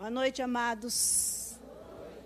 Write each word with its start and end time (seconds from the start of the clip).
Boa 0.00 0.08
noite, 0.08 0.40
amados. 0.40 1.58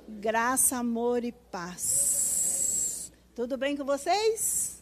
Graça, 0.08 0.76
amor 0.76 1.24
e 1.24 1.32
paz. 1.32 3.10
Tudo 3.34 3.56
bem 3.58 3.76
com 3.76 3.84
vocês? 3.84 4.80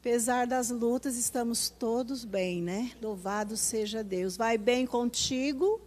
Apesar 0.00 0.46
das 0.46 0.70
lutas, 0.70 1.18
estamos 1.18 1.68
todos 1.68 2.24
bem, 2.24 2.62
né? 2.62 2.92
Louvado 3.02 3.54
seja 3.54 4.02
Deus. 4.02 4.38
Vai 4.38 4.56
bem 4.56 4.86
contigo, 4.86 5.78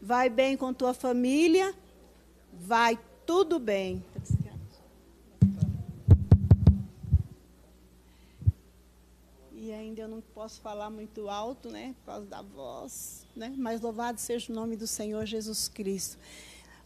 vai 0.00 0.30
bem 0.30 0.56
com 0.56 0.72
tua 0.72 0.94
família, 0.94 1.74
vai 2.50 2.98
tudo 3.26 3.58
bem. 3.58 4.02
Eu 10.04 10.08
não 10.08 10.20
posso 10.34 10.60
falar 10.60 10.90
muito 10.90 11.30
alto, 11.30 11.70
né? 11.70 11.94
Por 12.00 12.12
causa 12.12 12.26
da 12.26 12.42
voz, 12.42 13.26
né? 13.34 13.54
Mas 13.56 13.80
louvado 13.80 14.20
seja 14.20 14.52
o 14.52 14.54
nome 14.54 14.76
do 14.76 14.86
Senhor 14.86 15.24
Jesus 15.24 15.66
Cristo. 15.66 16.18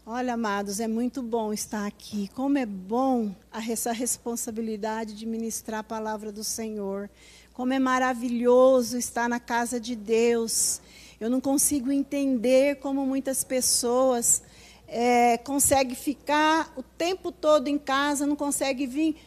Olha, 0.05 0.35
amados, 0.35 0.79
é 0.79 0.87
muito 0.87 1.21
bom 1.21 1.51
estar 1.51 1.85
aqui. 1.85 2.29
Como 2.29 2.57
é 2.57 2.65
bom 2.65 3.35
essa 3.69 3.91
responsabilidade 3.91 5.15
de 5.15 5.25
ministrar 5.25 5.81
a 5.81 5.83
palavra 5.83 6.31
do 6.31 6.45
Senhor. 6.45 7.09
Como 7.53 7.73
é 7.73 7.79
maravilhoso 7.79 8.97
estar 8.97 9.27
na 9.27 9.39
casa 9.39 9.81
de 9.81 9.97
Deus. 9.97 10.79
Eu 11.19 11.29
não 11.29 11.41
consigo 11.41 11.91
entender 11.91 12.77
como 12.77 13.05
muitas 13.05 13.43
pessoas 13.43 14.41
é, 14.87 15.37
conseguem 15.39 15.93
ficar 15.93 16.71
o 16.77 16.81
tempo 16.81 17.33
todo 17.33 17.67
em 17.67 17.77
casa, 17.77 18.25
não 18.25 18.37
conseguem 18.37 18.87
vir 18.87 19.17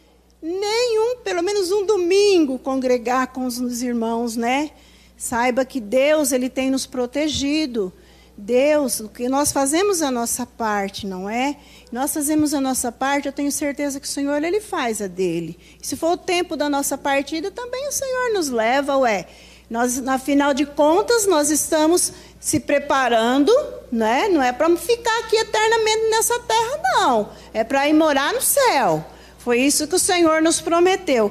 nenhum, 0.43 1.19
pelo 1.23 1.41
menos 1.41 1.71
um 1.71 1.85
domingo, 1.85 2.59
congregar 2.59 3.27
com 3.27 3.45
os 3.45 3.81
irmãos, 3.81 4.35
né? 4.35 4.71
Saiba 5.15 5.63
que 5.63 5.79
Deus 5.79 6.33
ele 6.33 6.49
tem 6.49 6.69
nos 6.69 6.85
protegido. 6.85 7.93
Deus, 8.35 8.99
o 8.99 9.07
que 9.07 9.29
nós 9.29 9.51
fazemos 9.51 10.01
a 10.01 10.11
nossa 10.11 10.45
parte, 10.45 11.07
não 11.07 11.29
é? 11.29 11.55
Nós 11.91 12.13
fazemos 12.13 12.53
a 12.53 12.59
nossa 12.59 12.91
parte, 12.91 13.27
eu 13.27 13.31
tenho 13.31 13.51
certeza 13.51 13.99
que 13.99 14.07
o 14.07 14.09
Senhor 14.09 14.43
ele 14.43 14.59
faz 14.59 15.01
a 15.01 15.07
dele. 15.07 15.57
Se 15.81 15.95
for 15.95 16.13
o 16.13 16.17
tempo 16.17 16.57
da 16.57 16.67
nossa 16.67 16.97
partida, 16.97 17.49
também 17.49 17.87
o 17.87 17.91
Senhor 17.91 18.33
nos 18.33 18.49
leva, 18.49 18.97
ué. 18.97 19.27
Nós, 19.69 19.97
na 20.01 20.19
final 20.19 20.53
de 20.53 20.65
contas, 20.65 21.25
nós 21.25 21.49
estamos 21.49 22.11
se 22.39 22.59
preparando, 22.59 23.53
né? 23.91 24.27
Não 24.27 24.43
é 24.43 24.51
para 24.51 24.75
ficar 24.75 25.17
aqui 25.19 25.37
eternamente 25.37 26.09
nessa 26.09 26.37
terra, 26.39 26.79
não. 26.95 27.29
É 27.53 27.63
para 27.63 27.87
ir 27.87 27.93
morar 27.93 28.33
no 28.33 28.41
céu. 28.41 29.05
Foi 29.43 29.59
isso 29.59 29.87
que 29.87 29.95
o 29.95 29.99
Senhor 29.99 30.41
nos 30.41 30.61
prometeu. 30.61 31.29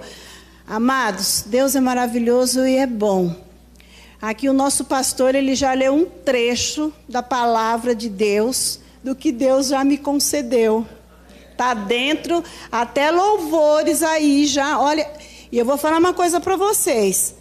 Amados, 0.67 1.45
Deus 1.47 1.75
é 1.75 1.81
maravilhoso 1.81 2.67
e 2.67 2.77
é 2.77 2.87
bom. 2.87 3.35
Aqui 4.21 4.51
o 4.51 4.53
nosso 4.53 4.85
pastor, 4.85 5.35
ele 5.35 5.55
já 5.55 5.73
leu 5.73 5.95
um 5.95 6.05
trecho 6.05 6.93
da 7.09 7.23
palavra 7.23 7.95
de 7.95 8.11
Deus, 8.11 8.81
do 9.03 9.17
que 9.17 9.33
Deus 9.33 9.69
já 9.69 9.83
me 9.83 9.97
concedeu. 9.97 10.87
Tá 11.57 11.73
dentro, 11.73 12.45
até 12.71 13.11
louvores 13.11 14.03
aí 14.03 14.45
já. 14.45 14.79
Olha, 14.79 15.11
e 15.51 15.57
eu 15.59 15.65
vou 15.65 15.79
falar 15.79 15.97
uma 15.97 16.13
coisa 16.13 16.39
para 16.39 16.55
vocês. 16.55 17.35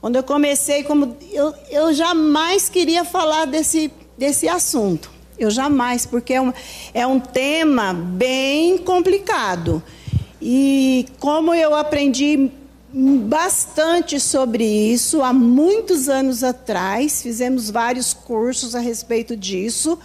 Quando 0.00 0.14
eu 0.14 0.22
comecei, 0.22 0.84
como 0.84 1.16
eu, 1.32 1.52
eu 1.72 1.92
jamais 1.92 2.68
queria 2.68 3.04
falar 3.04 3.46
desse, 3.46 3.90
desse 4.16 4.48
assunto. 4.48 5.10
Eu 5.36 5.50
jamais, 5.50 6.06
porque 6.06 6.34
é 6.34 6.40
um, 6.40 6.52
é 6.94 7.04
um 7.04 7.18
tema 7.18 7.92
bem 7.92 8.78
complicado. 8.78 9.82
E 10.46 11.06
como 11.20 11.54
eu 11.54 11.74
aprendi 11.74 12.50
bastante 12.92 14.20
sobre 14.20 14.62
isso 14.62 15.22
há 15.22 15.32
muitos 15.32 16.10
anos 16.10 16.44
atrás, 16.44 17.22
fizemos 17.22 17.70
vários 17.70 18.12
cursos 18.12 18.74
a 18.74 18.78
respeito 18.78 19.34
disso. 19.34 19.98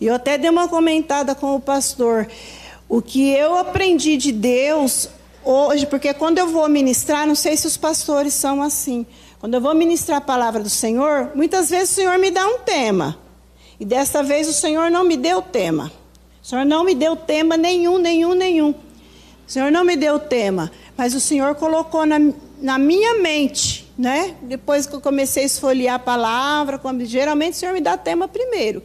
E 0.00 0.06
eu 0.06 0.14
até 0.16 0.36
dei 0.36 0.50
uma 0.50 0.66
comentada 0.66 1.36
com 1.36 1.54
o 1.54 1.60
pastor. 1.60 2.26
O 2.88 3.00
que 3.00 3.30
eu 3.30 3.56
aprendi 3.56 4.16
de 4.16 4.32
Deus 4.32 5.08
hoje, 5.44 5.86
porque 5.86 6.12
quando 6.12 6.38
eu 6.38 6.48
vou 6.48 6.68
ministrar, 6.68 7.24
não 7.24 7.36
sei 7.36 7.56
se 7.56 7.68
os 7.68 7.76
pastores 7.76 8.34
são 8.34 8.60
assim. 8.60 9.06
Quando 9.38 9.54
eu 9.54 9.60
vou 9.60 9.72
ministrar 9.72 10.18
a 10.18 10.20
palavra 10.20 10.64
do 10.64 10.68
Senhor, 10.68 11.30
muitas 11.32 11.70
vezes 11.70 11.92
o 11.92 11.94
Senhor 11.94 12.18
me 12.18 12.32
dá 12.32 12.44
um 12.44 12.58
tema. 12.58 13.16
E 13.78 13.84
desta 13.84 14.20
vez 14.20 14.48
o 14.48 14.52
Senhor 14.52 14.90
não 14.90 15.04
me 15.04 15.16
deu 15.16 15.40
tema. 15.40 15.92
O 16.42 16.46
Senhor 16.46 16.64
não 16.64 16.82
me 16.82 16.92
deu 16.92 17.14
tema 17.14 17.56
nenhum, 17.56 17.98
nenhum, 17.98 18.34
nenhum. 18.34 18.74
O 19.46 19.50
Senhor 19.50 19.70
não 19.70 19.84
me 19.84 19.96
deu 19.96 20.16
o 20.16 20.18
tema, 20.18 20.70
mas 20.96 21.14
o 21.14 21.20
Senhor 21.20 21.54
colocou 21.54 22.04
na, 22.04 22.18
na 22.60 22.78
minha 22.78 23.14
mente, 23.20 23.88
né? 23.96 24.34
Depois 24.42 24.86
que 24.86 24.94
eu 24.94 25.00
comecei 25.00 25.44
a 25.44 25.46
esfoliar 25.46 25.94
a 25.94 25.98
palavra, 25.98 26.78
como, 26.78 27.04
geralmente 27.04 27.54
o 27.54 27.56
Senhor 27.56 27.72
me 27.72 27.80
dá 27.80 27.96
tema 27.96 28.26
primeiro. 28.26 28.82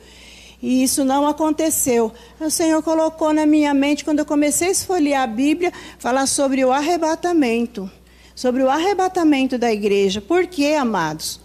E 0.62 0.84
isso 0.84 1.04
não 1.04 1.28
aconteceu. 1.28 2.14
O 2.40 2.52
Senhor 2.52 2.84
colocou 2.84 3.34
na 3.34 3.48
minha 3.48 3.74
mente, 3.74 4.06
quando 4.06 4.20
eu 4.20 4.26
comecei 4.26 4.68
a 4.68 4.72
esfoliar 4.72 5.24
a 5.24 5.28
Bíblia, 5.28 5.74
falar 5.98 6.28
sobre 6.28 6.64
o 6.64 6.72
arrebatamento. 6.72 7.90
Sobre 8.36 8.62
o 8.62 8.70
arrebatamento 8.70 9.58
da 9.58 9.72
igreja. 9.72 10.22
Por 10.22 10.46
quê, 10.46 10.76
amados? 10.80 11.40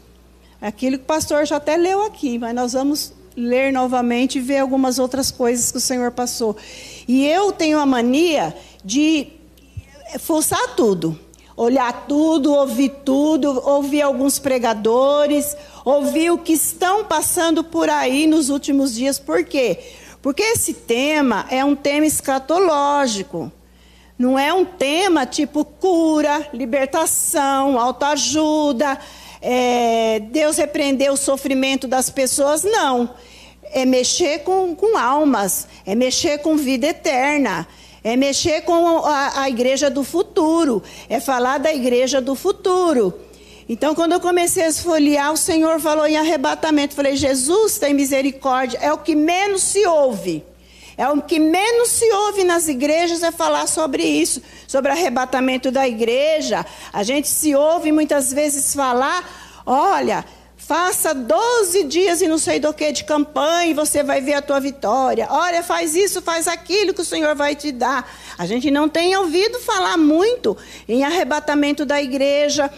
Aquilo 0.60 0.98
que 0.98 1.04
o 1.04 1.06
pastor 1.06 1.46
já 1.46 1.56
até 1.56 1.76
leu 1.76 2.04
aqui, 2.04 2.38
mas 2.38 2.54
nós 2.54 2.74
vamos 2.74 3.12
ler 3.34 3.72
novamente 3.72 4.38
e 4.38 4.40
ver 4.40 4.58
algumas 4.58 4.98
outras 4.98 5.30
coisas 5.30 5.70
que 5.70 5.78
o 5.78 5.80
Senhor 5.80 6.10
passou. 6.10 6.56
E 7.08 7.26
eu 7.26 7.52
tenho 7.52 7.78
a 7.78 7.86
mania 7.86 8.54
de 8.86 9.26
forçar 10.20 10.76
tudo. 10.76 11.18
Olhar 11.56 12.06
tudo, 12.06 12.54
ouvir 12.54 12.90
tudo, 13.04 13.60
ouvir 13.68 14.02
alguns 14.02 14.38
pregadores, 14.38 15.56
ouvir 15.84 16.30
o 16.30 16.38
que 16.38 16.52
estão 16.52 17.02
passando 17.02 17.64
por 17.64 17.90
aí 17.90 18.28
nos 18.28 18.48
últimos 18.48 18.94
dias. 18.94 19.18
Por 19.18 19.44
quê? 19.44 19.80
Porque 20.22 20.42
esse 20.42 20.72
tema 20.72 21.46
é 21.50 21.64
um 21.64 21.74
tema 21.74 22.06
escatológico. 22.06 23.50
Não 24.16 24.38
é 24.38 24.52
um 24.52 24.64
tema 24.64 25.26
tipo 25.26 25.64
cura, 25.64 26.48
libertação, 26.52 27.80
autoajuda, 27.80 28.98
é, 29.42 30.20
Deus 30.30 30.58
repreendeu 30.58 31.14
o 31.14 31.16
sofrimento 31.16 31.88
das 31.88 32.08
pessoas. 32.08 32.62
Não. 32.62 33.10
É 33.64 33.84
mexer 33.84 34.40
com, 34.40 34.76
com 34.76 34.96
almas, 34.96 35.66
é 35.84 35.94
mexer 35.94 36.38
com 36.38 36.56
vida 36.56 36.86
eterna 36.86 37.66
é 38.06 38.14
mexer 38.14 38.60
com 38.60 38.98
a, 39.04 39.42
a 39.42 39.48
igreja 39.48 39.90
do 39.90 40.04
futuro, 40.04 40.80
é 41.08 41.18
falar 41.18 41.58
da 41.58 41.74
igreja 41.74 42.20
do 42.20 42.36
futuro. 42.36 43.12
Então, 43.68 43.96
quando 43.96 44.12
eu 44.12 44.20
comecei 44.20 44.62
a 44.62 44.68
esfoliar, 44.68 45.32
o 45.32 45.36
Senhor 45.36 45.80
falou 45.80 46.06
em 46.06 46.16
arrebatamento. 46.16 46.94
Falei, 46.94 47.16
Jesus 47.16 47.78
tem 47.80 47.92
misericórdia. 47.92 48.78
É 48.80 48.92
o 48.92 48.98
que 48.98 49.16
menos 49.16 49.64
se 49.64 49.84
ouve. 49.84 50.44
É 50.96 51.08
o 51.08 51.20
que 51.20 51.40
menos 51.40 51.88
se 51.88 52.08
ouve 52.12 52.44
nas 52.44 52.68
igrejas 52.68 53.24
é 53.24 53.32
falar 53.32 53.66
sobre 53.66 54.04
isso, 54.04 54.40
sobre 54.68 54.92
arrebatamento 54.92 55.72
da 55.72 55.88
igreja. 55.88 56.64
A 56.92 57.02
gente 57.02 57.26
se 57.26 57.56
ouve 57.56 57.90
muitas 57.90 58.32
vezes 58.32 58.72
falar: 58.72 59.28
olha, 59.66 60.24
Faça 60.66 61.14
12 61.14 61.84
dias 61.84 62.20
e 62.20 62.26
não 62.26 62.38
sei 62.38 62.58
do 62.58 62.74
que 62.74 62.90
de 62.90 63.04
campanha 63.04 63.70
e 63.70 63.72
você 63.72 64.02
vai 64.02 64.20
ver 64.20 64.34
a 64.34 64.42
tua 64.42 64.58
vitória. 64.58 65.28
Olha, 65.30 65.62
faz 65.62 65.94
isso, 65.94 66.20
faz 66.20 66.48
aquilo 66.48 66.92
que 66.92 67.02
o 67.02 67.04
Senhor 67.04 67.36
vai 67.36 67.54
te 67.54 67.70
dar. 67.70 68.12
A 68.36 68.46
gente 68.46 68.68
não 68.68 68.88
tem 68.88 69.16
ouvido 69.16 69.60
falar 69.60 69.96
muito 69.96 70.56
em 70.88 71.04
arrebatamento 71.04 71.84
da 71.86 72.02
igreja. 72.02 72.68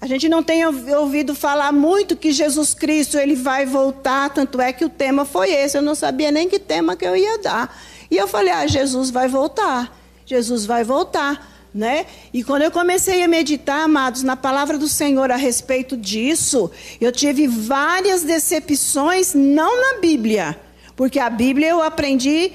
A 0.00 0.06
gente 0.06 0.28
não 0.28 0.40
tem 0.40 0.64
ouvido 0.64 1.34
falar 1.34 1.72
muito 1.72 2.14
que 2.14 2.30
Jesus 2.30 2.74
Cristo 2.74 3.18
ele 3.18 3.34
vai 3.34 3.66
voltar, 3.66 4.30
tanto 4.30 4.60
é 4.60 4.72
que 4.72 4.84
o 4.84 4.88
tema 4.88 5.24
foi 5.24 5.50
esse. 5.50 5.76
Eu 5.76 5.82
não 5.82 5.96
sabia 5.96 6.30
nem 6.30 6.48
que 6.48 6.60
tema 6.60 6.94
que 6.94 7.04
eu 7.04 7.16
ia 7.16 7.38
dar. 7.38 7.76
E 8.08 8.16
eu 8.16 8.28
falei: 8.28 8.52
"Ah, 8.52 8.68
Jesus 8.68 9.10
vai 9.10 9.26
voltar. 9.26 9.92
Jesus 10.24 10.64
vai 10.64 10.84
voltar." 10.84 11.51
Né? 11.74 12.04
E 12.34 12.44
quando 12.44 12.62
eu 12.62 12.70
comecei 12.70 13.22
a 13.22 13.28
meditar, 13.28 13.84
amados, 13.84 14.22
na 14.22 14.36
palavra 14.36 14.76
do 14.76 14.86
Senhor 14.86 15.30
a 15.30 15.36
respeito 15.36 15.96
disso, 15.96 16.70
eu 17.00 17.10
tive 17.10 17.46
várias 17.46 18.22
decepções, 18.22 19.32
não 19.32 19.80
na 19.80 19.98
Bíblia, 19.98 20.60
porque 20.94 21.18
a 21.18 21.30
Bíblia 21.30 21.70
eu 21.70 21.82
aprendi, 21.82 22.52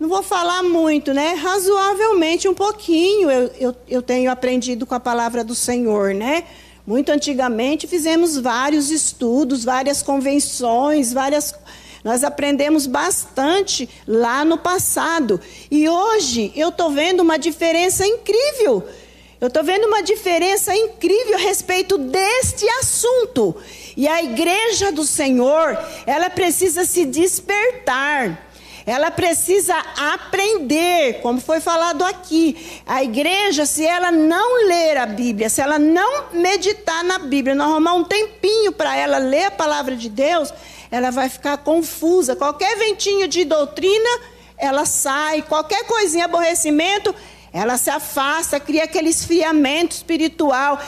não 0.00 0.08
vou 0.08 0.22
falar 0.22 0.64
muito, 0.64 1.14
né? 1.14 1.34
Razoavelmente 1.34 2.48
um 2.48 2.54
pouquinho 2.54 3.30
eu, 3.30 3.52
eu, 3.60 3.76
eu 3.86 4.02
tenho 4.02 4.30
aprendido 4.30 4.84
com 4.84 4.96
a 4.96 5.00
palavra 5.00 5.44
do 5.44 5.54
Senhor, 5.54 6.12
né? 6.12 6.44
Muito 6.86 7.12
antigamente 7.12 7.86
fizemos 7.86 8.36
vários 8.36 8.90
estudos, 8.90 9.62
várias 9.62 10.02
convenções, 10.02 11.12
várias 11.12 11.54
nós 12.02 12.24
aprendemos 12.24 12.86
bastante 12.86 13.88
lá 14.06 14.44
no 14.44 14.56
passado. 14.56 15.40
E 15.70 15.88
hoje 15.88 16.52
eu 16.56 16.70
estou 16.70 16.90
vendo 16.90 17.20
uma 17.20 17.38
diferença 17.38 18.06
incrível. 18.06 18.86
Eu 19.40 19.48
estou 19.48 19.64
vendo 19.64 19.86
uma 19.86 20.02
diferença 20.02 20.74
incrível 20.74 21.34
a 21.34 21.40
respeito 21.40 21.96
deste 21.96 22.68
assunto. 22.80 23.56
E 23.96 24.06
a 24.06 24.22
igreja 24.22 24.92
do 24.92 25.04
Senhor, 25.04 25.78
ela 26.06 26.28
precisa 26.28 26.84
se 26.84 27.06
despertar. 27.06 28.48
Ela 28.86 29.10
precisa 29.10 29.74
aprender, 29.96 31.20
como 31.20 31.40
foi 31.40 31.60
falado 31.60 32.04
aqui. 32.04 32.82
A 32.86 33.04
igreja, 33.04 33.64
se 33.64 33.86
ela 33.86 34.10
não 34.10 34.66
ler 34.66 34.96
a 34.96 35.06
Bíblia, 35.06 35.48
se 35.48 35.60
ela 35.60 35.78
não 35.78 36.32
meditar 36.32 37.04
na 37.04 37.18
Bíblia, 37.18 37.54
não 37.54 37.72
arrumar 37.72 37.94
um 37.94 38.04
tempinho 38.04 38.72
para 38.72 38.96
ela 38.96 39.18
ler 39.18 39.44
a 39.44 39.50
palavra 39.50 39.96
de 39.96 40.08
Deus, 40.08 40.52
ela 40.90 41.10
vai 41.10 41.28
ficar 41.28 41.58
confusa. 41.58 42.34
Qualquer 42.34 42.76
ventinho 42.76 43.28
de 43.28 43.44
doutrina, 43.44 44.20
ela 44.58 44.84
sai. 44.84 45.42
Qualquer 45.42 45.84
coisinha, 45.84 46.24
aborrecimento, 46.24 47.14
ela 47.52 47.76
se 47.76 47.90
afasta, 47.90 48.58
cria 48.58 48.84
aquele 48.84 49.10
esfriamento 49.10 49.94
espiritual. 49.94 50.80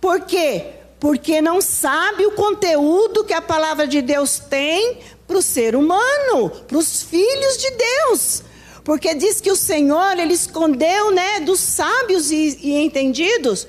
Por 0.00 0.20
quê? 0.22 0.64
Porque 0.98 1.40
não 1.40 1.60
sabe 1.60 2.26
o 2.26 2.32
conteúdo 2.32 3.24
que 3.24 3.32
a 3.32 3.42
palavra 3.42 3.86
de 3.86 4.02
Deus 4.02 4.38
tem 4.38 4.98
para 5.26 5.38
o 5.38 5.42
ser 5.42 5.76
humano, 5.76 6.50
para 6.66 6.78
os 6.78 7.02
filhos 7.02 7.56
de 7.56 7.70
Deus. 7.70 8.42
Porque 8.84 9.14
diz 9.14 9.40
que 9.40 9.50
o 9.50 9.56
Senhor, 9.56 10.18
ele 10.18 10.34
escondeu, 10.34 11.10
né, 11.10 11.40
dos 11.40 11.60
sábios 11.60 12.30
e, 12.30 12.58
e 12.62 12.76
entendidos 12.78 13.66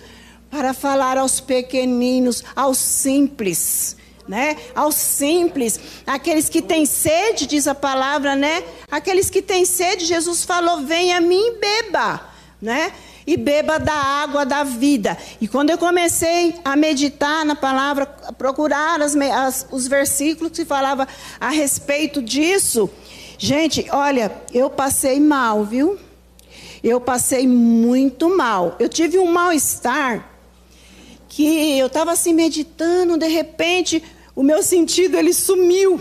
para 0.50 0.74
falar 0.74 1.18
aos 1.18 1.40
pequeninos, 1.40 2.44
aos 2.56 2.78
simples, 2.78 3.96
né? 4.28 4.58
Aos 4.76 4.96
simples, 4.96 5.80
aqueles 6.06 6.50
que 6.50 6.62
têm 6.62 6.86
sede, 6.86 7.48
diz 7.48 7.68
a 7.68 7.76
palavra, 7.76 8.36
né? 8.36 8.64
Aqueles 8.90 9.30
que 9.30 9.42
têm 9.42 9.66
sede, 9.66 10.06
Jesus 10.06 10.44
falou: 10.44 10.82
"Venha 10.82 11.18
a 11.18 11.22
mim 11.22 11.48
e 11.48 11.60
beba", 11.60 12.22
né? 12.62 12.94
e 13.26 13.38
beba 13.38 13.80
da 13.80 13.94
água 13.94 14.46
da 14.46 14.64
vida. 14.64 15.18
E 15.40 15.48
quando 15.48 15.70
eu 15.70 15.78
comecei 15.78 16.56
a 16.64 16.76
meditar 16.76 17.46
na 17.46 17.56
palavra, 17.56 18.04
a 18.26 18.34
procurar 18.34 19.02
as, 19.02 19.16
as, 19.16 19.68
os 19.72 19.88
versículos 19.88 20.52
que 20.52 20.66
falava 20.66 21.08
a 21.40 21.50
respeito 21.50 22.22
disso, 22.22 22.90
gente, 23.38 23.88
olha, 23.92 24.32
eu 24.54 24.70
passei 24.70 25.20
mal, 25.20 25.64
viu? 25.64 25.98
Eu 26.84 27.00
passei 27.00 27.48
muito 27.48 28.36
mal. 28.36 28.76
Eu 28.80 28.90
tive 28.90 29.20
um 29.20 29.32
mal-estar 29.32 30.28
que 31.32 31.80
eu 31.80 31.88
estava 31.88 32.12
assim 32.12 32.34
meditando, 32.34 33.18
de 33.18 33.28
repente 33.30 34.04
o 34.36 34.44
meu 34.44 34.62
sentido 34.62 35.16
ele 35.16 35.34
sumiu. 35.34 35.96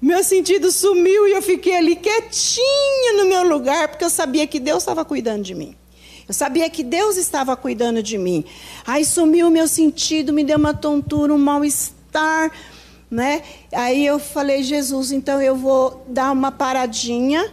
O 0.00 0.04
meu 0.04 0.24
sentido 0.24 0.72
sumiu 0.72 1.28
e 1.28 1.32
eu 1.32 1.42
fiquei 1.42 1.76
ali 1.76 1.94
quietinha 1.94 3.12
no 3.18 3.26
meu 3.26 3.46
lugar, 3.46 3.88
porque 3.88 4.02
eu 4.02 4.08
sabia 4.08 4.46
que 4.46 4.58
Deus 4.58 4.82
estava 4.82 5.04
cuidando 5.04 5.42
de 5.42 5.54
mim. 5.54 5.76
Eu 6.26 6.32
sabia 6.32 6.70
que 6.70 6.82
Deus 6.82 7.18
estava 7.18 7.54
cuidando 7.54 8.02
de 8.02 8.16
mim. 8.16 8.46
Aí 8.86 9.04
sumiu 9.04 9.48
o 9.48 9.50
meu 9.50 9.68
sentido, 9.68 10.32
me 10.32 10.42
deu 10.42 10.56
uma 10.56 10.72
tontura, 10.72 11.34
um 11.34 11.38
mal-estar, 11.38 12.50
né? 13.10 13.42
Aí 13.72 14.06
eu 14.06 14.18
falei, 14.18 14.62
Jesus, 14.62 15.12
então 15.12 15.40
eu 15.42 15.54
vou 15.54 16.02
dar 16.08 16.32
uma 16.32 16.50
paradinha 16.50 17.52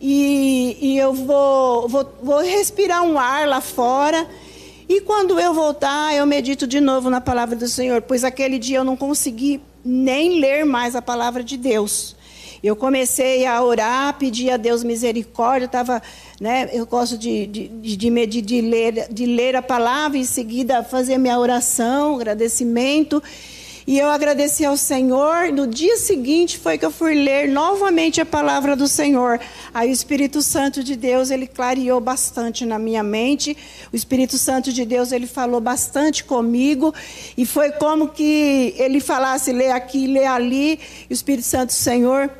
e, 0.00 0.78
e 0.80 0.96
eu 0.96 1.12
vou, 1.12 1.86
vou, 1.88 2.14
vou 2.22 2.38
respirar 2.38 3.02
um 3.02 3.18
ar 3.18 3.46
lá 3.46 3.60
fora. 3.60 4.26
E 4.88 5.00
quando 5.00 5.40
eu 5.40 5.54
voltar, 5.54 6.14
eu 6.14 6.26
medito 6.26 6.66
de 6.66 6.80
novo 6.80 7.08
na 7.08 7.20
palavra 7.20 7.56
do 7.56 7.66
Senhor, 7.66 8.02
pois 8.02 8.22
aquele 8.22 8.58
dia 8.58 8.78
eu 8.78 8.84
não 8.84 8.96
consegui 8.96 9.60
nem 9.84 10.40
ler 10.40 10.64
mais 10.64 10.94
a 10.94 11.02
palavra 11.02 11.42
de 11.42 11.56
Deus. 11.56 12.14
Eu 12.62 12.74
comecei 12.74 13.44
a 13.44 13.62
orar, 13.62 14.16
pedir 14.18 14.50
a 14.50 14.56
Deus 14.56 14.82
misericórdia, 14.82 15.66
estava, 15.66 16.02
né, 16.40 16.70
eu 16.72 16.86
gosto 16.86 17.18
de, 17.18 17.46
de, 17.46 17.68
de, 17.68 17.96
de, 17.96 18.40
de, 18.40 18.60
ler, 18.62 19.08
de 19.10 19.26
ler 19.26 19.54
a 19.54 19.60
palavra 19.60 20.16
em 20.16 20.24
seguida 20.24 20.82
fazer 20.82 21.18
minha 21.18 21.38
oração, 21.38 22.16
agradecimento. 22.16 23.22
E 23.86 23.98
eu 23.98 24.08
agradeci 24.08 24.64
ao 24.64 24.76
Senhor. 24.76 25.52
No 25.52 25.66
dia 25.66 25.98
seguinte 25.98 26.58
foi 26.58 26.78
que 26.78 26.86
eu 26.86 26.90
fui 26.90 27.14
ler 27.14 27.48
novamente 27.48 28.20
a 28.20 28.24
palavra 28.24 28.74
do 28.74 28.88
Senhor. 28.88 29.38
Aí 29.74 29.90
o 29.90 29.92
Espírito 29.92 30.40
Santo 30.40 30.82
de 30.82 30.96
Deus, 30.96 31.30
ele 31.30 31.46
clareou 31.46 32.00
bastante 32.00 32.64
na 32.64 32.78
minha 32.78 33.02
mente. 33.02 33.56
O 33.92 33.96
Espírito 33.96 34.38
Santo 34.38 34.72
de 34.72 34.86
Deus, 34.86 35.12
ele 35.12 35.26
falou 35.26 35.60
bastante 35.60 36.24
comigo. 36.24 36.94
E 37.36 37.44
foi 37.44 37.72
como 37.72 38.08
que 38.08 38.74
ele 38.78 39.00
falasse, 39.00 39.52
lê 39.52 39.70
aqui, 39.70 40.06
lê 40.06 40.24
ali. 40.24 40.80
E 41.08 41.12
o 41.12 41.14
Espírito 41.14 41.46
Santo 41.46 41.68
do 41.68 41.74
Senhor 41.74 42.30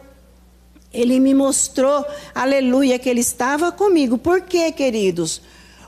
ele 0.95 1.19
me 1.19 1.35
mostrou, 1.35 2.07
aleluia, 2.33 3.01
que 3.01 3.09
ele 3.09 3.21
estava 3.21 3.73
comigo. 3.73 4.17
Por 4.17 4.43
quê, 4.43 4.71
queridos? 4.71 5.43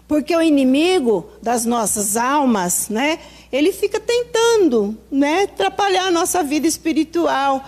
Porque 0.08 0.36
o 0.36 0.42
inimigo 0.42 1.28
das 1.40 1.64
nossas 1.64 2.16
almas, 2.16 2.88
né? 2.88 3.20
Ele 3.56 3.72
fica 3.72 3.98
tentando, 3.98 4.96
né, 5.10 5.44
atrapalhar 5.44 6.06
a 6.06 6.10
nossa 6.10 6.42
vida 6.42 6.66
espiritual. 6.66 7.64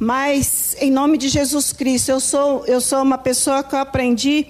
Mas 0.00 0.76
em 0.80 0.90
nome 0.90 1.18
de 1.18 1.28
Jesus 1.28 1.72
Cristo, 1.72 2.10
eu 2.10 2.20
sou 2.20 2.64
eu 2.66 2.80
sou 2.80 3.02
uma 3.02 3.18
pessoa 3.18 3.62
que 3.62 3.74
eu 3.74 3.78
aprendi 3.78 4.46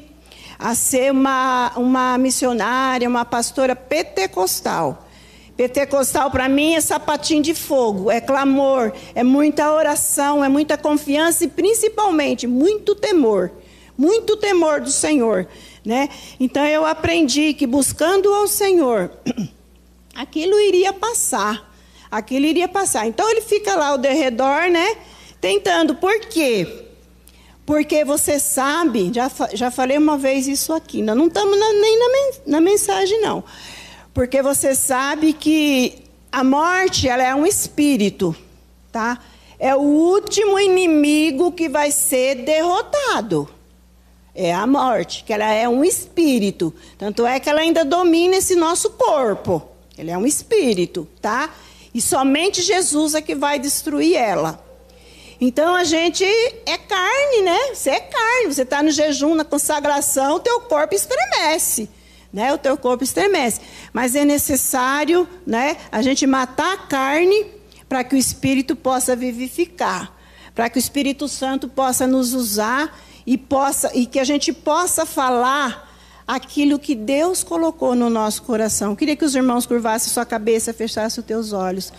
a 0.58 0.74
ser 0.74 1.10
uma 1.10 1.72
uma 1.76 2.18
missionária, 2.18 3.08
uma 3.08 3.24
pastora 3.24 3.74
pentecostal. 3.74 5.08
Pentecostal 5.56 6.30
para 6.30 6.48
mim 6.48 6.74
é 6.74 6.80
sapatinho 6.80 7.42
de 7.42 7.54
fogo, 7.54 8.10
é 8.10 8.20
clamor, 8.20 8.92
é 9.14 9.22
muita 9.22 9.72
oração, 9.72 10.42
é 10.42 10.48
muita 10.48 10.78
confiança 10.78 11.44
e 11.44 11.48
principalmente 11.48 12.46
muito 12.46 12.94
temor. 12.94 13.52
Muito 13.96 14.38
temor 14.38 14.80
do 14.80 14.90
Senhor, 14.90 15.46
né? 15.84 16.08
Então 16.40 16.64
eu 16.66 16.86
aprendi 16.86 17.52
que 17.52 17.66
buscando 17.66 18.32
ao 18.32 18.48
Senhor, 18.48 19.10
aquilo 20.14 20.58
iria 20.60 20.92
passar. 20.92 21.70
Aquilo 22.10 22.46
iria 22.46 22.68
passar. 22.68 23.06
Então 23.06 23.28
ele 23.30 23.40
fica 23.40 23.74
lá 23.74 23.88
ao 23.88 23.98
derredor, 23.98 24.70
né? 24.70 24.96
Tentando. 25.40 25.94
Por 25.94 26.20
quê? 26.20 26.86
Porque 27.64 28.04
você 28.04 28.38
sabe, 28.38 29.10
já, 29.14 29.30
já 29.54 29.70
falei 29.70 29.96
uma 29.96 30.18
vez 30.18 30.48
isso 30.48 30.72
aqui, 30.72 31.00
nós 31.00 31.16
não 31.16 31.28
estamos 31.28 31.56
nem 31.56 31.98
na, 31.98 32.06
na 32.46 32.60
mensagem, 32.60 33.20
não. 33.20 33.44
Porque 34.12 34.42
você 34.42 34.74
sabe 34.74 35.32
que 35.32 36.02
a 36.30 36.42
morte 36.42 37.08
ela 37.08 37.22
é 37.22 37.34
um 37.34 37.46
espírito, 37.46 38.34
tá? 38.90 39.18
É 39.58 39.76
o 39.76 39.80
último 39.80 40.58
inimigo 40.58 41.52
que 41.52 41.68
vai 41.68 41.92
ser 41.92 42.36
derrotado. 42.44 43.48
É 44.34 44.52
a 44.52 44.66
morte, 44.66 45.22
que 45.24 45.32
ela 45.32 45.50
é 45.52 45.68
um 45.68 45.84
espírito. 45.84 46.74
Tanto 46.98 47.24
é 47.24 47.38
que 47.38 47.48
ela 47.48 47.60
ainda 47.60 47.84
domina 47.84 48.36
esse 48.36 48.56
nosso 48.56 48.90
corpo. 48.90 49.71
Ele 50.02 50.10
é 50.10 50.18
um 50.18 50.26
espírito, 50.26 51.08
tá? 51.20 51.50
E 51.94 52.00
somente 52.00 52.60
Jesus 52.60 53.14
é 53.14 53.22
que 53.22 53.34
vai 53.34 53.58
destruir 53.58 54.16
ela. 54.16 54.62
Então 55.40 55.74
a 55.74 55.84
gente 55.84 56.24
é 56.24 56.78
carne, 56.78 57.42
né? 57.42 57.58
Você 57.74 57.90
é 57.90 58.00
carne. 58.00 58.52
Você 58.52 58.62
está 58.62 58.82
no 58.82 58.90
jejum, 58.90 59.34
na 59.34 59.44
consagração, 59.44 60.36
o 60.36 60.40
teu 60.40 60.60
corpo 60.60 60.94
estremece 60.94 61.88
né? 62.32 62.52
O 62.52 62.58
teu 62.58 62.76
corpo 62.76 63.04
estremece. 63.04 63.60
Mas 63.92 64.14
é 64.14 64.24
necessário, 64.24 65.28
né, 65.46 65.76
a 65.90 66.00
gente 66.00 66.26
matar 66.26 66.72
a 66.72 66.78
carne 66.78 67.46
para 67.88 68.02
que 68.02 68.14
o 68.14 68.18
espírito 68.18 68.74
possa 68.74 69.14
vivificar, 69.14 70.16
para 70.54 70.70
que 70.70 70.78
o 70.78 70.80
Espírito 70.80 71.28
Santo 71.28 71.68
possa 71.68 72.06
nos 72.06 72.32
usar 72.32 72.98
e 73.26 73.36
possa 73.36 73.90
e 73.94 74.06
que 74.06 74.18
a 74.18 74.24
gente 74.24 74.52
possa 74.52 75.04
falar 75.04 75.91
aquilo 76.26 76.78
que 76.78 76.94
Deus 76.94 77.42
colocou 77.42 77.94
no 77.94 78.08
nosso 78.08 78.42
coração. 78.42 78.96
queria 78.96 79.16
que 79.16 79.24
os 79.24 79.34
irmãos 79.34 79.66
curvassem 79.66 80.12
sua 80.12 80.24
cabeça, 80.24 80.72
fechassem 80.72 81.20
os 81.20 81.26
teus 81.26 81.52
olhos. 81.52 81.92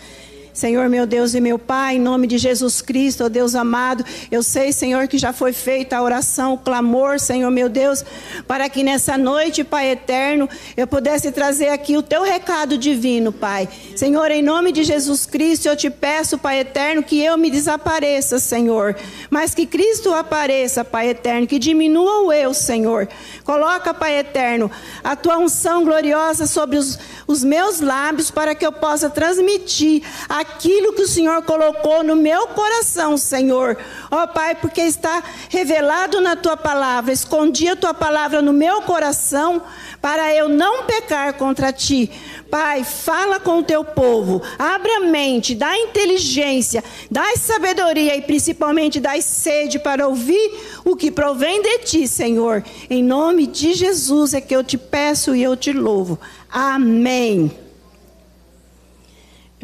Senhor, 0.54 0.88
meu 0.88 1.04
Deus 1.04 1.34
e 1.34 1.40
meu 1.40 1.58
Pai, 1.58 1.96
em 1.96 2.00
nome 2.00 2.28
de 2.28 2.38
Jesus 2.38 2.80
Cristo, 2.80 3.24
ó 3.24 3.28
Deus 3.28 3.56
amado, 3.56 4.04
eu 4.30 4.40
sei, 4.40 4.72
Senhor, 4.72 5.08
que 5.08 5.18
já 5.18 5.32
foi 5.32 5.52
feita 5.52 5.96
a 5.96 6.02
oração, 6.02 6.54
o 6.54 6.58
clamor, 6.58 7.18
Senhor, 7.18 7.50
meu 7.50 7.68
Deus, 7.68 8.04
para 8.46 8.68
que 8.68 8.84
nessa 8.84 9.18
noite, 9.18 9.64
Pai 9.64 9.90
eterno, 9.90 10.48
eu 10.76 10.86
pudesse 10.86 11.32
trazer 11.32 11.70
aqui 11.70 11.96
o 11.96 12.02
teu 12.02 12.22
recado 12.22 12.78
divino, 12.78 13.32
Pai. 13.32 13.68
Senhor, 13.96 14.30
em 14.30 14.42
nome 14.42 14.70
de 14.70 14.84
Jesus 14.84 15.26
Cristo, 15.26 15.66
eu 15.66 15.76
te 15.76 15.90
peço, 15.90 16.38
Pai 16.38 16.60
eterno, 16.60 17.02
que 17.02 17.20
eu 17.20 17.36
me 17.36 17.50
desapareça, 17.50 18.38
Senhor, 18.38 18.94
mas 19.28 19.56
que 19.56 19.66
Cristo 19.66 20.14
apareça, 20.14 20.84
Pai 20.84 21.08
eterno, 21.08 21.48
que 21.48 21.58
diminua 21.58 22.22
o 22.22 22.32
eu, 22.32 22.54
Senhor. 22.54 23.08
Coloca, 23.42 23.92
Pai 23.92 24.20
eterno, 24.20 24.70
a 25.02 25.16
tua 25.16 25.36
unção 25.36 25.84
gloriosa 25.84 26.46
sobre 26.46 26.76
os, 26.76 26.96
os 27.26 27.42
meus 27.42 27.80
lábios 27.80 28.30
para 28.30 28.54
que 28.54 28.64
eu 28.64 28.70
possa 28.70 29.10
transmitir 29.10 30.04
a 30.28 30.43
aquilo 30.44 30.92
que 30.92 31.02
o 31.02 31.08
Senhor 31.08 31.42
colocou 31.42 32.04
no 32.04 32.14
meu 32.14 32.48
coração, 32.48 33.16
Senhor. 33.16 33.76
Ó 34.10 34.22
oh, 34.22 34.28
Pai, 34.28 34.54
porque 34.54 34.82
está 34.82 35.22
revelado 35.48 36.20
na 36.20 36.36
tua 36.36 36.56
palavra, 36.56 37.12
escondi 37.12 37.68
a 37.68 37.76
tua 37.76 37.94
palavra 37.94 38.42
no 38.42 38.52
meu 38.52 38.82
coração 38.82 39.62
para 40.00 40.34
eu 40.34 40.50
não 40.50 40.84
pecar 40.84 41.32
contra 41.34 41.72
ti. 41.72 42.10
Pai, 42.50 42.84
fala 42.84 43.40
com 43.40 43.58
o 43.58 43.62
teu 43.62 43.82
povo, 43.82 44.42
abre 44.58 44.92
a 44.92 45.00
mente, 45.00 45.54
dá 45.54 45.76
inteligência, 45.76 46.84
dá 47.10 47.24
sabedoria 47.36 48.14
e 48.14 48.20
principalmente 48.22 49.00
dá 49.00 49.18
sede 49.20 49.78
para 49.78 50.06
ouvir 50.06 50.52
o 50.84 50.94
que 50.94 51.10
provém 51.10 51.62
de 51.62 51.78
ti, 51.78 52.06
Senhor. 52.06 52.62
Em 52.90 53.02
nome 53.02 53.46
de 53.46 53.72
Jesus 53.72 54.34
é 54.34 54.40
que 54.40 54.54
eu 54.54 54.62
te 54.62 54.76
peço 54.76 55.34
e 55.34 55.42
eu 55.42 55.56
te 55.56 55.72
louvo. 55.72 56.20
Amém. 56.50 57.63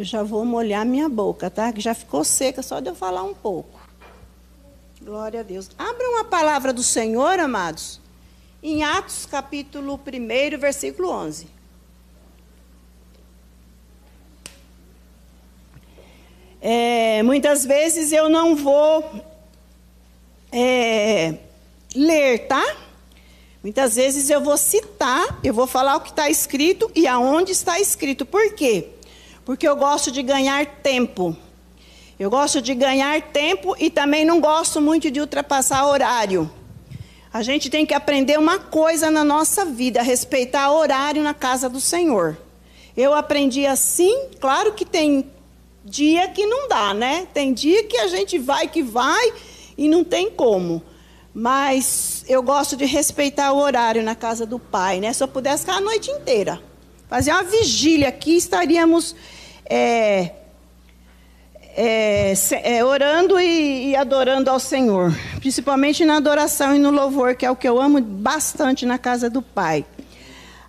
Eu 0.01 0.05
já 0.05 0.23
vou 0.23 0.47
molhar 0.47 0.87
minha 0.87 1.11
boca, 1.11 1.51
tá? 1.51 1.71
Que 1.71 1.79
já 1.79 1.93
ficou 1.93 2.25
seca 2.25 2.63
só 2.63 2.81
de 2.81 2.89
eu 2.89 2.95
falar 2.95 3.23
um 3.23 3.35
pouco. 3.35 3.79
Glória 4.99 5.41
a 5.41 5.43
Deus. 5.43 5.69
Abram 5.77 6.19
a 6.19 6.25
palavra 6.25 6.73
do 6.73 6.83
Senhor, 6.83 7.39
amados, 7.39 8.01
em 8.63 8.83
Atos 8.83 9.27
capítulo 9.27 10.01
1, 10.01 10.59
versículo 10.59 11.11
11. 11.11 11.49
É, 16.63 17.23
muitas 17.23 17.67
vezes 17.67 18.11
eu 18.11 18.31
não 18.31 18.57
vou 18.57 19.05
é, 20.51 21.35
ler, 21.95 22.47
tá? 22.47 22.65
Muitas 23.63 23.97
vezes 23.97 24.31
eu 24.31 24.41
vou 24.41 24.57
citar, 24.57 25.39
eu 25.45 25.53
vou 25.53 25.67
falar 25.67 25.97
o 25.97 26.01
que 26.01 26.09
está 26.09 26.31
escrito 26.31 26.91
e 26.95 27.07
aonde 27.07 27.53
está 27.53 27.79
escrito. 27.79 28.25
Por 28.25 28.55
quê? 28.55 28.95
Porque 29.45 29.67
eu 29.67 29.77
gosto 29.77 30.11
de 30.11 30.23
ganhar 30.23 30.65
tempo. 30.67 31.37
Eu 32.19 32.29
gosto 32.29 32.61
de 32.61 32.75
ganhar 32.75 33.21
tempo 33.23 33.75
e 33.79 33.89
também 33.89 34.25
não 34.25 34.41
gosto 34.41 34.81
muito 34.81 35.11
de 35.11 35.21
ultrapassar 35.21 35.87
horário. 35.87 36.51
A 37.33 37.43
gente 37.43 37.71
tem 37.71 37.87
que 37.87 37.95
aprender 37.95 38.39
uma 38.39 38.59
coisa 38.59 39.11
na 39.11 39.25
nossa 39.25 39.65
vida, 39.65 40.03
respeitar 40.03 40.71
horário 40.71 41.23
na 41.23 41.33
casa 41.33 41.69
do 41.69 41.81
Senhor. 41.81 42.37
Eu 42.97 43.15
aprendi 43.15 43.67
assim, 43.67 44.29
claro 44.41 44.73
que 44.75 44.85
tem 44.85 45.31
dia 45.85 46.29
que 46.29 46.45
não 46.45 46.69
dá, 46.69 46.93
né? 46.93 47.27
Tem 47.33 47.55
dia 47.55 47.85
que 47.85 47.97
a 47.97 48.09
gente 48.09 48.39
vai 48.39 48.69
que 48.69 48.83
vai 48.83 49.33
e 49.79 49.89
não 49.89 50.05
tem 50.05 50.31
como. 50.31 50.83
Mas 51.33 52.25
eu 52.29 52.43
gosto 52.43 52.77
de 52.77 52.85
respeitar 52.85 53.53
o 53.53 53.59
horário 53.59 54.03
na 54.03 54.15
casa 54.15 54.45
do 54.45 54.59
pai, 54.59 55.01
né? 55.01 55.13
Se 55.13 55.23
eu 55.23 55.29
pudesse 55.29 55.63
ficar 55.65 55.77
a 55.77 55.81
noite 55.81 56.11
inteira, 56.11 56.61
fazer 57.11 57.33
uma 57.33 57.43
vigília 57.43 58.09
aqui, 58.09 58.37
estaríamos 58.37 59.17
é, 59.69 60.31
é, 61.77 62.35
é, 62.63 62.85
orando 62.85 63.39
e, 63.41 63.89
e, 63.89 63.97
adorando 63.97 64.49
ao 64.49 64.61
Senhor, 64.61 65.13
principalmente 65.41 66.05
na 66.05 66.19
adoração 66.19 66.73
e 66.73 66.79
no 66.79 66.93
louvor, 66.93 67.35
que 67.35 67.45
é 67.45 67.51
o 67.51 67.57
que 67.57 67.69
eu 67.69 67.81
amo 67.81 68.01
bastante 68.01 68.87
na 68.87 68.97
casa 68.97 69.29
do 69.29 69.43
Pai. 69.43 69.85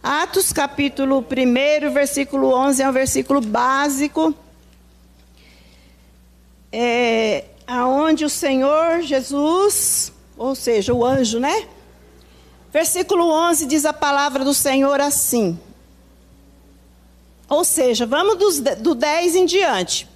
Atos 0.02 0.52
capítulo 0.52 1.20
1, 1.20 1.92
versículo 1.92 2.52
11 2.56 2.82
é 2.82 2.90
um 2.90 2.92
versículo 2.92 3.40
básico 3.40 4.34
é, 6.72 7.44
aonde 7.68 8.26
o 8.26 8.30
Senhor 8.30 9.02
Jesus, 9.04 10.12
ou 10.36 10.56
seja, 10.56 10.92
o 10.92 11.06
anjo, 11.06 11.40
né? 11.40 11.68
Versículo 12.74 13.30
11 13.30 13.68
diz 13.68 13.86
a 13.86 13.94
palavra 13.94 14.44
do 14.44 14.56
Senhor 14.56 15.00
assim. 15.00 15.60
Ou 17.52 17.66
seja, 17.66 18.06
vamos 18.06 18.38
do, 18.38 18.76
do 18.78 18.96
10 18.96 19.36
em 19.36 19.46
diante. 19.46 20.08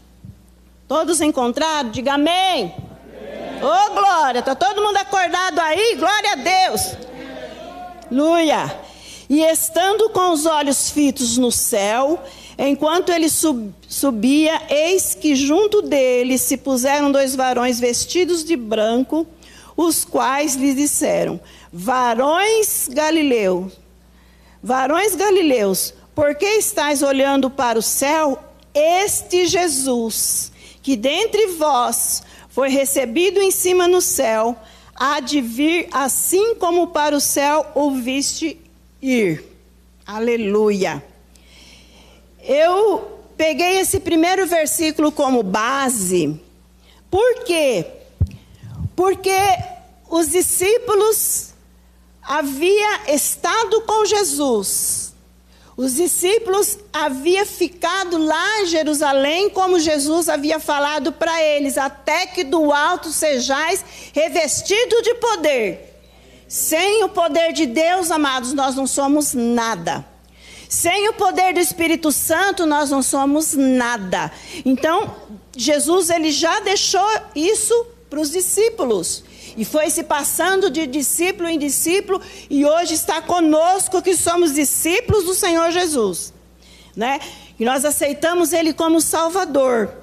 Todos 0.88 1.20
encontraram? 1.20 1.92
Diga 1.92 2.14
amém. 2.14 2.74
Ô 3.62 3.68
oh, 3.68 3.94
glória, 3.94 4.40
está 4.40 4.56
todo 4.56 4.82
mundo 4.82 4.96
acordado 4.96 5.60
aí? 5.60 5.98
Glória 5.98 6.32
a 6.32 6.36
Deus. 6.36 6.98
Luia. 8.10 8.80
E 9.30 9.42
estando 9.42 10.10
com 10.12 10.32
os 10.32 10.46
olhos 10.46 10.90
fitos 10.90 11.38
no 11.38 11.52
céu, 11.52 12.24
Enquanto 12.58 13.12
ele 13.12 13.28
sub, 13.28 13.74
subia, 13.86 14.62
eis 14.70 15.14
que 15.14 15.36
junto 15.36 15.82
dele 15.82 16.38
se 16.38 16.56
puseram 16.56 17.12
dois 17.12 17.36
varões 17.36 17.82
vestidos 17.82 18.46
de 18.46 18.56
branco, 18.56 19.28
os 19.76 20.06
quais 20.06 20.56
lhe 20.56 20.74
disseram: 20.74 21.38
Varões 21.72 22.88
galileus, 22.90 23.74
varões 24.64 25.16
galileus, 25.16 25.94
por 26.16 26.34
que 26.36 26.46
estáis 26.46 27.04
olhando 27.04 27.50
para 27.50 27.78
o 27.78 27.82
céu? 27.82 28.40
Este 28.74 29.46
Jesus, 29.46 30.52
que 30.82 30.96
dentre 30.96 31.48
vós 31.58 32.24
foi 32.50 32.70
recebido 32.70 33.42
em 33.42 33.52
cima 33.52 33.86
no 33.86 34.00
céu, 34.00 34.58
há 34.96 35.20
de 35.20 35.42
vir 35.42 35.90
assim 35.92 36.56
como 36.56 36.88
para 36.88 37.16
o 37.16 37.20
céu 37.20 37.66
o 37.76 37.92
viste 37.92 38.58
ir. 39.02 39.44
Aleluia. 40.08 41.04
Eu 42.42 43.20
peguei 43.36 43.80
esse 43.80 44.00
primeiro 44.00 44.48
versículo 44.48 45.12
como 45.12 45.44
base. 45.44 46.40
Por 47.12 47.44
quê? 47.44 47.86
Porque 48.96 49.38
os 50.10 50.30
discípulos 50.30 51.54
haviam 52.22 53.00
estado 53.08 53.82
com 53.82 54.06
Jesus. 54.06 55.15
Os 55.78 55.96
discípulos 55.96 56.80
haviam 56.94 57.46
ficado 57.46 58.18
lá 58.18 58.62
em 58.62 58.66
Jerusalém, 58.68 59.50
como 59.50 59.78
Jesus 59.78 60.30
havia 60.30 60.58
falado 60.58 61.12
para 61.12 61.44
eles, 61.44 61.78
até 61.78 62.26
que 62.28 62.46
do 62.46 62.72
alto 62.72 63.10
sejais 63.10 63.84
revestido 64.14 65.02
de 65.02 65.16
poder. 65.16 66.00
Sem 66.48 67.04
o 67.04 67.10
poder 67.10 67.52
de 67.52 67.66
Deus, 67.66 68.10
amados, 68.10 68.54
nós 68.54 68.74
não 68.74 68.88
somos 68.88 69.34
nada. 69.34 70.06
Sem 70.70 71.10
o 71.10 71.14
poder 71.14 71.54
do 71.54 71.60
Espírito 71.60 72.10
Santo, 72.10 72.66
nós 72.66 72.90
não 72.90 73.04
somos 73.04 73.54
nada. 73.54 74.32
Então, 74.64 75.14
Jesus 75.58 76.10
ele 76.10 76.32
já 76.32 76.62
deixou 76.62 77.08
isso 77.36 77.86
para 78.10 78.22
os 78.22 78.32
discípulos. 78.32 79.25
E 79.58 79.64
foi 79.64 79.90
se 79.90 80.04
passando 80.04 80.70
de 80.70 80.86
discípulo 80.86 81.48
em 81.48 81.58
discípulo, 81.58 82.22
e 82.50 82.66
hoje 82.66 82.94
está 82.94 83.22
conosco 83.22 84.02
que 84.02 84.16
somos 84.16 84.54
discípulos 84.54 85.24
do 85.24 85.34
Senhor 85.34 85.72
Jesus. 85.72 86.34
Né? 86.96 87.20
E 87.60 87.64
nós 87.64 87.86
aceitamos 87.86 88.54
Ele 88.54 88.74
como 88.74 89.00
Salvador. 89.00 89.94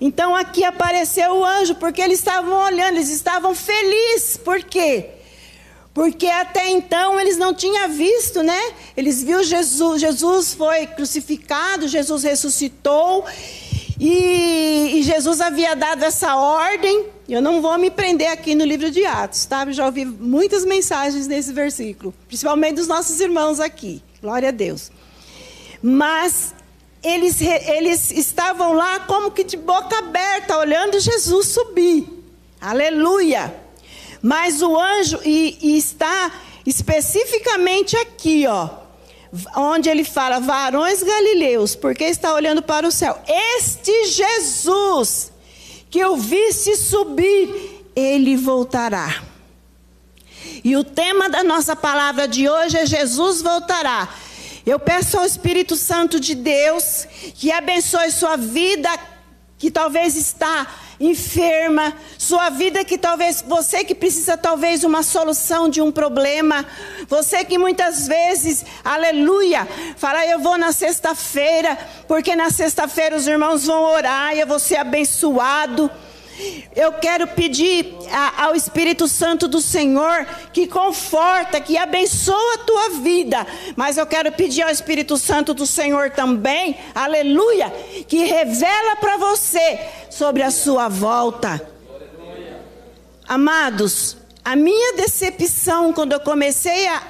Então 0.00 0.34
aqui 0.36 0.62
apareceu 0.62 1.32
o 1.36 1.44
anjo, 1.44 1.74
porque 1.76 2.02
eles 2.02 2.18
estavam 2.18 2.52
olhando, 2.64 2.96
eles 2.96 3.08
estavam 3.08 3.54
felizes. 3.54 4.36
Por 4.36 4.62
quê? 4.62 5.10
Porque 5.94 6.26
até 6.26 6.68
então 6.68 7.18
eles 7.18 7.38
não 7.38 7.54
tinham 7.54 7.88
visto, 7.88 8.42
né? 8.42 8.60
Eles 8.94 9.22
viram 9.22 9.42
Jesus, 9.42 10.02
Jesus 10.02 10.52
foi 10.52 10.86
crucificado, 10.86 11.88
Jesus 11.88 12.22
ressuscitou. 12.22 13.24
E, 13.98 14.98
e, 14.98 15.02
Jesus 15.02 15.40
havia 15.40 15.74
dado 15.74 16.02
essa 16.04 16.36
ordem. 16.36 17.06
Eu 17.28 17.42
não 17.42 17.60
vou 17.60 17.76
me 17.76 17.90
prender 17.90 18.28
aqui 18.28 18.54
no 18.54 18.64
livro 18.64 18.90
de 18.90 19.04
Atos, 19.04 19.44
tá? 19.46 19.64
Eu 19.64 19.72
já 19.72 19.86
ouvi 19.86 20.04
muitas 20.04 20.64
mensagens 20.64 21.26
nesse 21.26 21.52
versículo, 21.52 22.14
principalmente 22.28 22.76
dos 22.76 22.86
nossos 22.86 23.20
irmãos 23.20 23.58
aqui. 23.58 24.00
Glória 24.22 24.50
a 24.50 24.52
Deus. 24.52 24.92
Mas 25.82 26.54
eles, 27.02 27.40
eles 27.40 28.12
estavam 28.12 28.72
lá 28.74 29.00
como 29.00 29.32
que 29.32 29.42
de 29.42 29.56
boca 29.56 29.98
aberta, 29.98 30.56
olhando 30.56 31.00
Jesus 31.00 31.48
subir. 31.48 32.06
Aleluia. 32.60 33.54
Mas 34.22 34.62
o 34.62 34.78
anjo, 34.78 35.20
e, 35.24 35.58
e 35.60 35.76
está 35.76 36.32
especificamente 36.64 37.96
aqui, 37.96 38.46
ó, 38.46 38.68
onde 39.56 39.88
ele 39.88 40.04
fala, 40.04 40.40
varões 40.40 41.02
galileus, 41.02 41.74
porque 41.74 42.04
está 42.04 42.34
olhando 42.34 42.62
para 42.62 42.86
o 42.86 42.92
céu. 42.92 43.18
Este 43.26 44.06
Jesus 44.06 45.32
que 45.96 46.00
eu 46.00 46.14
visse 46.14 46.76
subir, 46.76 47.82
ele 47.96 48.36
voltará. 48.36 49.22
E 50.62 50.76
o 50.76 50.84
tema 50.84 51.26
da 51.26 51.42
nossa 51.42 51.74
palavra 51.74 52.28
de 52.28 52.46
hoje 52.46 52.76
é 52.76 52.84
Jesus 52.84 53.40
voltará. 53.40 54.06
Eu 54.66 54.78
peço 54.78 55.16
ao 55.18 55.24
Espírito 55.24 55.74
Santo 55.74 56.20
de 56.20 56.34
Deus 56.34 57.06
que 57.36 57.50
abençoe 57.50 58.10
sua 58.10 58.36
vida, 58.36 58.90
que 59.56 59.70
talvez 59.70 60.16
está 60.16 60.66
enferma, 60.98 61.92
sua 62.18 62.50
vida 62.50 62.84
que 62.84 62.96
talvez 62.96 63.44
você 63.46 63.84
que 63.84 63.94
precisa 63.94 64.36
talvez 64.36 64.84
uma 64.84 65.02
solução 65.02 65.68
de 65.68 65.80
um 65.80 65.92
problema, 65.92 66.64
você 67.08 67.44
que 67.44 67.58
muitas 67.58 68.06
vezes, 68.06 68.64
aleluia, 68.84 69.66
fala 69.96 70.26
eu 70.26 70.38
vou 70.38 70.56
na 70.56 70.72
sexta-feira, 70.72 71.78
porque 72.08 72.34
na 72.34 72.50
sexta-feira 72.50 73.16
os 73.16 73.26
irmãos 73.26 73.66
vão 73.66 73.82
orar 73.84 74.34
e 74.34 74.40
eu 74.40 74.46
vou 74.46 74.58
ser 74.58 74.76
abençoado. 74.76 75.90
Eu 76.74 76.92
quero 76.94 77.26
pedir 77.28 77.94
ao 78.36 78.54
Espírito 78.54 79.08
Santo 79.08 79.48
do 79.48 79.60
Senhor 79.60 80.26
que 80.52 80.66
conforta, 80.66 81.60
que 81.60 81.76
abençoa 81.76 82.54
a 82.54 82.58
tua 82.58 82.90
vida. 83.00 83.46
Mas 83.74 83.96
eu 83.96 84.06
quero 84.06 84.30
pedir 84.32 84.62
ao 84.62 84.70
Espírito 84.70 85.16
Santo 85.16 85.54
do 85.54 85.66
Senhor 85.66 86.10
também, 86.10 86.76
aleluia, 86.94 87.70
que 88.06 88.24
revela 88.24 88.96
para 88.96 89.16
você 89.16 89.78
sobre 90.10 90.42
a 90.42 90.50
sua 90.50 90.88
volta. 90.88 91.60
Amados, 93.26 94.16
a 94.44 94.54
minha 94.54 94.94
decepção 94.94 95.92
quando 95.92 96.12
eu 96.12 96.20
comecei 96.20 96.86
a, 96.86 97.02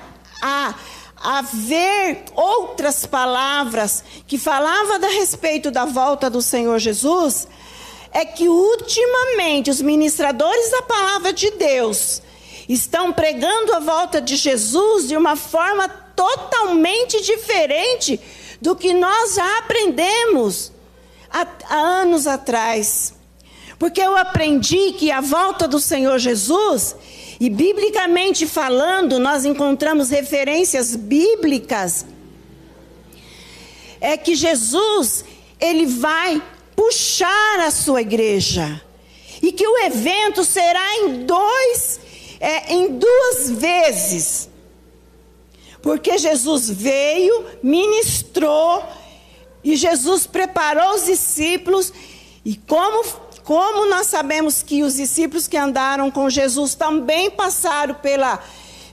a, 0.42 0.74
a 1.22 1.42
ver 1.42 2.24
outras 2.34 3.04
palavras 3.04 4.02
que 4.26 4.38
falavam 4.38 4.96
a 4.96 5.08
respeito 5.08 5.70
da 5.70 5.84
volta 5.84 6.30
do 6.30 6.40
Senhor 6.40 6.78
Jesus 6.78 7.46
é 8.16 8.24
que 8.24 8.48
ultimamente 8.48 9.68
os 9.68 9.82
ministradores 9.82 10.70
da 10.70 10.80
palavra 10.80 11.34
de 11.34 11.50
Deus 11.50 12.22
estão 12.66 13.12
pregando 13.12 13.74
a 13.74 13.78
volta 13.78 14.22
de 14.22 14.36
Jesus 14.36 15.06
de 15.06 15.14
uma 15.14 15.36
forma 15.36 15.86
totalmente 15.86 17.20
diferente 17.20 18.18
do 18.58 18.74
que 18.74 18.94
nós 18.94 19.34
já 19.34 19.58
aprendemos 19.58 20.72
há, 21.30 21.46
há 21.68 21.76
anos 21.76 22.26
atrás. 22.26 23.12
Porque 23.78 24.00
eu 24.00 24.16
aprendi 24.16 24.92
que 24.92 25.10
a 25.10 25.20
volta 25.20 25.68
do 25.68 25.78
Senhor 25.78 26.18
Jesus, 26.18 26.96
e 27.38 27.50
biblicamente 27.50 28.46
falando, 28.46 29.18
nós 29.18 29.44
encontramos 29.44 30.08
referências 30.08 30.96
bíblicas, 30.96 32.06
é 34.00 34.16
que 34.16 34.34
Jesus, 34.34 35.22
ele 35.60 35.84
vai 35.84 36.42
puxar 36.76 37.60
a 37.60 37.70
sua 37.70 38.02
igreja. 38.02 38.80
E 39.42 39.50
que 39.50 39.66
o 39.66 39.78
evento 39.78 40.44
será 40.44 40.96
em 40.98 41.24
dois, 41.24 42.00
é, 42.38 42.74
em 42.74 42.98
duas 42.98 43.50
vezes. 43.50 44.48
Porque 45.82 46.18
Jesus 46.18 46.68
veio, 46.68 47.46
ministrou, 47.62 48.84
e 49.64 49.76
Jesus 49.76 50.26
preparou 50.26 50.94
os 50.94 51.06
discípulos, 51.06 51.92
e 52.44 52.56
como, 52.56 53.04
como 53.42 53.88
nós 53.88 54.06
sabemos 54.06 54.62
que 54.62 54.82
os 54.82 54.94
discípulos 54.94 55.48
que 55.48 55.56
andaram 55.56 56.10
com 56.10 56.30
Jesus 56.30 56.74
também 56.74 57.30
passaram 57.30 57.94
pela, 57.94 58.42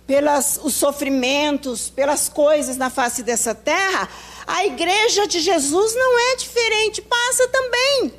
pelas 0.07 0.59
os 0.63 0.73
sofrimentos, 0.73 1.89
pelas 1.89 2.27
coisas 2.27 2.77
na 2.77 2.89
face 2.89 3.23
dessa 3.23 3.53
terra, 3.53 4.09
a 4.45 4.65
igreja 4.65 5.27
de 5.27 5.39
Jesus 5.39 5.95
não 5.95 6.19
é 6.31 6.35
diferente, 6.35 7.01
passa 7.01 7.47
também. 7.47 8.13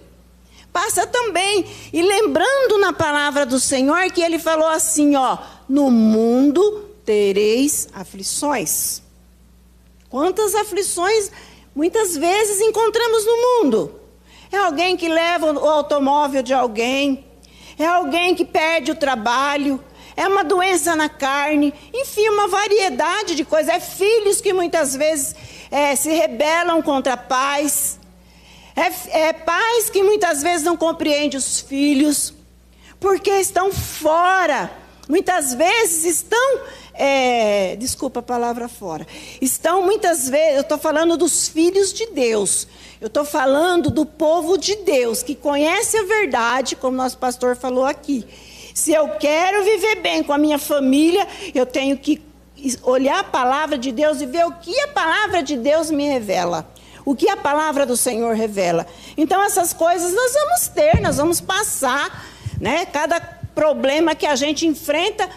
Passa 0.72 1.06
também. 1.06 1.66
E 1.92 2.02
lembrando 2.02 2.78
na 2.78 2.92
palavra 2.92 3.46
do 3.46 3.60
Senhor 3.60 4.10
que 4.10 4.20
ele 4.20 4.38
falou 4.38 4.68
assim, 4.68 5.14
ó, 5.14 5.38
no 5.68 5.90
mundo 5.90 6.90
tereis 7.04 7.88
aflições. 7.92 9.02
Quantas 10.08 10.54
aflições 10.54 11.30
muitas 11.74 12.16
vezes 12.16 12.60
encontramos 12.60 13.24
no 13.26 13.36
mundo? 13.36 14.00
É 14.50 14.56
alguém 14.56 14.96
que 14.96 15.08
leva 15.08 15.52
o 15.52 15.68
automóvel 15.68 16.42
de 16.42 16.54
alguém, 16.54 17.24
é 17.78 17.86
alguém 17.86 18.34
que 18.34 18.44
perde 18.44 18.92
o 18.92 18.94
trabalho, 18.94 19.82
é 20.16 20.28
uma 20.28 20.44
doença 20.44 20.94
na 20.94 21.08
carne, 21.08 21.74
enfim, 21.92 22.28
uma 22.28 22.46
variedade 22.46 23.34
de 23.34 23.44
coisas. 23.44 23.74
É 23.74 23.80
filhos 23.80 24.40
que 24.40 24.52
muitas 24.52 24.94
vezes 24.94 25.34
é, 25.74 25.96
se 25.96 26.12
rebelam 26.12 26.80
contra 26.80 27.16
pais. 27.16 27.98
É, 28.76 29.28
é 29.28 29.32
pais 29.32 29.90
que 29.90 30.04
muitas 30.04 30.40
vezes 30.40 30.64
não 30.64 30.76
compreendem 30.76 31.36
os 31.36 31.58
filhos, 31.58 32.32
porque 33.00 33.30
estão 33.32 33.72
fora. 33.72 34.70
Muitas 35.08 35.52
vezes 35.52 36.04
estão 36.04 36.60
é, 36.94 37.74
desculpa 37.74 38.20
a 38.20 38.22
palavra 38.22 38.68
fora. 38.68 39.04
Estão 39.42 39.82
muitas 39.82 40.28
vezes, 40.28 40.54
eu 40.54 40.60
estou 40.60 40.78
falando 40.78 41.16
dos 41.16 41.48
filhos 41.48 41.92
de 41.92 42.06
Deus. 42.06 42.68
Eu 43.00 43.08
estou 43.08 43.24
falando 43.24 43.90
do 43.90 44.06
povo 44.06 44.56
de 44.56 44.76
Deus, 44.76 45.24
que 45.24 45.34
conhece 45.34 45.96
a 45.96 46.04
verdade, 46.04 46.76
como 46.76 46.96
nosso 46.96 47.18
pastor 47.18 47.56
falou 47.56 47.84
aqui. 47.84 48.24
Se 48.72 48.92
eu 48.92 49.08
quero 49.18 49.64
viver 49.64 49.96
bem 49.96 50.22
com 50.22 50.32
a 50.32 50.38
minha 50.38 50.58
família, 50.58 51.26
eu 51.52 51.66
tenho 51.66 51.98
que 51.98 52.22
olhar 52.82 53.20
a 53.20 53.24
palavra 53.24 53.76
de 53.78 53.92
Deus 53.92 54.20
e 54.20 54.26
ver 54.26 54.46
o 54.46 54.52
que 54.52 54.78
a 54.80 54.88
palavra 54.88 55.42
de 55.42 55.56
Deus 55.56 55.90
me 55.90 56.08
revela. 56.08 56.68
O 57.04 57.14
que 57.14 57.28
a 57.28 57.36
palavra 57.36 57.84
do 57.84 57.96
Senhor 57.96 58.34
revela. 58.34 58.86
Então, 59.16 59.42
essas 59.42 59.72
coisas 59.72 60.12
nós 60.14 60.32
vamos 60.32 60.68
ter, 60.68 61.00
nós 61.00 61.16
vamos 61.18 61.40
passar. 61.40 62.26
Né? 62.60 62.86
Cada 62.86 63.20
problema 63.54 64.14
que 64.14 64.26
a 64.26 64.34
gente 64.34 64.66
enfrenta, 64.66 65.28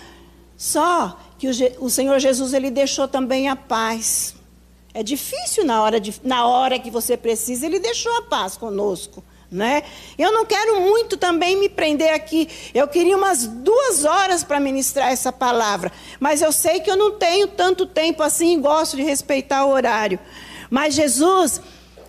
só 0.55 1.19
que 1.37 1.47
o, 1.47 1.85
o 1.85 1.89
Senhor 1.89 2.19
Jesus 2.19 2.53
ele 2.53 2.71
deixou 2.71 3.07
também 3.07 3.49
a 3.49 3.55
paz. 3.55 4.35
É 4.93 5.03
difícil 5.03 5.63
na 5.65 5.83
hora, 5.83 5.99
de, 5.99 6.19
na 6.23 6.47
hora 6.47 6.79
que 6.79 6.89
você 6.89 7.15
precisa, 7.15 7.65
ele 7.65 7.79
deixou 7.79 8.11
a 8.17 8.23
paz 8.23 8.57
conosco. 8.57 9.23
Né? 9.49 9.83
Eu 10.17 10.33
não 10.33 10.45
quero 10.45 10.81
muito 10.81 11.15
também 11.15 11.55
me 11.55 11.69
prender 11.69 12.13
aqui. 12.13 12.49
Eu 12.73 12.87
queria 12.87 13.15
umas 13.15 13.47
duas 13.47 14.03
horas 14.03 14.43
para 14.43 14.59
ministrar 14.59 15.09
essa 15.09 15.31
palavra, 15.31 15.91
mas 16.19 16.41
eu 16.41 16.51
sei 16.51 16.81
que 16.81 16.91
eu 16.91 16.97
não 16.97 17.11
tenho 17.13 17.47
tanto 17.47 17.85
tempo 17.85 18.21
assim 18.21 18.57
e 18.57 18.61
gosto 18.61 18.97
de 18.97 19.03
respeitar 19.03 19.63
o 19.65 19.71
horário. 19.71 20.19
Mas 20.69 20.95
Jesus, 20.95 21.61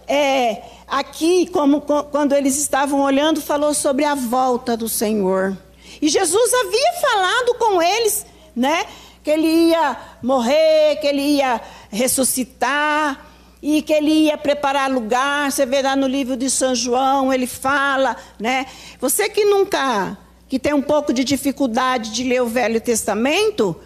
é, 0.08 0.62
aqui, 0.88 1.46
como 1.52 1.80
quando 1.80 2.34
eles 2.34 2.56
estavam 2.56 3.00
olhando, 3.02 3.40
falou 3.40 3.72
sobre 3.72 4.04
a 4.04 4.16
volta 4.16 4.76
do 4.76 4.88
Senhor. 4.88 5.56
E 6.02 6.08
Jesus 6.08 6.54
havia 6.54 6.92
falado 7.00 7.54
com 7.54 7.80
eles, 7.80 8.26
né? 8.54 8.84
que 9.28 9.32
ele 9.32 9.46
ia 9.46 9.96
morrer, 10.22 10.96
que 11.02 11.06
ele 11.06 11.20
ia 11.20 11.60
ressuscitar 11.90 13.27
e 13.62 13.82
que 13.82 13.92
ele 13.92 14.10
ia 14.10 14.38
preparar 14.38 14.90
lugar. 14.90 15.50
Você 15.50 15.66
vê 15.66 15.82
lá 15.82 15.96
no 15.96 16.06
livro 16.06 16.36
de 16.36 16.48
São 16.50 16.74
João, 16.74 17.32
ele 17.32 17.46
fala, 17.46 18.16
né? 18.38 18.66
Você 19.00 19.28
que 19.28 19.44
nunca, 19.44 20.16
que 20.48 20.58
tem 20.58 20.72
um 20.72 20.82
pouco 20.82 21.12
de 21.12 21.24
dificuldade 21.24 22.12
de 22.12 22.24
ler 22.24 22.42
o 22.42 22.46
Velho 22.46 22.80
Testamento, 22.80 23.76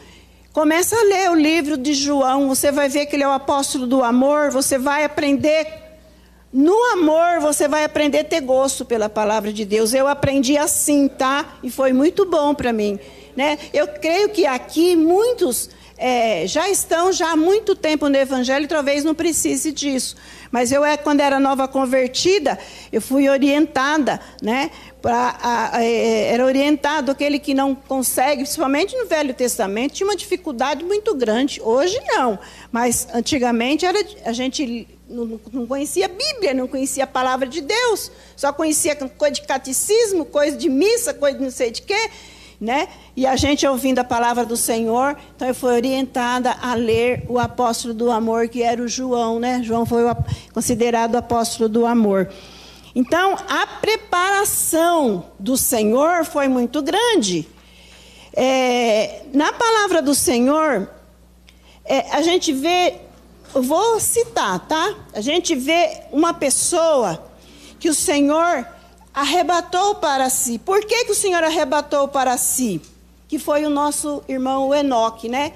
começa 0.53 0.97
a 0.97 1.05
ler 1.05 1.31
o 1.31 1.35
livro 1.35 1.77
de 1.77 1.95
João. 1.95 2.49
Você 2.49 2.71
vai 2.71 2.89
ver 2.89 3.07
que 3.07 3.17
ele 3.17 3.25
é 3.25 3.29
o 3.29 3.33
apóstolo 3.33 3.87
do 3.87 4.03
amor. 4.03 4.51
Você 4.51 4.79
vai 4.79 5.05
aprender 5.05 5.83
no 6.53 6.77
amor, 6.93 7.41
você 7.41 7.67
vai 7.67 7.83
aprender 7.83 8.19
a 8.19 8.25
ter 8.25 8.43
gosto 8.43 8.85
pela 8.85 9.09
palavra 9.09 9.51
de 9.53 9.65
Deus. 9.65 9.95
Eu 9.95 10.07
aprendi 10.07 10.59
assim, 10.59 11.09
tá? 11.09 11.57
E 11.63 11.71
foi 11.71 11.95
muito 11.95 12.27
bom 12.27 12.55
para 12.55 12.73
mim. 12.73 12.99
Né? 13.35 13.59
Eu 13.73 13.89
creio 13.89 14.29
que 14.29 14.45
aqui 14.45 14.95
muitos 14.95 15.71
é, 16.03 16.49
já 16.49 16.69
estão 16.69 17.13
já 17.13 17.31
há 17.31 17.37
muito 17.37 17.77
tempo 17.77 18.09
no 18.09 18.17
Evangelho, 18.17 18.67
talvez 18.67 19.05
não 19.05 19.15
precise 19.15 19.71
disso. 19.71 20.17
Mas 20.51 20.73
eu, 20.73 20.85
é, 20.85 20.97
quando 20.97 21.21
era 21.21 21.39
nova 21.39 21.69
convertida, 21.69 22.59
eu 22.93 23.01
fui 23.01 23.29
orientada, 23.29 24.21
né? 24.43 24.73
Pra, 25.01 25.39
a, 25.41 25.77
a, 25.77 25.85
é, 25.85 26.33
era 26.33 26.45
orientado 26.45 27.13
aquele 27.13 27.39
que 27.39 27.55
não 27.55 27.73
consegue, 27.73 28.43
principalmente 28.43 28.97
no 28.97 29.07
Velho 29.07 29.33
Testamento, 29.33 29.93
tinha 29.93 30.07
uma 30.09 30.17
dificuldade 30.17 30.85
muito 30.85 31.15
grande. 31.15 31.61
Hoje 31.63 32.01
não, 32.09 32.37
mas 32.73 33.07
antigamente 33.15 33.87
era, 33.87 34.05
a 34.25 34.33
gente 34.33 34.89
não, 35.09 35.41
não 35.53 35.67
conhecia 35.69 36.07
a 36.07 36.09
Bíblia, 36.09 36.53
não 36.53 36.67
conhecia 36.67 37.05
a 37.05 37.07
palavra 37.07 37.47
de 37.47 37.61
Deus, 37.61 38.11
só 38.35 38.53
conhecia 38.53 38.97
coisa 38.97 39.35
de 39.35 39.43
catecismo, 39.43 40.25
coisa 40.25 40.57
de 40.57 40.69
missa, 40.69 41.15
coisa 41.15 41.39
de 41.39 41.45
não 41.45 41.51
sei 41.53 41.71
de 41.71 41.83
quê 41.83 42.11
né? 42.63 42.87
E 43.17 43.27
a 43.27 43.35
gente 43.35 43.67
ouvindo 43.67 43.99
a 43.99 44.05
palavra 44.05 44.47
do 44.47 44.57
Senhor, 44.57 45.17
então 45.35 45.49
eu 45.49 45.55
fui 45.55 45.75
orientada 45.75 46.57
a 46.63 46.75
ler 46.75 47.25
o 47.29 47.41
apóstolo 47.41 47.93
do 47.93 48.09
amor, 48.09 48.49
que 48.49 48.63
era 48.63 48.81
o 48.81 48.87
João, 48.87 49.41
né? 49.41 49.61
João 49.65 49.85
foi 49.85 50.05
considerado 50.55 51.15
o 51.15 51.19
apóstolo 51.19 51.69
do 51.69 51.85
amor. 51.85 52.31
Então, 52.95 53.37
a 53.49 53.67
preparação 53.67 55.25
do 55.41 55.57
Senhor 55.57 56.25
foi 56.25 56.47
muito 56.47 56.81
grande. 56.81 57.49
É, 58.33 59.23
na 59.35 59.53
palavra 59.53 60.01
do 60.01 60.15
Senhor, 60.15 60.89
é, 61.85 62.13
a 62.13 62.23
gente 62.23 62.53
vê, 62.53 62.95
vou 63.53 63.99
citar, 63.99 64.61
tá? 64.69 64.95
A 65.13 65.21
gente 65.21 65.57
vê 65.57 66.03
uma 66.13 66.33
pessoa 66.33 67.25
que 67.81 67.89
o 67.89 67.95
Senhor 67.95 68.65
arrebatou 69.13 69.97
para 69.97 70.29
si. 70.31 70.59
Por 70.59 70.85
que, 70.85 71.05
que 71.05 71.13
o 71.13 71.15
Senhor 71.15 71.43
arrebatou 71.43 72.09
para 72.09 72.37
si? 72.37 72.81
Que 73.29 73.39
foi 73.39 73.65
o 73.65 73.71
nosso 73.71 74.23
irmão 74.29 74.75
Enoque, 74.75 75.29
né? 75.29 75.53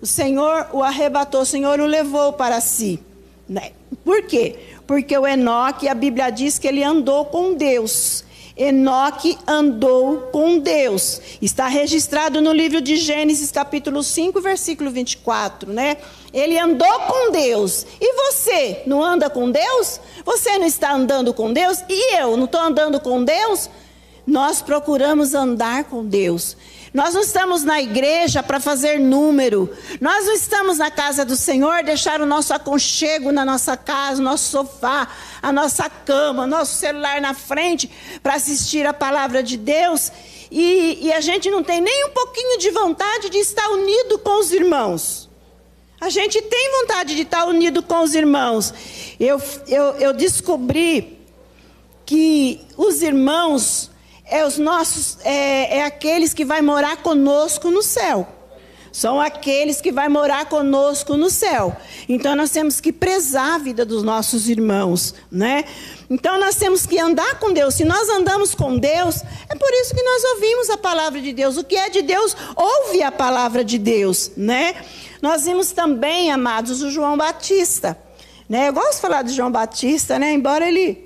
O 0.00 0.06
Senhor 0.06 0.68
o 0.72 0.82
arrebatou, 0.82 1.42
o 1.42 1.46
Senhor 1.46 1.80
o 1.80 1.86
levou 1.86 2.32
para 2.32 2.60
si. 2.60 3.00
Né? 3.48 3.72
Por 4.04 4.22
quê? 4.22 4.56
Porque 4.86 5.16
o 5.16 5.26
Enoque, 5.26 5.88
a 5.88 5.94
Bíblia 5.94 6.30
diz 6.30 6.58
que 6.58 6.68
ele 6.68 6.82
andou 6.82 7.26
com 7.26 7.54
Deus. 7.54 8.23
Enoque 8.56 9.36
andou 9.46 10.28
com 10.32 10.58
Deus. 10.58 11.20
Está 11.42 11.66
registrado 11.66 12.40
no 12.40 12.52
livro 12.52 12.80
de 12.80 12.96
Gênesis, 12.96 13.50
capítulo 13.50 14.02
5, 14.02 14.40
versículo 14.40 14.90
24, 14.90 15.72
né? 15.72 15.96
Ele 16.32 16.56
andou 16.56 17.00
com 17.00 17.32
Deus. 17.32 17.84
E 18.00 18.14
você 18.14 18.82
não 18.86 19.02
anda 19.02 19.28
com 19.28 19.50
Deus? 19.50 20.00
Você 20.24 20.56
não 20.56 20.66
está 20.66 20.92
andando 20.92 21.34
com 21.34 21.52
Deus? 21.52 21.82
E 21.88 22.16
eu 22.16 22.36
não 22.36 22.44
estou 22.44 22.60
andando 22.60 23.00
com 23.00 23.24
Deus? 23.24 23.68
Nós 24.24 24.62
procuramos 24.62 25.34
andar 25.34 25.84
com 25.84 26.04
Deus. 26.04 26.56
Nós 26.94 27.12
não 27.12 27.22
estamos 27.22 27.64
na 27.64 27.82
igreja 27.82 28.40
para 28.40 28.60
fazer 28.60 29.00
número. 29.00 29.68
Nós 30.00 30.26
não 30.26 30.32
estamos 30.32 30.78
na 30.78 30.92
casa 30.92 31.24
do 31.24 31.36
Senhor, 31.36 31.82
deixar 31.82 32.20
o 32.20 32.26
nosso 32.26 32.54
aconchego 32.54 33.32
na 33.32 33.44
nossa 33.44 33.76
casa, 33.76 34.20
o 34.20 34.24
nosso 34.24 34.48
sofá, 34.48 35.08
a 35.42 35.50
nossa 35.50 35.90
cama, 35.90 36.46
nosso 36.46 36.76
celular 36.76 37.20
na 37.20 37.34
frente 37.34 37.90
para 38.22 38.34
assistir 38.34 38.86
a 38.86 38.94
palavra 38.94 39.42
de 39.42 39.56
Deus. 39.56 40.12
E, 40.52 41.00
e 41.02 41.12
a 41.12 41.20
gente 41.20 41.50
não 41.50 41.64
tem 41.64 41.80
nem 41.80 42.06
um 42.06 42.10
pouquinho 42.10 42.60
de 42.60 42.70
vontade 42.70 43.28
de 43.28 43.38
estar 43.38 43.68
unido 43.70 44.16
com 44.20 44.38
os 44.38 44.52
irmãos. 44.52 45.28
A 46.00 46.08
gente 46.08 46.40
tem 46.40 46.80
vontade 46.80 47.16
de 47.16 47.22
estar 47.22 47.44
unido 47.46 47.82
com 47.82 48.04
os 48.04 48.14
irmãos. 48.14 48.72
Eu, 49.18 49.42
eu, 49.66 49.84
eu 49.96 50.12
descobri 50.12 51.18
que 52.06 52.60
os 52.76 53.02
irmãos 53.02 53.90
é 54.34 54.44
os 54.44 54.58
nossos, 54.58 55.16
é, 55.22 55.78
é 55.78 55.84
aqueles 55.84 56.34
que 56.34 56.44
vai 56.44 56.60
morar 56.60 56.96
conosco 56.96 57.70
no 57.70 57.82
céu. 57.82 58.26
são 58.90 59.20
aqueles 59.20 59.80
que 59.80 59.90
vai 59.90 60.08
morar 60.08 60.46
conosco 60.46 61.16
no 61.16 61.28
céu. 61.28 61.76
Então 62.08 62.36
nós 62.36 62.50
temos 62.50 62.80
que 62.80 62.92
prezar 62.92 63.54
a 63.54 63.58
vida 63.58 63.84
dos 63.84 64.04
nossos 64.04 64.48
irmãos, 64.48 65.14
né? 65.30 65.64
Então 66.08 66.38
nós 66.38 66.54
temos 66.54 66.86
que 66.86 66.96
andar 66.98 67.40
com 67.40 67.52
Deus. 67.52 67.74
Se 67.74 67.84
nós 67.84 68.08
andamos 68.08 68.54
com 68.54 68.76
Deus, 68.78 69.22
é 69.48 69.56
por 69.56 69.70
isso 69.80 69.94
que 69.94 70.02
nós 70.02 70.24
ouvimos 70.34 70.70
a 70.70 70.78
palavra 70.78 71.20
de 71.20 71.32
Deus. 71.32 71.56
O 71.56 71.64
que 71.64 71.76
é 71.76 71.88
de 71.88 72.02
Deus, 72.02 72.36
ouve 72.54 73.02
a 73.02 73.10
palavra 73.10 73.64
de 73.64 73.78
Deus, 73.78 74.30
né? 74.36 74.74
Nós 75.20 75.44
vimos 75.44 75.72
também, 75.72 76.30
amados, 76.30 76.82
o 76.82 76.90
João 76.90 77.16
Batista. 77.16 77.98
Né? 78.48 78.68
Eu 78.68 78.72
gosto 78.72 78.96
de 78.96 79.00
falar 79.00 79.22
de 79.22 79.32
João 79.32 79.50
Batista, 79.50 80.18
né? 80.18 80.32
Embora 80.32 80.68
ele 80.68 81.03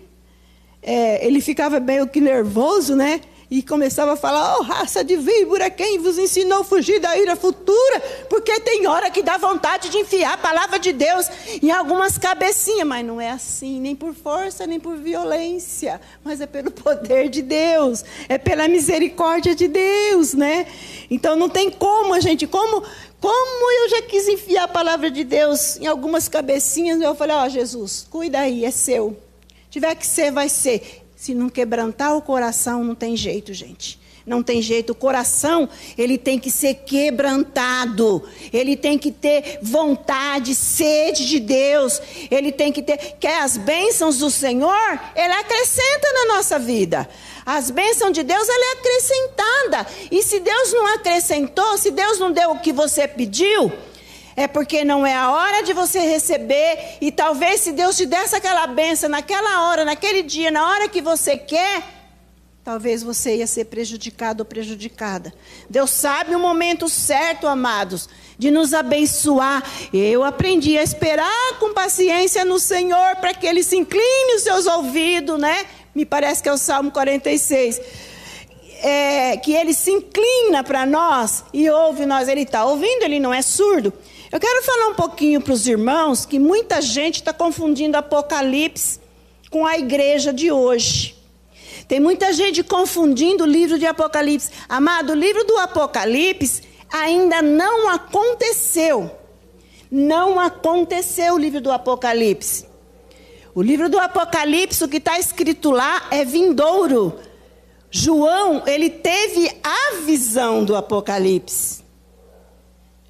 é, 0.82 1.26
ele 1.26 1.40
ficava 1.40 1.80
meio 1.80 2.06
que 2.08 2.20
nervoso, 2.20 2.94
né? 2.94 3.20
e 3.50 3.62
começava 3.62 4.12
a 4.12 4.16
falar: 4.16 4.58
Oh, 4.58 4.62
raça 4.62 5.02
de 5.02 5.16
víbora, 5.16 5.70
quem 5.70 5.98
vos 5.98 6.18
ensinou 6.18 6.60
a 6.60 6.64
fugir 6.64 7.00
da 7.00 7.16
ira 7.16 7.34
futura? 7.36 8.00
Porque 8.28 8.60
tem 8.60 8.86
hora 8.86 9.10
que 9.10 9.22
dá 9.22 9.38
vontade 9.38 9.88
de 9.88 9.98
enfiar 9.98 10.34
a 10.34 10.38
palavra 10.38 10.78
de 10.78 10.92
Deus 10.92 11.28
em 11.62 11.70
algumas 11.70 12.18
cabecinhas, 12.18 12.86
mas 12.86 13.04
não 13.04 13.20
é 13.20 13.30
assim, 13.30 13.80
nem 13.80 13.96
por 13.96 14.14
força, 14.14 14.66
nem 14.66 14.78
por 14.78 14.96
violência, 14.96 16.00
mas 16.22 16.40
é 16.40 16.46
pelo 16.46 16.70
poder 16.70 17.28
de 17.28 17.42
Deus, 17.42 18.04
é 18.28 18.36
pela 18.36 18.68
misericórdia 18.68 19.54
de 19.54 19.68
Deus, 19.68 20.34
né? 20.34 20.66
Então 21.10 21.36
não 21.36 21.48
tem 21.48 21.70
como 21.70 22.18
gente, 22.20 22.46
como. 22.46 22.82
Como 23.20 23.72
eu 23.82 23.88
já 23.88 24.02
quis 24.02 24.28
enfiar 24.28 24.62
a 24.62 24.68
palavra 24.68 25.10
de 25.10 25.24
Deus 25.24 25.76
em 25.78 25.88
algumas 25.88 26.28
cabecinhas, 26.28 27.00
eu 27.00 27.16
falei: 27.16 27.34
Ó, 27.34 27.46
oh, 27.46 27.48
Jesus, 27.48 28.06
cuida 28.08 28.38
aí, 28.38 28.64
é 28.64 28.70
seu. 28.70 29.16
Tiver 29.70 29.94
que 29.94 30.06
ser, 30.06 30.30
vai 30.30 30.48
ser. 30.48 31.04
Se 31.16 31.34
não 31.34 31.48
quebrantar 31.48 32.16
o 32.16 32.22
coração, 32.22 32.84
não 32.84 32.94
tem 32.94 33.16
jeito, 33.16 33.52
gente. 33.52 33.98
Não 34.24 34.42
tem 34.42 34.60
jeito. 34.60 34.90
O 34.90 34.94
coração, 34.94 35.68
ele 35.96 36.18
tem 36.18 36.38
que 36.38 36.50
ser 36.50 36.74
quebrantado. 36.74 38.22
Ele 38.52 38.76
tem 38.76 38.98
que 38.98 39.10
ter 39.10 39.58
vontade, 39.62 40.54
sede 40.54 41.26
de 41.26 41.40
Deus. 41.40 42.00
Ele 42.30 42.52
tem 42.52 42.70
que 42.70 42.82
ter. 42.82 43.16
Quer 43.18 43.42
as 43.42 43.56
bênçãos 43.56 44.18
do 44.18 44.30
Senhor? 44.30 45.00
Ele 45.16 45.32
acrescenta 45.32 46.12
na 46.12 46.34
nossa 46.34 46.58
vida. 46.58 47.08
As 47.44 47.70
bênçãos 47.70 48.12
de 48.12 48.22
Deus, 48.22 48.46
ela 48.46 48.64
é 48.64 48.78
acrescentada. 48.78 49.86
E 50.10 50.22
se 50.22 50.38
Deus 50.38 50.72
não 50.74 50.94
acrescentou, 50.94 51.78
se 51.78 51.90
Deus 51.90 52.18
não 52.18 52.30
deu 52.30 52.50
o 52.50 52.58
que 52.60 52.72
você 52.72 53.08
pediu, 53.08 53.72
é 54.38 54.46
porque 54.46 54.84
não 54.84 55.04
é 55.04 55.16
a 55.16 55.32
hora 55.32 55.62
de 55.62 55.72
você 55.72 55.98
receber. 55.98 56.98
E 57.00 57.10
talvez 57.10 57.60
se 57.60 57.72
Deus 57.72 57.96
te 57.96 58.06
desse 58.06 58.36
aquela 58.36 58.68
benção 58.68 59.08
naquela 59.08 59.68
hora, 59.68 59.84
naquele 59.84 60.22
dia, 60.22 60.48
na 60.48 60.64
hora 60.64 60.88
que 60.88 61.02
você 61.02 61.36
quer, 61.36 61.82
talvez 62.62 63.02
você 63.02 63.38
ia 63.38 63.48
ser 63.48 63.64
prejudicado 63.64 64.42
ou 64.42 64.44
prejudicada. 64.44 65.34
Deus 65.68 65.90
sabe 65.90 66.36
o 66.36 66.38
momento 66.38 66.88
certo, 66.88 67.48
amados, 67.48 68.08
de 68.38 68.48
nos 68.48 68.72
abençoar. 68.72 69.60
Eu 69.92 70.22
aprendi 70.22 70.78
a 70.78 70.84
esperar 70.84 71.58
com 71.58 71.74
paciência 71.74 72.44
no 72.44 72.60
Senhor 72.60 73.16
para 73.16 73.34
que 73.34 73.44
Ele 73.44 73.64
se 73.64 73.76
incline 73.76 74.36
os 74.36 74.42
seus 74.42 74.66
ouvidos, 74.66 75.36
né? 75.36 75.66
Me 75.92 76.06
parece 76.06 76.40
que 76.40 76.48
é 76.48 76.52
o 76.52 76.58
Salmo 76.58 76.92
46. 76.92 77.80
É, 78.80 79.36
que 79.38 79.52
ele 79.52 79.74
se 79.74 79.90
inclina 79.90 80.62
para 80.62 80.86
nós 80.86 81.42
e 81.52 81.68
ouve 81.68 82.06
nós. 82.06 82.28
Ele 82.28 82.42
está 82.42 82.64
ouvindo, 82.64 83.02
ele 83.02 83.18
não 83.18 83.34
é 83.34 83.42
surdo. 83.42 83.92
Eu 84.30 84.38
quero 84.38 84.62
falar 84.62 84.88
um 84.88 84.94
pouquinho 84.94 85.40
para 85.40 85.54
os 85.54 85.66
irmãos 85.66 86.26
que 86.26 86.38
muita 86.38 86.82
gente 86.82 87.16
está 87.16 87.32
confundindo 87.32 87.96
Apocalipse 87.96 89.00
com 89.50 89.64
a 89.64 89.78
igreja 89.78 90.34
de 90.34 90.52
hoje. 90.52 91.16
Tem 91.86 91.98
muita 91.98 92.30
gente 92.34 92.62
confundindo 92.62 93.44
o 93.44 93.46
livro 93.46 93.78
de 93.78 93.86
Apocalipse. 93.86 94.50
Amado, 94.68 95.12
o 95.12 95.14
livro 95.14 95.44
do 95.44 95.56
Apocalipse 95.56 96.62
ainda 96.92 97.40
não 97.40 97.88
aconteceu. 97.88 99.10
Não 99.90 100.38
aconteceu 100.38 101.34
o 101.34 101.38
livro 101.38 101.62
do 101.62 101.72
Apocalipse. 101.72 102.66
O 103.54 103.62
livro 103.62 103.88
do 103.88 103.98
Apocalipse, 103.98 104.84
o 104.84 104.88
que 104.88 104.98
está 104.98 105.18
escrito 105.18 105.70
lá 105.70 106.06
é 106.10 106.22
vindouro. 106.22 107.18
João, 107.90 108.62
ele 108.66 108.90
teve 108.90 109.50
a 109.64 109.94
visão 110.04 110.66
do 110.66 110.76
Apocalipse. 110.76 111.87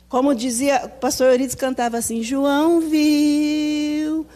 Como 0.09 0.35
dizia, 0.35 0.83
o 0.85 0.89
pastor 0.89 1.29
Eurides 1.29 1.55
cantava 1.55 1.99
assim: 1.99 2.23
João 2.23 2.81
viu 2.81 4.27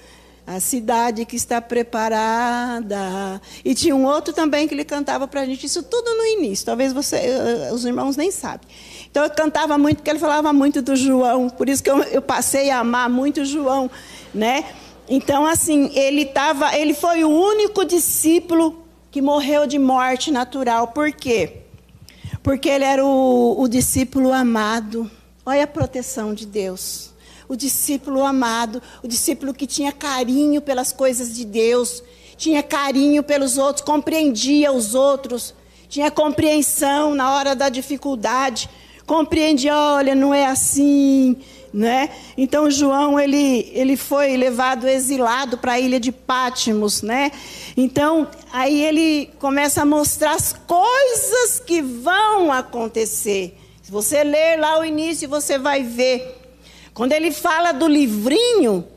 a 0.46 0.60
cidade 0.60 1.24
que 1.24 1.36
está 1.36 1.60
preparada. 1.60 3.40
E 3.64 3.74
tinha 3.74 3.94
um 3.94 4.04
outro 4.04 4.34
também 4.34 4.68
que 4.68 4.74
ele 4.74 4.84
cantava 4.84 5.26
para 5.26 5.40
a 5.42 5.46
gente, 5.46 5.64
isso 5.66 5.82
tudo 5.82 6.14
no 6.14 6.24
início, 6.26 6.66
talvez 6.66 6.92
você, 6.92 7.16
eh, 7.16 7.70
os 7.72 7.84
irmãos 7.84 8.16
nem 8.16 8.30
sabem. 8.30 8.68
Então 9.10 9.22
eu 9.24 9.30
cantava 9.30 9.78
muito, 9.78 9.98
porque 9.98 10.10
ele 10.10 10.18
falava 10.18 10.52
muito 10.52 10.82
do 10.82 10.96
João, 10.96 11.48
por 11.48 11.68
isso 11.68 11.82
que 11.82 11.90
eu, 11.90 12.02
eu 12.04 12.22
passei 12.22 12.70
a 12.70 12.80
amar 12.80 13.08
muito 13.08 13.44
João, 13.44 13.90
né? 14.34 14.64
Então, 15.08 15.46
assim, 15.46 15.90
ele, 15.94 16.24
tava, 16.24 16.76
ele 16.76 16.94
foi 16.94 17.24
o 17.24 17.28
único 17.28 17.84
discípulo 17.84 18.84
que 19.10 19.20
morreu 19.20 19.66
de 19.66 19.78
morte 19.78 20.30
natural. 20.30 20.88
Por 20.88 21.12
quê? 21.12 21.58
Porque 22.42 22.68
ele 22.68 22.84
era 22.84 23.04
o, 23.04 23.60
o 23.60 23.68
discípulo 23.68 24.32
amado. 24.32 25.10
Olha 25.44 25.64
a 25.64 25.66
proteção 25.66 26.32
de 26.32 26.46
Deus. 26.46 27.10
O 27.48 27.56
discípulo 27.56 28.24
amado, 28.24 28.80
o 29.02 29.08
discípulo 29.08 29.52
que 29.52 29.66
tinha 29.66 29.90
carinho 29.90 30.62
pelas 30.62 30.92
coisas 30.92 31.34
de 31.34 31.44
Deus, 31.44 32.02
tinha 32.36 32.62
carinho 32.62 33.24
pelos 33.24 33.58
outros, 33.58 33.84
compreendia 33.84 34.72
os 34.72 34.94
outros, 34.94 35.52
tinha 35.88 36.12
compreensão 36.12 37.12
na 37.14 37.34
hora 37.34 37.56
da 37.56 37.68
dificuldade, 37.68 38.70
compreendia, 39.04 39.76
olha, 39.76 40.14
não 40.14 40.32
é 40.32 40.46
assim, 40.46 41.36
né? 41.74 42.10
Então 42.36 42.70
João 42.70 43.18
ele, 43.18 43.68
ele 43.74 43.96
foi 43.96 44.36
levado 44.36 44.86
exilado 44.86 45.58
para 45.58 45.72
a 45.72 45.80
ilha 45.80 45.98
de 45.98 46.12
Pátimos, 46.12 47.02
né? 47.02 47.32
Então 47.76 48.28
aí 48.52 48.80
ele 48.84 49.28
começa 49.40 49.82
a 49.82 49.84
mostrar 49.84 50.36
as 50.36 50.52
coisas 50.52 51.58
que 51.58 51.82
vão 51.82 52.52
acontecer 52.52 53.58
você 53.92 54.24
ler 54.24 54.58
lá 54.58 54.80
o 54.80 54.84
início, 54.86 55.28
você 55.28 55.58
vai 55.58 55.82
ver. 55.82 56.40
Quando 56.94 57.12
ele 57.12 57.30
fala 57.30 57.72
do 57.72 57.86
livrinho, 57.86 58.88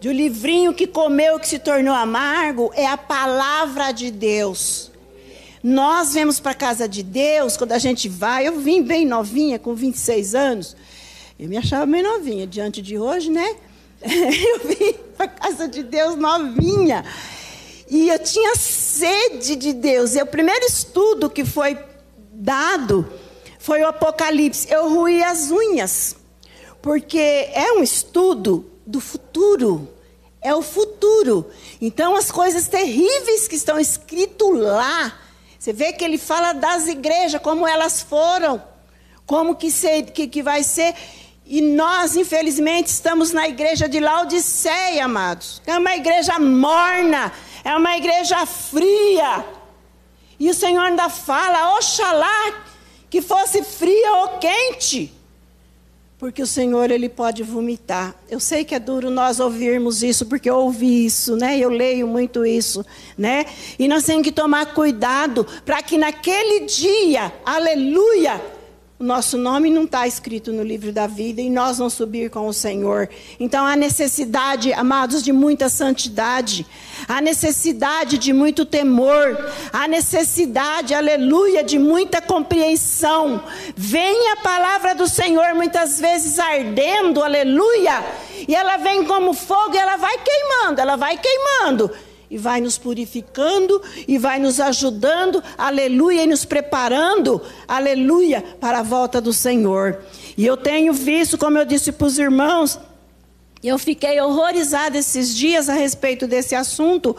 do 0.00 0.12
livrinho 0.12 0.72
que 0.72 0.86
comeu, 0.86 1.40
que 1.40 1.48
se 1.48 1.58
tornou 1.58 1.92
amargo, 1.92 2.70
é 2.76 2.86
a 2.86 2.96
palavra 2.96 3.90
de 3.90 4.12
Deus. 4.12 4.92
Nós 5.60 6.14
vemos 6.14 6.38
para 6.38 6.52
a 6.52 6.54
casa 6.54 6.88
de 6.88 7.02
Deus, 7.02 7.56
quando 7.56 7.72
a 7.72 7.78
gente 7.78 8.08
vai, 8.08 8.46
eu 8.46 8.60
vim 8.60 8.80
bem 8.80 9.04
novinha, 9.04 9.58
com 9.58 9.74
26 9.74 10.36
anos. 10.36 10.76
Eu 11.36 11.48
me 11.48 11.56
achava 11.56 11.84
bem 11.84 12.04
novinha, 12.04 12.46
diante 12.46 12.80
de 12.80 12.96
hoje, 12.96 13.32
né? 13.32 13.56
Eu 14.00 14.60
vim 14.68 14.92
para 15.16 15.26
a 15.26 15.28
casa 15.28 15.66
de 15.66 15.82
Deus 15.82 16.14
novinha. 16.14 17.04
E 17.90 18.08
eu 18.08 18.18
tinha 18.20 18.54
sede 18.54 19.56
de 19.56 19.72
Deus. 19.72 20.14
E 20.14 20.22
o 20.22 20.26
primeiro 20.26 20.64
estudo 20.64 21.28
que 21.28 21.44
foi 21.44 21.76
dado 22.32 23.04
foi 23.68 23.82
o 23.82 23.88
Apocalipse. 23.88 24.66
Eu 24.70 24.88
ruí 24.88 25.22
as 25.22 25.50
unhas, 25.50 26.16
porque 26.80 27.18
é 27.52 27.70
um 27.74 27.82
estudo 27.82 28.64
do 28.86 28.98
futuro. 28.98 29.86
É 30.40 30.54
o 30.54 30.62
futuro. 30.62 31.50
Então, 31.78 32.16
as 32.16 32.30
coisas 32.32 32.66
terríveis 32.66 33.46
que 33.46 33.56
estão 33.56 33.78
escritas 33.78 34.48
lá, 34.54 35.18
você 35.58 35.70
vê 35.70 35.92
que 35.92 36.02
ele 36.02 36.16
fala 36.16 36.54
das 36.54 36.86
igrejas, 36.86 37.42
como 37.42 37.68
elas 37.68 38.00
foram, 38.00 38.62
como 39.26 39.54
que, 39.54 39.70
ser, 39.70 40.12
que, 40.12 40.26
que 40.26 40.42
vai 40.42 40.62
ser. 40.62 40.94
E 41.44 41.60
nós, 41.60 42.16
infelizmente, 42.16 42.86
estamos 42.86 43.32
na 43.32 43.46
igreja 43.48 43.86
de 43.86 44.00
Laodiceia, 44.00 45.04
amados. 45.04 45.60
É 45.66 45.76
uma 45.76 45.94
igreja 45.94 46.38
morna, 46.38 47.30
é 47.62 47.76
uma 47.76 47.94
igreja 47.98 48.46
fria. 48.46 49.44
E 50.40 50.48
o 50.48 50.54
Senhor 50.54 50.80
ainda 50.80 51.10
fala, 51.10 51.76
oxalá 51.76 52.68
que 53.10 53.22
fosse 53.22 53.62
fria 53.62 54.14
ou 54.16 54.38
quente, 54.38 55.12
porque 56.18 56.42
o 56.42 56.46
Senhor 56.46 56.90
ele 56.90 57.08
pode 57.08 57.42
vomitar. 57.42 58.14
Eu 58.28 58.40
sei 58.40 58.64
que 58.64 58.74
é 58.74 58.78
duro 58.80 59.08
nós 59.08 59.38
ouvirmos 59.38 60.02
isso, 60.02 60.26
porque 60.26 60.50
eu 60.50 60.56
ouvi 60.56 61.06
isso, 61.06 61.36
né? 61.36 61.56
Eu 61.58 61.70
leio 61.70 62.08
muito 62.08 62.44
isso, 62.44 62.84
né? 63.16 63.46
E 63.78 63.86
nós 63.86 64.04
temos 64.04 64.24
que 64.24 64.32
tomar 64.32 64.74
cuidado 64.74 65.46
para 65.64 65.80
que 65.80 65.96
naquele 65.96 66.66
dia, 66.66 67.32
aleluia, 67.46 68.40
o 68.98 69.04
nosso 69.04 69.38
nome 69.38 69.70
não 69.70 69.84
está 69.84 70.08
escrito 70.08 70.52
no 70.52 70.64
livro 70.64 70.90
da 70.90 71.06
vida 71.06 71.40
e 71.40 71.48
nós 71.48 71.78
não 71.78 71.88
subir 71.88 72.30
com 72.30 72.48
o 72.48 72.52
Senhor. 72.52 73.08
Então 73.38 73.64
há 73.64 73.76
necessidade, 73.76 74.72
amados, 74.72 75.22
de 75.22 75.32
muita 75.32 75.68
santidade, 75.68 76.66
há 77.06 77.20
necessidade 77.20 78.18
de 78.18 78.32
muito 78.32 78.66
temor, 78.66 79.38
há 79.72 79.86
necessidade, 79.86 80.94
aleluia, 80.94 81.62
de 81.62 81.78
muita 81.78 82.20
compreensão. 82.20 83.40
Vem 83.76 84.32
a 84.32 84.36
palavra 84.38 84.96
do 84.96 85.06
Senhor 85.06 85.54
muitas 85.54 86.00
vezes 86.00 86.36
ardendo, 86.40 87.22
aleluia, 87.22 88.04
e 88.48 88.54
ela 88.54 88.78
vem 88.78 89.04
como 89.04 89.32
fogo 89.32 89.76
e 89.76 89.78
ela 89.78 89.96
vai 89.96 90.18
queimando, 90.18 90.80
ela 90.80 90.96
vai 90.96 91.16
queimando 91.16 91.88
e 92.30 92.36
vai 92.36 92.60
nos 92.60 92.76
purificando 92.76 93.80
e 94.06 94.18
vai 94.18 94.38
nos 94.38 94.60
ajudando, 94.60 95.42
aleluia, 95.56 96.24
e 96.24 96.26
nos 96.26 96.44
preparando, 96.44 97.40
aleluia, 97.66 98.42
para 98.60 98.80
a 98.80 98.82
volta 98.82 99.20
do 99.20 99.32
Senhor. 99.32 99.98
E 100.36 100.44
eu 100.44 100.56
tenho 100.56 100.92
visto, 100.92 101.38
como 101.38 101.58
eu 101.58 101.64
disse 101.64 101.90
para 101.92 102.06
os 102.06 102.18
irmãos, 102.18 102.78
eu 103.62 103.78
fiquei 103.78 104.20
horrorizada 104.20 104.98
esses 104.98 105.34
dias 105.34 105.68
a 105.68 105.74
respeito 105.74 106.26
desse 106.26 106.54
assunto, 106.54 107.16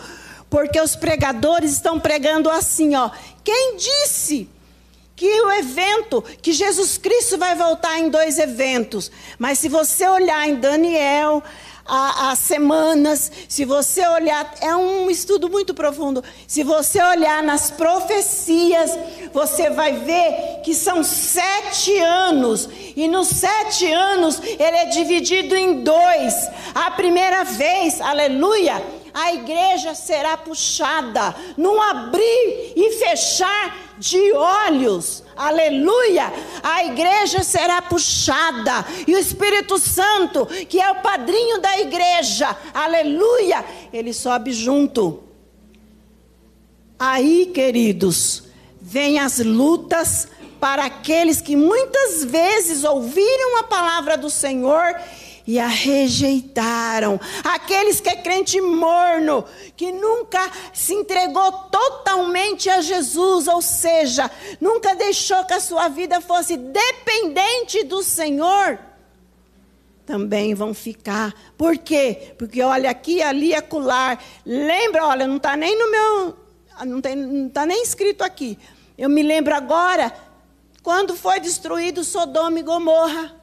porque 0.49 0.79
os 0.79 0.95
pregadores 0.95 1.71
estão 1.71 1.99
pregando 1.99 2.49
assim, 2.49 2.95
ó. 2.95 3.09
Quem 3.43 3.75
disse 3.75 4.47
que 5.15 5.41
o 5.41 5.51
evento, 5.51 6.23
que 6.41 6.53
Jesus 6.53 6.97
Cristo 6.97 7.37
vai 7.37 7.55
voltar 7.55 7.99
em 7.99 8.09
dois 8.09 8.39
eventos? 8.39 9.11
Mas 9.37 9.59
se 9.59 9.67
você 9.67 10.07
olhar 10.07 10.47
em 10.47 10.55
Daniel, 10.55 11.43
as 11.89 12.39
semanas, 12.39 13.31
se 13.47 13.65
você 13.65 14.05
olhar, 14.07 14.53
é 14.61 14.75
um 14.75 15.09
estudo 15.09 15.49
muito 15.49 15.73
profundo. 15.73 16.23
Se 16.47 16.63
você 16.63 17.01
olhar 17.01 17.41
nas 17.41 17.71
profecias, 17.71 18.91
você 19.33 19.69
vai 19.69 19.93
ver 19.93 20.61
que 20.63 20.75
são 20.75 21.03
sete 21.03 21.97
anos, 21.97 22.69
e 22.95 23.07
nos 23.07 23.27
sete 23.27 23.91
anos 23.91 24.39
ele 24.39 24.77
é 24.77 24.85
dividido 24.85 25.55
em 25.55 25.83
dois. 25.83 26.35
A 26.75 26.91
primeira 26.91 27.43
vez, 27.43 27.99
aleluia, 27.99 28.83
a 29.13 29.33
igreja 29.33 29.95
será 29.95 30.37
puxada 30.37 31.35
num 31.57 31.81
abrir 31.81 32.73
e 32.75 32.91
fechar 32.99 33.88
de 33.99 34.31
olhos. 34.33 35.23
Aleluia! 35.35 36.31
A 36.63 36.85
igreja 36.85 37.43
será 37.43 37.81
puxada 37.81 38.85
e 39.05 39.13
o 39.13 39.17
Espírito 39.19 39.77
Santo, 39.77 40.45
que 40.67 40.79
é 40.79 40.89
o 40.89 41.01
padrinho 41.01 41.59
da 41.59 41.77
igreja, 41.79 42.55
aleluia, 42.73 43.63
ele 43.93 44.13
sobe 44.13 44.51
junto. 44.51 45.23
Aí, 46.97 47.45
queridos, 47.53 48.43
vem 48.81 49.19
as 49.19 49.39
lutas 49.39 50.27
para 50.59 50.85
aqueles 50.85 51.39
que 51.39 51.55
muitas 51.55 52.25
vezes 52.25 52.83
ouviram 52.83 53.57
a 53.57 53.63
palavra 53.63 54.17
do 54.17 54.29
Senhor 54.29 54.95
e 55.49 55.59
a 55.59 55.65
rejeitaram. 55.65 57.19
Aqueles 57.43 57.99
que 57.99 58.07
é 58.07 58.17
crente 58.17 58.61
morno, 58.61 59.43
que 59.75 59.91
nunca 59.91 60.39
se 60.71 60.93
entregou 60.93 61.51
totalmente 61.71 62.69
a 62.69 62.81
Jesus, 62.81 63.47
ou 63.47 63.59
seja, 63.59 64.29
nunca 64.61 64.93
deixou 64.93 65.43
que 65.45 65.53
a 65.53 65.59
sua 65.59 65.87
vida 65.87 66.21
fosse 66.21 66.55
dependente 66.55 67.83
do 67.83 68.03
Senhor, 68.03 68.77
também 70.05 70.53
vão 70.53 70.71
ficar. 70.71 71.33
Por 71.57 71.79
quê? 71.79 72.35
Porque 72.37 72.61
olha 72.61 72.91
aqui, 72.91 73.19
ali, 73.19 73.55
acular. 73.55 74.23
Lembra, 74.45 75.07
olha, 75.07 75.25
não 75.25 75.37
está 75.37 75.57
nem 75.57 75.75
no 75.75 75.89
meu. 75.89 76.37
Não 76.85 77.47
está 77.47 77.65
nem 77.65 77.81
escrito 77.81 78.23
aqui. 78.23 78.55
Eu 78.95 79.09
me 79.09 79.23
lembro 79.23 79.55
agora, 79.55 80.13
quando 80.83 81.15
foi 81.15 81.39
destruído 81.39 82.03
Sodoma 82.03 82.59
e 82.59 82.63
Gomorra, 82.63 83.35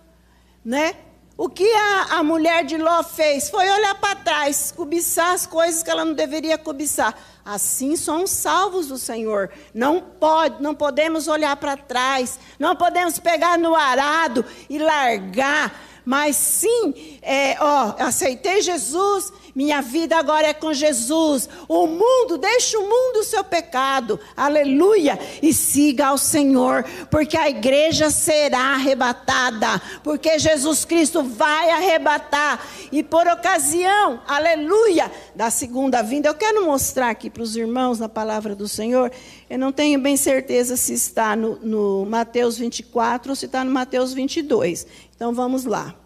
né? 0.64 0.94
O 1.38 1.50
que 1.50 1.70
a, 1.70 2.18
a 2.18 2.22
mulher 2.22 2.64
de 2.64 2.78
Ló 2.78 3.02
fez 3.02 3.50
foi 3.50 3.68
olhar 3.68 3.94
para 3.96 4.14
trás, 4.14 4.72
cobiçar 4.74 5.32
as 5.32 5.46
coisas 5.46 5.82
que 5.82 5.90
ela 5.90 6.02
não 6.02 6.14
deveria 6.14 6.56
cobiçar. 6.56 7.14
Assim 7.44 7.94
somos 7.94 8.30
salvos 8.30 8.88
do 8.88 8.96
Senhor. 8.96 9.50
Não 9.74 10.00
pode, 10.00 10.62
não 10.62 10.74
podemos 10.74 11.28
olhar 11.28 11.54
para 11.56 11.76
trás, 11.76 12.38
não 12.58 12.74
podemos 12.74 13.18
pegar 13.18 13.58
no 13.58 13.76
arado 13.76 14.46
e 14.70 14.78
largar, 14.78 15.78
mas 16.06 16.36
sim, 16.36 17.18
é, 17.20 17.56
ó, 17.60 17.96
aceitei 17.98 18.62
Jesus 18.62 19.32
minha 19.56 19.80
vida 19.80 20.18
agora 20.18 20.48
é 20.48 20.52
com 20.52 20.74
Jesus. 20.74 21.48
O 21.66 21.86
mundo, 21.86 22.36
deixa 22.36 22.78
o 22.78 22.82
mundo 22.82 23.20
o 23.20 23.24
seu 23.24 23.42
pecado. 23.42 24.20
Aleluia. 24.36 25.18
E 25.42 25.50
siga 25.54 26.08
ao 26.08 26.18
Senhor, 26.18 26.84
porque 27.10 27.38
a 27.38 27.48
igreja 27.48 28.10
será 28.10 28.74
arrebatada, 28.74 29.80
porque 30.04 30.38
Jesus 30.38 30.84
Cristo 30.84 31.22
vai 31.22 31.70
arrebatar. 31.70 32.62
E 32.92 33.02
por 33.02 33.26
ocasião, 33.26 34.20
aleluia, 34.28 35.10
da 35.34 35.48
segunda 35.48 36.02
vinda, 36.02 36.28
eu 36.28 36.34
quero 36.34 36.66
mostrar 36.66 37.08
aqui 37.08 37.30
para 37.30 37.42
os 37.42 37.56
irmãos 37.56 37.98
na 37.98 38.10
palavra 38.10 38.54
do 38.54 38.68
Senhor. 38.68 39.10
Eu 39.48 39.58
não 39.58 39.72
tenho 39.72 39.98
bem 39.98 40.18
certeza 40.18 40.76
se 40.76 40.92
está 40.92 41.34
no, 41.34 41.56
no 41.62 42.04
Mateus 42.04 42.58
24 42.58 43.30
ou 43.32 43.34
se 43.34 43.46
está 43.46 43.64
no 43.64 43.70
Mateus 43.70 44.12
22. 44.12 44.86
Então 45.16 45.32
vamos 45.34 45.64
lá. 45.64 45.96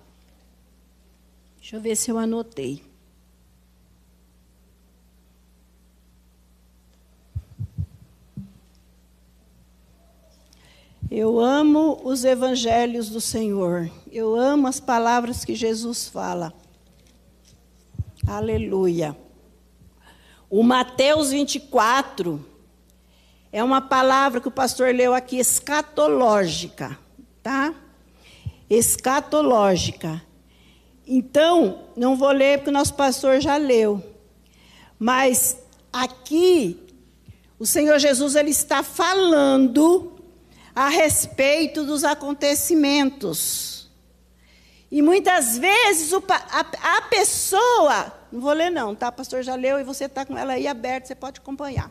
Deixa 1.58 1.76
eu 1.76 1.80
ver 1.80 1.96
se 1.96 2.12
eu 2.12 2.16
anotei. 2.16 2.82
Eu 11.10 11.40
amo 11.40 12.00
os 12.04 12.24
evangelhos 12.24 13.08
do 13.08 13.20
Senhor. 13.20 13.90
Eu 14.12 14.36
amo 14.36 14.68
as 14.68 14.78
palavras 14.78 15.44
que 15.44 15.56
Jesus 15.56 16.06
fala. 16.06 16.54
Aleluia. 18.24 19.16
O 20.48 20.62
Mateus 20.62 21.32
24 21.32 22.44
é 23.50 23.62
uma 23.62 23.80
palavra 23.80 24.40
que 24.40 24.46
o 24.46 24.52
pastor 24.52 24.94
leu 24.94 25.12
aqui, 25.12 25.38
escatológica, 25.38 26.96
tá? 27.42 27.74
Escatológica. 28.70 30.22
Então, 31.04 31.87
não 31.96 32.16
vou 32.16 32.30
ler 32.30 32.59
porque 32.59 32.70
o 32.70 32.72
nosso 32.72 32.94
pastor 32.94 33.40
já 33.40 33.56
leu. 33.56 34.00
Mas 34.96 35.59
aqui 35.92 36.78
o 37.59 37.66
Senhor 37.66 37.98
Jesus 37.98 38.37
ele 38.37 38.50
está 38.50 38.83
falando 38.83 40.12
a 40.74 40.88
respeito 40.88 41.85
dos 41.85 42.04
acontecimentos. 42.04 43.90
E 44.90 45.02
muitas 45.02 45.59
vezes 45.59 46.12
o, 46.12 46.22
a, 46.28 46.96
a, 46.96 47.02
pessoa, 47.02 48.12
não 48.33 48.40
vou 48.40 48.52
ler 48.52 48.70
não, 48.70 48.94
tá? 48.94 49.09
O 49.09 49.12
pastor 49.12 49.42
já 49.42 49.54
leu 49.54 49.78
e 49.78 49.85
você 49.85 50.04
está 50.04 50.24
com 50.24 50.38
ela 50.38 50.54
aí 50.54 50.66
aberta, 50.66 51.09
você 51.09 51.14
pode 51.14 51.40
acompanhar. 51.40 51.90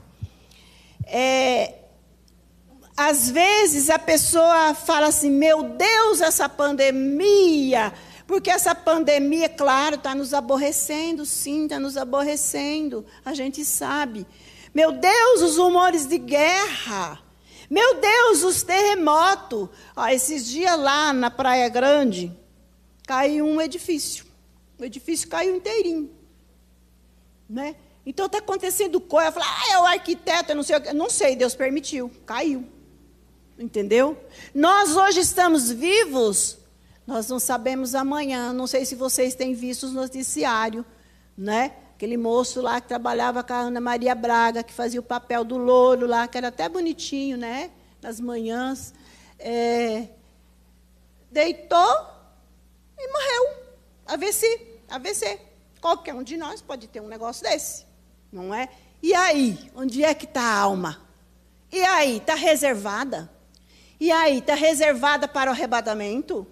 É, 1.06 1.76
às 3.00 3.30
vezes 3.30 3.90
a 3.90 3.98
pessoa 3.98 4.74
fala 4.74 5.08
assim: 5.08 5.32
meu 5.32 5.64
Deus, 5.64 6.20
essa 6.20 6.50
pandemia, 6.50 7.94
porque 8.28 8.50
essa 8.50 8.76
pandemia, 8.76 9.48
claro, 9.48 9.96
está 9.96 10.14
nos 10.14 10.34
aborrecendo, 10.34 11.26
sim, 11.26 11.64
está 11.64 11.80
nos 11.80 11.96
aborrecendo, 11.96 13.06
a 13.24 13.34
gente 13.34 13.64
sabe. 13.64 14.28
Meu 14.74 14.92
Deus, 14.92 15.42
os 15.42 15.58
rumores 15.58 16.08
de 16.08 16.18
guerra. 16.18 17.24
Meu 17.70 18.02
Deus, 18.02 18.44
os 18.44 18.64
terremotos. 18.64 19.70
Ah, 19.96 20.14
esses 20.14 20.46
dias 20.46 20.78
lá 20.78 21.14
na 21.14 21.32
Praia 21.32 21.70
Grande, 21.70 22.38
caiu 23.08 23.46
um 23.46 23.62
edifício. 23.62 24.26
O 24.78 24.84
edifício 24.84 25.30
caiu 25.30 25.56
inteirinho. 25.56 26.10
Né? 27.50 27.78
Então 28.06 28.26
está 28.26 28.40
acontecendo 28.40 29.00
coisa. 29.00 29.30
Eu 29.30 29.32
falo, 29.32 29.46
ah, 29.48 29.74
é 29.74 29.80
o 29.80 29.86
arquiteto, 29.86 30.52
eu 30.52 30.56
não 30.58 30.64
sei. 30.64 30.80
Não 30.94 31.10
sei, 31.10 31.36
Deus 31.38 31.56
permitiu. 31.56 32.12
Caiu. 32.26 32.79
Entendeu? 33.60 34.17
Nós 34.56 34.95
hoje 34.95 35.19
estamos 35.19 35.69
vivos, 35.69 36.58
nós 37.06 37.28
não 37.28 37.39
sabemos 37.39 37.93
amanhã. 37.93 38.54
Não 38.54 38.65
sei 38.65 38.86
se 38.86 38.95
vocês 38.95 39.36
têm 39.36 39.54
visto 39.54 39.84
os 39.84 39.91
noticiários, 39.91 40.86
né? 41.38 41.74
Aquele 41.93 42.15
moço 42.15 42.62
lá 42.62 42.80
que 42.80 42.88
trabalhava 42.88 43.43
com 43.43 43.52
a 43.52 43.58
Ana 43.58 43.82
Maria 43.82 44.15
Braga, 44.15 44.63
que 44.63 44.72
fazia 44.72 45.02
o 45.02 45.04
papel 45.04 45.43
do 45.43 45.58
louro 45.58 46.08
lá, 46.08 46.26
que 46.26 46.38
era 46.38 46.48
até 46.48 46.69
bonitinho, 46.69 47.36
né? 47.36 47.69
Nas 48.02 48.22
manhãs. 48.22 48.93
É, 49.38 50.08
deitou 51.30 52.08
e 52.98 53.12
morreu. 53.12 53.58
AVC, 54.08 54.80
AVC. 54.88 55.38
Qualquer 55.82 56.15
um 56.15 56.24
de 56.24 56.38
nós 56.38 56.62
pode 56.62 56.88
ter 56.88 57.02
um 57.02 57.10
negócio 57.10 57.43
desse, 57.43 57.86
não 58.32 58.54
é? 58.54 58.69
E 59.04 59.13
aí, 59.13 59.69
onde 59.76 60.02
é 60.02 60.13
que 60.13 60.24
está 60.24 60.43
a 60.43 60.60
alma? 60.60 61.02
E 61.69 61.84
aí, 61.84 62.17
está 62.17 62.36
reservada? 62.36 63.30
E 64.00 64.12
aí, 64.12 64.38
está 64.38 64.56
reservada 64.56 65.28
para 65.28 65.52
o 65.52 65.54
arrebatamento? 65.54 66.48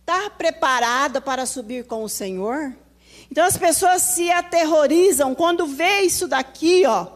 Está 0.00 0.30
preparada 0.30 1.20
para 1.20 1.46
subir 1.46 1.84
com 1.84 2.04
o 2.04 2.08
Senhor? 2.08 2.74
Então 3.30 3.44
as 3.44 3.56
pessoas 3.56 4.02
se 4.02 4.30
aterrorizam 4.30 5.34
quando 5.34 5.66
vê 5.66 6.00
isso 6.00 6.26
daqui, 6.28 6.84
ó. 6.86 7.06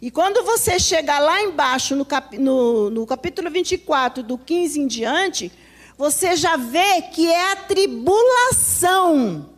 E 0.00 0.10
quando 0.10 0.44
você 0.44 0.78
chega 0.78 1.18
lá 1.18 1.42
embaixo, 1.42 1.96
no, 1.96 2.04
cap, 2.04 2.38
no, 2.38 2.90
no 2.90 3.04
capítulo 3.06 3.50
24, 3.50 4.22
do 4.22 4.38
15 4.38 4.80
em 4.80 4.86
diante, 4.86 5.50
você 5.96 6.36
já 6.36 6.56
vê 6.56 7.02
que 7.02 7.28
é 7.28 7.52
a 7.52 7.56
tribulação. 7.56 9.50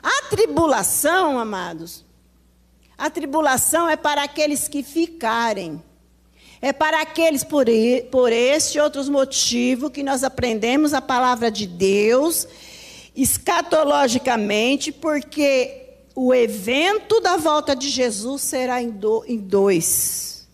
A 0.00 0.22
tribulação, 0.30 1.38
amados, 1.38 2.04
a 2.96 3.10
tribulação 3.10 3.88
é 3.88 3.96
para 3.96 4.22
aqueles 4.22 4.68
que 4.68 4.84
ficarem. 4.84 5.82
É 6.60 6.72
para 6.72 7.02
aqueles 7.02 7.44
por, 7.44 7.66
por 8.10 8.32
este 8.32 8.78
e 8.78 8.80
outros 8.80 9.08
motivos 9.08 9.90
que 9.90 10.02
nós 10.02 10.24
aprendemos 10.24 10.94
a 10.94 11.00
palavra 11.00 11.50
de 11.50 11.66
Deus 11.66 12.46
escatologicamente, 13.14 14.92
porque 14.92 15.84
o 16.14 16.34
evento 16.34 17.20
da 17.20 17.36
volta 17.36 17.74
de 17.74 17.88
Jesus 17.88 18.42
será 18.42 18.82
em, 18.82 18.90
do, 18.90 19.24
em 19.26 19.38
dois. 19.38 20.46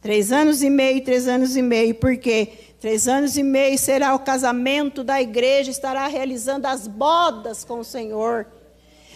Três 0.00 0.32
anos 0.32 0.62
e 0.62 0.70
meio, 0.70 1.04
três 1.04 1.26
anos 1.26 1.56
e 1.56 1.62
meio, 1.62 1.94
porque 1.96 2.52
Três 2.80 3.06
anos 3.06 3.36
e 3.36 3.42
meio 3.42 3.78
será 3.78 4.14
o 4.14 4.20
casamento 4.20 5.04
da 5.04 5.20
igreja, 5.20 5.70
estará 5.70 6.06
realizando 6.06 6.66
as 6.66 6.88
bodas 6.88 7.62
com 7.62 7.80
o 7.80 7.84
Senhor. 7.84 8.46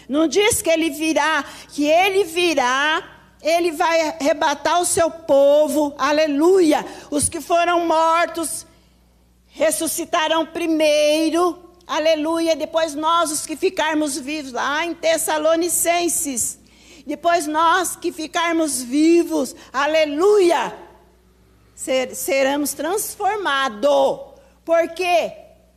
Não 0.06 0.28
diz 0.28 0.60
que 0.60 0.68
ele 0.68 0.90
virá, 0.90 1.42
que 1.70 1.86
ele 1.86 2.24
virá, 2.24 3.13
ele 3.44 3.72
vai 3.72 4.00
arrebatar 4.08 4.80
o 4.80 4.86
seu 4.86 5.10
povo, 5.10 5.94
aleluia. 5.98 6.82
Os 7.10 7.28
que 7.28 7.42
foram 7.42 7.86
mortos 7.86 8.66
ressuscitarão 9.48 10.46
primeiro, 10.46 11.62
aleluia. 11.86 12.56
Depois 12.56 12.94
nós, 12.94 13.30
os 13.30 13.44
que 13.44 13.54
ficarmos 13.54 14.18
vivos, 14.18 14.52
lá 14.52 14.86
em 14.86 14.94
Tessalonicenses. 14.94 16.58
Depois 17.06 17.46
nós 17.46 17.94
que 17.94 18.10
ficarmos 18.10 18.80
vivos, 18.80 19.54
aleluia, 19.70 20.74
ser, 21.74 22.14
seremos 22.16 22.72
transformados. 22.72 24.20
Porque 24.64 25.32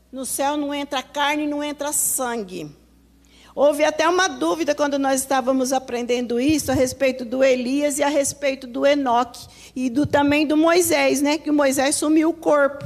no 0.10 0.26
céu 0.26 0.56
não 0.56 0.74
entra 0.74 1.04
carne, 1.04 1.46
não 1.46 1.62
entra 1.62 1.92
sangue. 1.92 2.74
Houve 3.58 3.84
até 3.84 4.08
uma 4.08 4.28
dúvida 4.28 4.76
quando 4.76 5.00
nós 5.00 5.22
estávamos 5.22 5.74
aprendendo 5.74 6.40
isso 6.40 6.72
a 6.72 6.76
respeito 6.76 7.26
do 7.26 7.44
Elias 7.44 7.98
e 7.98 8.04
a 8.04 8.08
respeito 8.08 8.68
do 8.68 8.86
Enoque 8.86 9.48
e 9.76 9.90
do 9.90 10.06
também 10.06 10.46
do 10.46 10.56
Moisés, 10.56 11.24
né? 11.24 11.40
Que 11.40 11.50
o 11.50 11.54
Moisés 11.56 11.96
sumiu 11.96 12.30
o 12.30 12.34
corpo. 12.34 12.86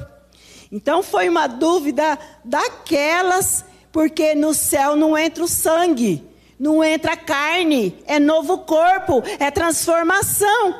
Então 0.71 1.03
foi 1.03 1.27
uma 1.27 1.45
dúvida 1.45 2.17
daquelas, 2.45 3.65
porque 3.91 4.33
no 4.33 4.53
céu 4.53 4.95
não 4.95 5.17
entra 5.17 5.43
o 5.43 5.47
sangue, 5.47 6.25
não 6.57 6.81
entra 6.81 7.15
a 7.15 7.17
carne, 7.17 7.93
é 8.07 8.17
novo 8.17 8.59
corpo, 8.59 9.21
é 9.39 9.51
transformação. 9.51 10.73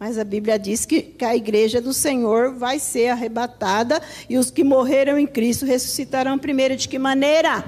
Mas 0.00 0.18
a 0.18 0.24
Bíblia 0.24 0.58
diz 0.58 0.84
que, 0.84 1.00
que, 1.00 1.24
a 1.24 1.36
igreja 1.36 1.80
do 1.80 1.92
Senhor 1.92 2.54
vai 2.56 2.80
ser 2.80 3.10
arrebatada 3.10 4.02
e 4.28 4.36
os 4.36 4.50
que 4.50 4.64
morreram 4.64 5.16
em 5.16 5.28
Cristo 5.28 5.64
ressuscitarão 5.64 6.36
primeiro. 6.40 6.74
De 6.74 6.88
que 6.88 6.98
maneira? 6.98 7.64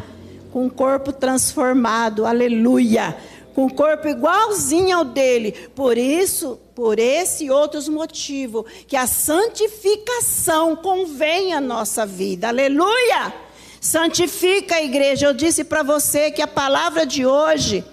Com 0.53 0.65
um 0.65 0.71
corpo 0.71 1.13
transformado, 1.13 2.27
aleluia, 2.27 3.17
com 3.55 3.67
um 3.67 3.71
corpo 3.71 4.09
igualzinho 4.09 4.97
ao 4.97 5.05
dele. 5.05 5.53
Por 5.75 5.97
isso, 5.97 6.59
por 6.75 6.99
esse 6.99 7.47
e 7.47 7.51
outros 7.51 7.89
motivos, 7.89 8.65
que 8.87 8.97
a 8.97 9.07
santificação 9.07 10.77
convém 10.77 11.53
à 11.53 11.61
nossa 11.61 12.05
vida, 12.05 12.49
aleluia. 12.49 13.33
Santifica 13.81 14.77
a 14.77 14.83
igreja. 14.83 15.27
Eu 15.27 15.35
disse 15.35 15.65
para 15.65 15.83
você 15.83 16.31
que 16.31 16.43
a 16.43 16.47
palavra 16.47 17.07
de 17.07 17.25
hoje, 17.25 17.85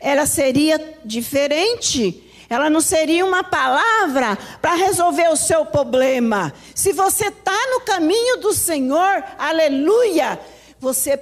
ela 0.00 0.26
seria 0.26 0.98
diferente. 1.04 2.28
Ela 2.50 2.68
não 2.68 2.80
seria 2.80 3.24
uma 3.24 3.42
palavra 3.42 4.36
para 4.60 4.74
resolver 4.74 5.28
o 5.28 5.36
seu 5.36 5.64
problema. 5.64 6.52
Se 6.74 6.92
você 6.92 7.28
está 7.28 7.56
no 7.70 7.80
caminho 7.80 8.38
do 8.38 8.52
Senhor, 8.52 9.24
aleluia, 9.38 10.38
você 10.78 11.16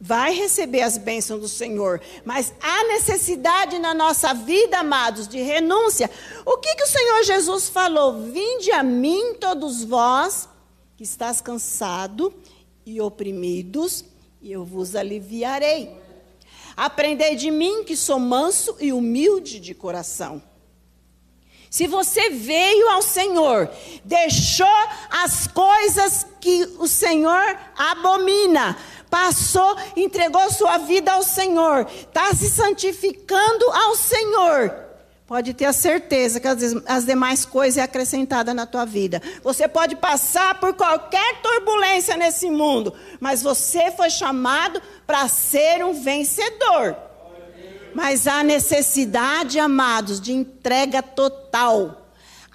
vai 0.00 0.34
receber 0.34 0.82
as 0.82 0.98
bênçãos 0.98 1.40
do 1.40 1.48
Senhor, 1.48 2.00
mas 2.24 2.52
há 2.60 2.84
necessidade 2.84 3.78
na 3.78 3.94
nossa 3.94 4.34
vida, 4.34 4.78
amados, 4.78 5.26
de 5.26 5.40
renúncia. 5.40 6.10
O 6.44 6.58
que, 6.58 6.74
que 6.74 6.84
o 6.84 6.88
Senhor 6.88 7.22
Jesus 7.24 7.68
falou? 7.68 8.22
Vinde 8.30 8.70
a 8.72 8.82
mim, 8.82 9.34
todos 9.34 9.82
vós 9.82 10.48
que 10.96 11.04
estás 11.04 11.40
cansado 11.40 12.32
e 12.84 13.00
oprimidos, 13.00 14.04
e 14.40 14.52
eu 14.52 14.64
vos 14.64 14.94
aliviarei. 14.94 15.90
Aprendei 16.76 17.34
de 17.34 17.50
mim, 17.50 17.84
que 17.84 17.96
sou 17.96 18.18
manso 18.18 18.76
e 18.78 18.92
humilde 18.92 19.58
de 19.58 19.74
coração. 19.74 20.42
Se 21.70 21.86
você 21.86 22.30
veio 22.30 22.88
ao 22.88 23.02
Senhor, 23.02 23.70
deixou 24.04 24.66
as 25.10 25.46
coisas 25.46 26.26
que 26.40 26.62
o 26.78 26.86
Senhor 26.86 27.58
abomina, 27.76 28.78
passou, 29.10 29.76
entregou 29.96 30.50
sua 30.50 30.78
vida 30.78 31.12
ao 31.12 31.22
Senhor, 31.22 31.86
está 31.90 32.34
se 32.34 32.48
santificando 32.48 33.64
ao 33.70 33.96
Senhor, 33.96 34.74
pode 35.26 35.52
ter 35.54 35.64
a 35.64 35.72
certeza 35.72 36.38
que 36.38 36.48
as 36.86 37.04
demais 37.04 37.44
coisas 37.44 37.78
é 37.78 37.82
acrescentada 37.82 38.54
na 38.54 38.64
tua 38.64 38.84
vida. 38.84 39.20
Você 39.42 39.66
pode 39.66 39.96
passar 39.96 40.60
por 40.60 40.74
qualquer 40.74 41.42
turbulência 41.42 42.16
nesse 42.16 42.48
mundo, 42.48 42.94
mas 43.18 43.42
você 43.42 43.90
foi 43.90 44.08
chamado 44.08 44.80
para 45.06 45.26
ser 45.28 45.84
um 45.84 45.92
vencedor. 45.92 46.96
Mas 47.92 48.26
há 48.26 48.42
necessidade, 48.42 49.58
amados, 49.58 50.20
de 50.20 50.32
entrega 50.32 51.02
total. 51.02 52.05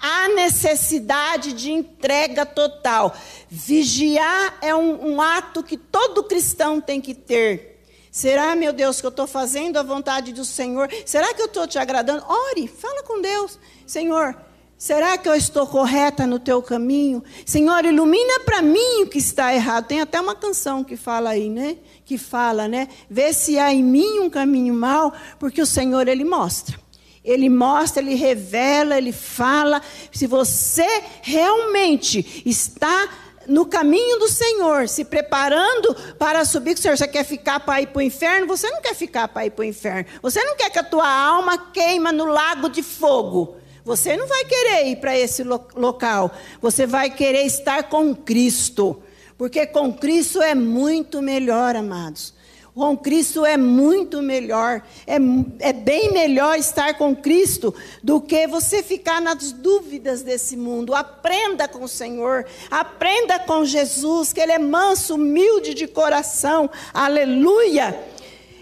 Há 0.04 0.28
necessidade 0.30 1.52
de 1.52 1.70
entrega 1.70 2.44
total. 2.44 3.14
Vigiar 3.48 4.58
é 4.60 4.74
um, 4.74 5.12
um 5.12 5.22
ato 5.22 5.62
que 5.62 5.76
todo 5.76 6.24
cristão 6.24 6.80
tem 6.80 7.00
que 7.00 7.14
ter. 7.14 7.80
Será, 8.10 8.56
meu 8.56 8.72
Deus, 8.72 9.00
que 9.00 9.06
eu 9.06 9.10
estou 9.10 9.28
fazendo 9.28 9.78
a 9.78 9.82
vontade 9.84 10.32
do 10.32 10.44
Senhor? 10.44 10.90
Será 11.06 11.32
que 11.32 11.40
eu 11.40 11.46
estou 11.46 11.68
te 11.68 11.78
agradando? 11.78 12.24
Ore, 12.28 12.66
fala 12.66 13.04
com 13.04 13.22
Deus. 13.22 13.60
Senhor, 13.86 14.36
será 14.76 15.16
que 15.16 15.28
eu 15.28 15.36
estou 15.36 15.68
correta 15.68 16.26
no 16.26 16.40
teu 16.40 16.60
caminho? 16.60 17.22
Senhor, 17.46 17.84
ilumina 17.84 18.40
para 18.40 18.60
mim 18.60 19.04
o 19.04 19.06
que 19.06 19.18
está 19.18 19.54
errado. 19.54 19.86
Tem 19.86 20.00
até 20.00 20.20
uma 20.20 20.34
canção 20.34 20.82
que 20.82 20.96
fala 20.96 21.30
aí, 21.30 21.48
né? 21.48 21.78
Que 22.04 22.18
fala, 22.18 22.66
né? 22.66 22.88
Vê 23.08 23.32
se 23.32 23.56
há 23.56 23.72
em 23.72 23.84
mim 23.84 24.18
um 24.18 24.28
caminho 24.28 24.74
mau, 24.74 25.12
porque 25.38 25.62
o 25.62 25.66
Senhor, 25.66 26.08
Ele 26.08 26.24
mostra. 26.24 26.81
Ele 27.24 27.48
mostra, 27.48 28.02
ele 28.02 28.14
revela, 28.14 28.98
ele 28.98 29.12
fala. 29.12 29.80
Se 30.10 30.26
você 30.26 30.86
realmente 31.22 32.42
está 32.44 33.08
no 33.46 33.66
caminho 33.66 34.18
do 34.18 34.28
Senhor, 34.28 34.88
se 34.88 35.04
preparando 35.04 35.94
para 36.18 36.44
subir 36.44 36.74
com 36.74 36.80
o 36.80 36.82
Senhor, 36.82 36.96
você 36.96 37.08
quer 37.08 37.24
ficar 37.24 37.60
para 37.60 37.80
ir 37.80 37.88
para 37.88 37.98
o 37.98 38.02
inferno? 38.02 38.46
Você 38.46 38.70
não 38.70 38.80
quer 38.80 38.94
ficar 38.94 39.28
para 39.28 39.46
ir 39.46 39.50
para 39.50 39.62
o 39.62 39.64
inferno. 39.64 40.06
Você 40.20 40.42
não 40.44 40.56
quer 40.56 40.70
que 40.70 40.78
a 40.78 40.84
tua 40.84 41.08
alma 41.08 41.58
queima 41.72 42.12
no 42.12 42.26
lago 42.26 42.68
de 42.68 42.82
fogo. 42.82 43.56
Você 43.84 44.16
não 44.16 44.26
vai 44.28 44.44
querer 44.44 44.88
ir 44.88 44.96
para 44.96 45.16
esse 45.16 45.42
local. 45.42 46.30
Você 46.60 46.86
vai 46.86 47.10
querer 47.10 47.44
estar 47.44 47.84
com 47.84 48.14
Cristo. 48.14 49.02
Porque 49.36 49.66
com 49.66 49.92
Cristo 49.92 50.40
é 50.40 50.54
muito 50.54 51.20
melhor, 51.20 51.74
amados. 51.74 52.32
Com 52.74 52.96
Cristo 52.96 53.44
é 53.44 53.58
muito 53.58 54.22
melhor, 54.22 54.82
é, 55.06 55.16
é 55.58 55.74
bem 55.74 56.10
melhor 56.10 56.56
estar 56.56 56.96
com 56.96 57.14
Cristo 57.14 57.74
do 58.02 58.18
que 58.18 58.46
você 58.46 58.82
ficar 58.82 59.20
nas 59.20 59.52
dúvidas 59.52 60.22
desse 60.22 60.56
mundo. 60.56 60.94
Aprenda 60.94 61.68
com 61.68 61.84
o 61.84 61.88
Senhor, 61.88 62.46
aprenda 62.70 63.38
com 63.40 63.62
Jesus, 63.62 64.32
que 64.32 64.40
Ele 64.40 64.52
é 64.52 64.58
manso, 64.58 65.16
humilde 65.16 65.74
de 65.74 65.86
coração, 65.86 66.70
aleluia. 66.94 68.02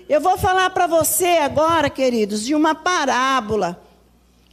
Eu 0.08 0.20
vou 0.20 0.36
falar 0.36 0.70
para 0.70 0.88
você 0.88 1.38
agora, 1.38 1.88
queridos, 1.88 2.44
de 2.44 2.52
uma 2.52 2.74
parábola. 2.74 3.80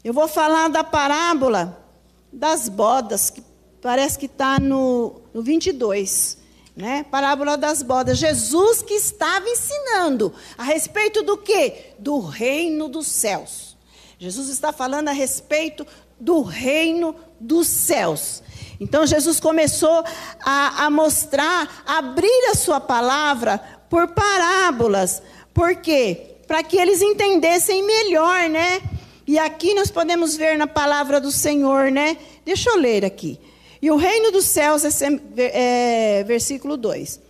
Eu 0.04 0.14
vou 0.14 0.28
falar 0.28 0.68
da 0.68 0.84
parábola 0.84 1.84
das 2.32 2.70
bodas, 2.70 3.32
que 3.32 3.44
parece 3.82 4.20
que 4.20 4.28
está 4.28 4.60
no, 4.60 5.16
no 5.34 5.42
22 5.42 6.37
né? 6.78 7.04
Parábola 7.10 7.58
das 7.58 7.82
bodas. 7.82 8.20
Jesus 8.20 8.84
que 8.84 8.94
estava 8.94 9.50
ensinando 9.50 10.32
a 10.56 10.64
respeito 10.64 11.24
do 11.24 11.36
quê? 11.36 11.94
Do 11.98 12.20
reino 12.20 12.88
dos 12.88 13.08
céus. 13.08 13.76
Jesus 14.20 14.48
está 14.48 14.72
falando 14.72 15.10
a 15.10 15.12
respeito 15.12 15.86
do 16.20 16.44
reino 16.44 17.16
dos 17.40 17.68
céus. 17.68 18.44
Então 18.80 19.08
Jesus 19.08 19.40
começou 19.40 20.04
a, 20.40 20.86
a 20.86 20.90
mostrar, 20.92 21.84
a 21.86 21.98
abrir 21.98 22.50
a 22.52 22.56
sua 22.56 22.80
palavra 22.80 23.58
por 23.90 24.10
parábolas. 24.10 25.24
Por 25.56 25.78
quê? 25.78 26.36
Para 26.46 26.62
que 26.62 26.78
eles 26.78 27.02
entendessem 27.02 27.84
melhor, 27.84 28.48
né? 28.50 28.82
E 29.26 29.40
aqui 29.40 29.74
nós 29.74 29.90
podemos 29.90 30.38
ver 30.38 30.58
na 30.58 30.68
palavra 30.68 31.20
do 31.20 31.32
Senhor, 31.32 31.90
né? 31.90 32.18
Deixa 32.46 32.70
eu 32.70 32.78
ler 32.78 33.04
aqui. 33.04 33.40
E 33.82 33.92
o 33.92 33.96
reino 33.96 34.32
dos 34.32 34.46
céus 34.46 34.84
é, 34.84 36.20
é 36.20 36.24
versículo 36.24 36.78
2. 36.78 37.28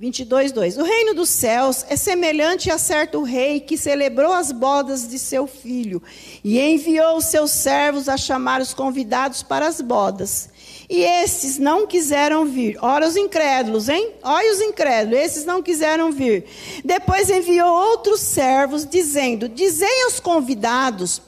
22, 0.00 0.52
2. 0.52 0.78
O 0.78 0.82
reino 0.82 1.12
dos 1.12 1.28
céus 1.28 1.84
é 1.86 1.94
semelhante 1.94 2.70
a 2.70 2.78
certo 2.78 3.22
rei 3.22 3.60
que 3.60 3.76
celebrou 3.76 4.32
as 4.32 4.50
bodas 4.50 5.06
de 5.06 5.18
seu 5.18 5.46
filho 5.46 6.02
e 6.42 6.58
enviou 6.58 7.18
os 7.18 7.26
seus 7.26 7.50
servos 7.50 8.08
a 8.08 8.16
chamar 8.16 8.62
os 8.62 8.72
convidados 8.72 9.42
para 9.42 9.68
as 9.68 9.82
bodas. 9.82 10.48
E 10.88 11.02
esses 11.02 11.58
não 11.58 11.86
quiseram 11.86 12.46
vir. 12.46 12.78
Ora, 12.80 13.06
os 13.06 13.14
incrédulos, 13.14 13.90
hein? 13.90 14.12
Olha 14.22 14.50
os 14.50 14.62
incrédulos, 14.62 15.20
esses 15.20 15.44
não 15.44 15.62
quiseram 15.62 16.10
vir. 16.10 16.46
Depois 16.82 17.28
enviou 17.28 17.68
outros 17.68 18.20
servos, 18.20 18.86
dizendo: 18.86 19.50
Dizei 19.50 20.04
aos 20.04 20.18
convidados: 20.18 21.20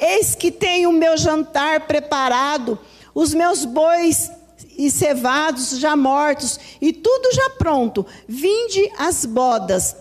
Eis 0.00 0.36
que 0.36 0.52
tenho 0.52 0.90
o 0.90 0.92
meu 0.92 1.16
jantar 1.16 1.88
preparado 1.88 2.78
os 3.14 3.34
meus 3.34 3.64
bois 3.64 4.30
e 4.76 4.90
cevados 4.90 5.78
já 5.78 5.96
mortos, 5.96 6.58
e 6.80 6.92
tudo 6.92 7.34
já 7.34 7.50
pronto. 7.50 8.06
Vinde 8.26 8.90
as 8.98 9.24
bodas. 9.24 9.96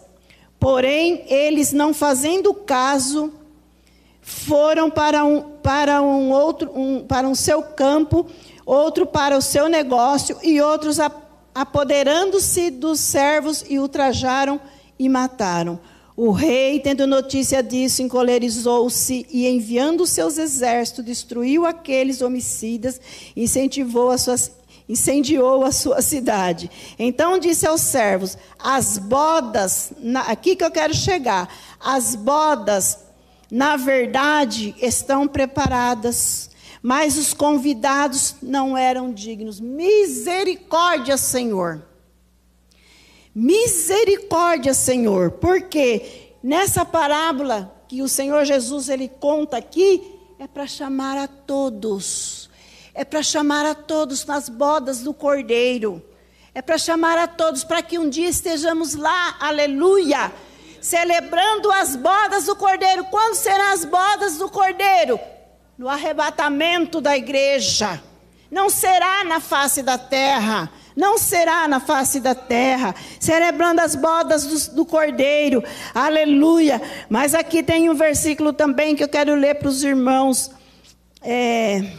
Porém, 0.60 1.24
eles 1.28 1.72
não 1.72 1.94
fazendo 1.94 2.54
caso, 2.54 3.34
foram 4.22 4.90
para 4.90 5.24
um, 5.24 5.42
para 5.42 6.02
um 6.02 6.32
outro, 6.32 6.72
um, 6.76 7.04
para 7.06 7.28
um 7.28 7.36
seu 7.36 7.64
campo, 7.64 8.28
outro 8.66 9.06
para 9.06 9.38
o 9.38 9.42
seu 9.42 9.68
negócio, 9.68 10.38
e 10.44 10.62
outros 10.62 10.98
apoderando-se 11.56 12.70
dos 12.70 13.00
servos 13.00 13.64
e 13.68 13.80
ultrajaram 13.80 14.60
e 14.98 15.08
mataram. 15.08 15.80
O 16.22 16.32
rei, 16.32 16.82
tendo 16.82 17.08
notícia 17.08 17.64
disso, 17.64 18.02
encolerizou-se 18.02 19.26
e, 19.30 19.48
enviando 19.48 20.06
seus 20.06 20.38
exércitos, 20.38 21.06
destruiu 21.06 21.66
aqueles 21.66 22.22
homicidas, 22.22 23.00
incentivou 23.38 24.12
a 24.12 24.18
sua, 24.18 24.36
incendiou 24.90 25.64
a 25.64 25.72
sua 25.72 26.02
cidade. 26.02 26.70
Então 27.00 27.40
disse 27.40 27.66
aos 27.66 27.80
servos: 27.80 28.38
As 28.62 28.98
bodas, 28.98 29.94
na, 29.98 30.24
aqui 30.24 30.58
que 30.58 30.64
eu 30.66 30.70
quero 30.70 30.94
chegar, 30.94 31.48
as 31.80 32.16
bodas, 32.16 33.00
na 33.50 33.78
verdade, 33.78 34.76
estão 34.82 35.26
preparadas, 35.26 36.50
mas 36.82 37.18
os 37.18 37.34
convidados 37.34 38.36
não 38.44 38.78
eram 38.78 39.14
dignos. 39.14 39.62
Misericórdia, 39.62 41.16
Senhor. 41.16 41.82
Misericórdia, 43.34 44.74
Senhor, 44.74 45.32
porque 45.32 46.34
nessa 46.44 46.84
parábola 46.84 47.76
que 47.88 48.02
o 48.02 48.08
Senhor 48.08 48.44
Jesus 48.46 48.90
ele 48.90 49.08
conta 49.08 49.58
aqui 49.58 50.20
é 50.40 50.48
para 50.48 50.66
chamar 50.66 51.18
a 51.18 51.28
todos. 51.28 52.50
É 52.94 53.04
para 53.04 53.22
chamar 53.22 53.66
a 53.66 53.76
todos 53.76 54.26
nas 54.26 54.50
bodas 54.50 55.02
do 55.02 55.14
Cordeiro. 55.14 56.04
É 56.54 56.62
para 56.62 56.78
chamar 56.78 57.18
a 57.18 57.28
todos 57.28 57.64
para 57.64 57.82
que 57.82 58.00
um 58.00 58.10
dia 58.10 58.28
estejamos 58.28 58.96
lá, 58.96 59.38
aleluia, 59.40 60.32
celebrando 60.82 61.72
as 61.72 61.96
bodas 61.96 62.46
do 62.46 62.56
Cordeiro. 62.56 63.06
Quando 63.06 63.36
serão 63.36 63.72
as 63.72 63.86
bodas 63.86 64.38
do 64.38 64.50
Cordeiro? 64.50 65.20
No 65.78 65.88
arrebatamento 65.88 67.00
da 67.00 67.16
igreja. 67.16 68.02
Não 68.50 68.70
será 68.70 69.24
na 69.24 69.40
face 69.40 69.84
da 69.84 69.98
terra 69.98 70.72
não 71.00 71.18
será 71.18 71.66
na 71.66 71.80
face 71.80 72.20
da 72.20 72.36
terra, 72.36 72.94
celebrando 73.22 73.80
as 73.80 73.96
bodas 73.96 74.46
do, 74.46 74.76
do, 74.76 74.86
cordeiro, 74.86 75.64
aleluia. 75.96 76.82
Mas 77.10 77.34
aqui 77.34 77.64
tem 77.64 77.90
um 77.90 77.96
versículo 77.96 78.52
também 78.52 78.98
que 78.98 79.04
eu 79.06 79.08
quero 79.08 79.34
ler 79.34 79.56
para 79.56 79.70
os 79.70 79.82
irmãos. 79.82 80.52
É, 81.22 81.90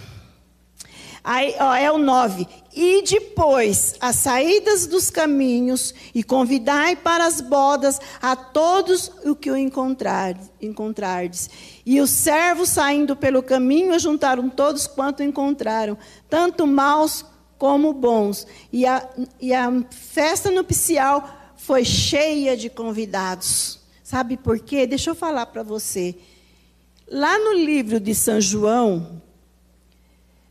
aí, 1.25 1.55
ó, 1.59 1.75
é 1.75 1.91
o 1.91 1.97
9. 1.97 2.47
E 2.77 3.03
depois, 3.03 3.95
as 4.03 4.17
saídas 4.17 4.87
dos 4.87 5.09
caminhos, 5.09 5.95
e 6.15 6.23
convidai 6.23 6.95
para 6.95 7.25
as 7.25 7.41
bodas 7.41 7.99
a 8.21 8.37
todos 8.37 9.11
o 9.25 9.35
que 9.35 9.51
o 9.51 9.57
encontrar, 9.57 10.37
encontrardes. 10.61 11.49
E 11.87 12.03
os 12.03 12.11
servos, 12.11 12.69
saindo 12.69 13.17
pelo 13.17 13.43
caminho, 13.43 13.99
juntaram 13.99 14.51
todos 14.51 14.87
quanto 14.87 15.23
encontraram, 15.23 15.97
tanto 16.29 16.67
maus 16.67 17.25
como 17.61 17.93
bons. 17.93 18.47
E 18.73 18.87
a, 18.87 19.07
e 19.39 19.53
a 19.53 19.71
festa 19.91 20.51
nupcial 20.51 21.53
foi 21.59 21.85
cheia 21.85 22.57
de 22.57 22.71
convidados. 22.71 23.79
Sabe 24.03 24.39
por 24.39 24.59
quê? 24.59 24.87
Deixa 24.87 25.11
eu 25.11 25.15
falar 25.15 25.45
para 25.45 25.63
você. 25.63 26.17
Lá 27.07 27.39
no 27.39 27.53
livro 27.53 28.01
de 28.01 28.15
São 28.15 28.41
João, 28.41 29.21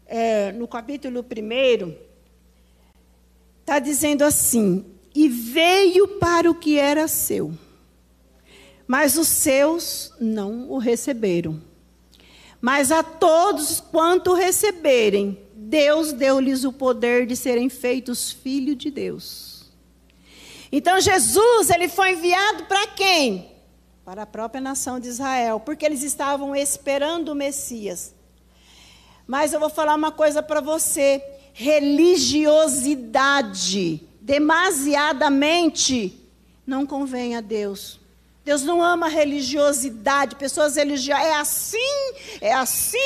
é, 0.06 0.52
no 0.52 0.68
capítulo 0.68 1.22
1, 1.22 1.96
está 3.62 3.80
dizendo 3.80 4.24
assim: 4.24 4.86
E 5.16 5.28
veio 5.28 6.20
para 6.20 6.50
o 6.50 6.54
que 6.54 6.78
era 6.78 7.08
seu, 7.08 7.52
mas 8.86 9.18
os 9.18 9.28
seus 9.28 10.14
não 10.22 10.70
o 10.70 10.78
receberam. 10.78 11.60
Mas 12.62 12.92
a 12.92 13.02
todos 13.02 13.80
quanto 13.80 14.34
receberem, 14.34 15.49
Deus 15.70 16.12
deu-lhes 16.12 16.64
o 16.64 16.74
poder 16.74 17.28
de 17.28 17.36
serem 17.36 17.70
feitos 17.70 18.32
filhos 18.32 18.76
de 18.76 18.90
Deus. 18.90 19.70
Então 20.72 21.00
Jesus, 21.00 21.70
ele 21.70 21.88
foi 21.88 22.14
enviado 22.14 22.64
para 22.64 22.88
quem? 22.88 23.52
Para 24.04 24.24
a 24.24 24.26
própria 24.26 24.60
nação 24.60 25.00
de 25.00 25.08
Israel, 25.08 25.60
porque 25.60 25.86
eles 25.86 26.02
estavam 26.02 26.56
esperando 26.56 27.30
o 27.30 27.36
Messias. 27.36 28.16
Mas 29.28 29.54
eu 29.54 29.60
vou 29.60 29.70
falar 29.70 29.94
uma 29.94 30.12
coisa 30.12 30.42
para 30.42 30.60
você: 30.60 31.24
religiosidade, 31.54 34.02
demasiadamente, 34.20 36.20
não 36.66 36.84
convém 36.84 37.36
a 37.36 37.42
Deus. 37.42 38.00
Deus 38.44 38.64
não 38.64 38.82
ama 38.82 39.08
religiosidade, 39.08 40.36
pessoas 40.36 40.78
religiosas. 40.78 41.24
É 41.24 41.36
assim, 41.36 42.14
é 42.42 42.54
assim, 42.54 42.98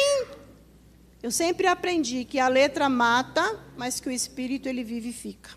eu 1.24 1.32
sempre 1.32 1.68
aprendi 1.68 2.26
que 2.26 2.38
a 2.38 2.50
letra 2.50 2.90
mata, 2.90 3.58
mas 3.78 4.02
que 4.02 4.10
o 4.10 4.12
espírito 4.12 4.68
ele 4.68 4.84
vivifica. 4.84 5.52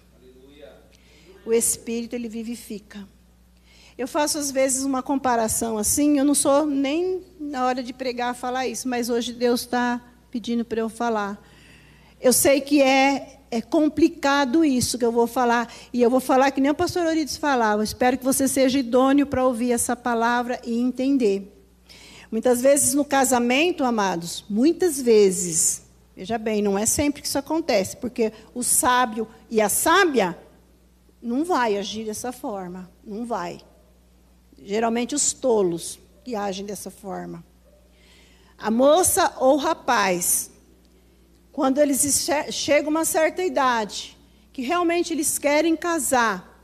O 1.44 1.52
espírito 1.52 2.14
ele 2.14 2.28
vivifica. 2.28 3.04
Eu 3.98 4.06
faço 4.06 4.38
às 4.38 4.52
vezes 4.52 4.84
uma 4.84 5.02
comparação 5.02 5.76
assim, 5.76 6.18
eu 6.18 6.24
não 6.24 6.36
sou 6.36 6.66
nem 6.66 7.24
na 7.40 7.66
hora 7.66 7.82
de 7.82 7.92
pregar 7.92 8.32
falar 8.36 8.68
isso, 8.68 8.88
mas 8.88 9.10
hoje 9.10 9.32
Deus 9.32 9.62
está 9.62 10.00
pedindo 10.30 10.64
para 10.64 10.80
eu 10.80 10.88
falar. 10.88 11.44
Eu 12.20 12.32
sei 12.32 12.60
que 12.60 12.80
é, 12.80 13.40
é 13.50 13.60
complicado 13.60 14.64
isso 14.64 14.96
que 14.96 15.04
eu 15.04 15.10
vou 15.10 15.26
falar, 15.26 15.72
e 15.92 16.00
eu 16.00 16.08
vou 16.08 16.20
falar 16.20 16.52
que 16.52 16.60
nem 16.60 16.70
o 16.70 16.76
pastor 16.76 17.04
Orides 17.06 17.36
falava. 17.36 17.80
Eu 17.80 17.84
espero 17.84 18.16
que 18.16 18.24
você 18.24 18.46
seja 18.46 18.78
idôneo 18.78 19.26
para 19.26 19.44
ouvir 19.44 19.72
essa 19.72 19.96
palavra 19.96 20.60
e 20.64 20.78
entender. 20.78 21.55
Muitas 22.31 22.61
vezes 22.61 22.95
no 22.95 23.05
casamento, 23.05 23.85
amados, 23.85 24.45
muitas 24.49 25.01
vezes, 25.01 25.83
veja 26.16 26.39
bem, 26.39 26.61
não 26.61 26.79
é 26.79 26.85
sempre 26.85 27.22
que 27.22 27.29
isso 27.29 27.39
acontece, 27.39 27.97
porque 27.97 28.33
o 28.55 28.62
sábio 28.62 29.29
e 29.51 29.61
a 29.61 29.68
sábia 29.68 30.37
não 31.22 31.45
vai 31.45 31.77
agir 31.77 32.05
dessa 32.05 32.33
forma, 32.33 32.91
não 33.05 33.24
vai. 33.24 33.61
Geralmente 34.62 35.14
os 35.14 35.33
tolos 35.33 35.99
que 36.24 36.35
agem 36.35 36.66
dessa 36.66 36.91
forma. 36.91 37.45
A 38.59 38.70
moça 38.70 39.35
ou 39.39 39.55
o 39.55 39.59
rapaz, 39.59 40.51
quando 41.53 41.79
eles 41.79 42.29
chegam 42.51 42.89
a 42.89 42.91
uma 42.91 43.05
certa 43.05 43.43
idade, 43.43 44.16
que 44.53 44.62
realmente 44.62 45.12
eles 45.12 45.39
querem 45.39 45.77
casar, 45.77 46.55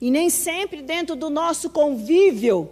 e 0.00 0.10
nem 0.10 0.30
sempre 0.30 0.80
dentro 0.80 1.16
do 1.16 1.28
nosso 1.28 1.70
convívio, 1.70 2.70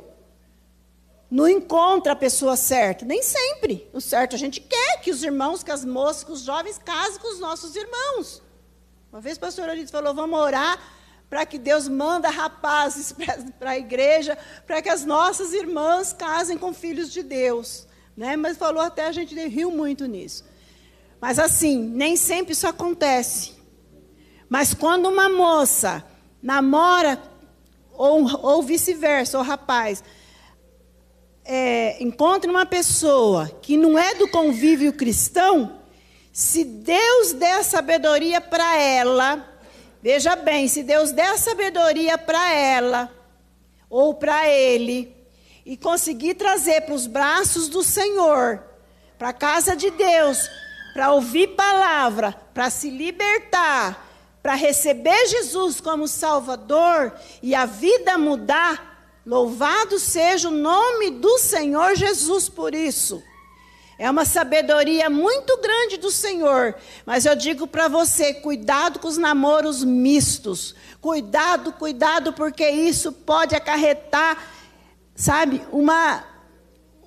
não 1.33 1.49
encontra 1.49 2.13
a 2.13 2.17
pessoa 2.17 2.57
certa. 2.57 3.07
Nem 3.07 3.23
sempre. 3.23 3.89
O 3.91 4.03
certo 4.03 4.37
a 4.37 4.39
gente 4.39 4.61
quer 4.61 5.01
que 5.01 5.11
os 5.11 5.25
irmãos, 5.25 5.63
que 5.63 5.71
as 5.71 5.83
moças, 5.83 6.23
que 6.23 6.31
os 6.31 6.43
jovens 6.43 6.77
casem 6.77 7.19
com 7.19 7.33
os 7.33 7.41
nossos 7.41 7.75
irmãos. 7.75 8.43
Uma 9.11 9.19
vez 9.19 9.39
o 9.39 9.41
pastor 9.41 9.71
Olito 9.71 9.91
falou: 9.91 10.13
vamos 10.13 10.39
orar 10.39 10.79
para 11.31 11.47
que 11.47 11.59
Deus 11.59 11.89
manda 11.89 12.29
rapazes 12.29 13.15
para 13.59 13.71
a 13.71 13.79
igreja, 13.79 14.37
para 14.67 14.83
que 14.83 14.91
as 14.91 15.07
nossas 15.07 15.55
irmãs 15.55 16.13
casem 16.13 16.59
com 16.59 16.75
filhos 16.75 17.11
de 17.11 17.23
Deus. 17.23 17.87
Né? 18.15 18.37
Mas 18.37 18.59
falou 18.59 18.83
até, 18.83 19.07
a 19.07 19.13
gente 19.13 19.35
riu 19.49 19.71
muito 19.71 20.05
nisso. 20.05 20.45
Mas 21.19 21.39
assim, 21.39 21.79
nem 21.79 22.15
sempre 22.15 22.53
isso 22.53 22.69
acontece. 22.69 23.55
Mas 24.51 24.75
quando 24.75 25.09
uma 25.09 25.31
moça 25.31 26.05
namora, 26.43 27.19
ou, 27.95 28.23
ou 28.45 28.63
vice-versa, 28.63 29.39
ou 29.39 29.45
rapaz, 29.45 30.05
é, 31.45 32.03
encontre 32.03 32.51
uma 32.51 32.65
pessoa 32.65 33.49
que 33.61 33.77
não 33.77 33.99
é 33.99 34.15
do 34.15 34.29
convívio 34.29 34.93
cristão, 34.93 35.81
se 36.33 36.65
Deus 36.65 37.33
der 37.33 37.63
sabedoria 37.63 38.41
para 38.41 38.77
ela, 38.79 39.47
veja 40.03 40.35
bem, 40.35 40.69
se 40.69 40.83
Deus 40.83 41.13
der 41.13 41.37
sabedoria 41.39 42.17
para 42.17 42.55
ela 42.55 43.13
ou 43.91 44.15
para 44.15 44.49
ele 44.49 45.15
e 45.67 45.77
conseguir 45.77 46.35
trazer 46.35 46.83
para 46.83 46.95
os 46.95 47.07
braços 47.07 47.69
do 47.69 47.83
Senhor, 47.83 48.63
para 49.19 49.29
a 49.29 49.35
casa 49.35 49.77
de 49.77 49.91
Deus, 49.91 50.39
para 50.93 51.13
ouvir 51.13 51.49
palavra, 51.49 52.33
para 52.53 52.71
se 52.71 52.91
libertar, 52.91 54.09
para 54.43 54.55
receber 54.55 55.27
Jesus 55.29 55.81
como 55.81 56.09
Salvador 56.09 57.15
e 57.43 57.55
a 57.55 57.65
vida 57.65 58.19
mudar, 58.19 58.92
Louvado 59.25 59.99
seja 59.99 60.49
o 60.49 60.53
nome 60.53 61.11
do 61.11 61.39
Senhor 61.39 61.95
Jesus 61.95 62.49
por 62.49 62.75
isso. 62.75 63.23
É 63.99 64.11
uma 64.11 64.25
sabedoria 64.25 65.09
muito 65.09 65.59
grande 65.59 65.97
do 65.97 66.11
Senhor, 66.11 66.75
mas 67.07 67.25
eu 67.25 67.37
digo 67.37 67.69
para 67.69 67.87
você, 67.87 68.35
cuidado 68.35 68.99
com 68.99 69.07
os 69.07 69.17
namoros 69.17 69.85
mistos. 69.85 70.75
Cuidado, 71.01 71.73
cuidado, 71.73 72.33
porque 72.33 72.69
isso 72.69 73.13
pode 73.13 73.55
acarretar, 73.55 74.43
sabe, 75.15 75.63
uma 75.71 76.25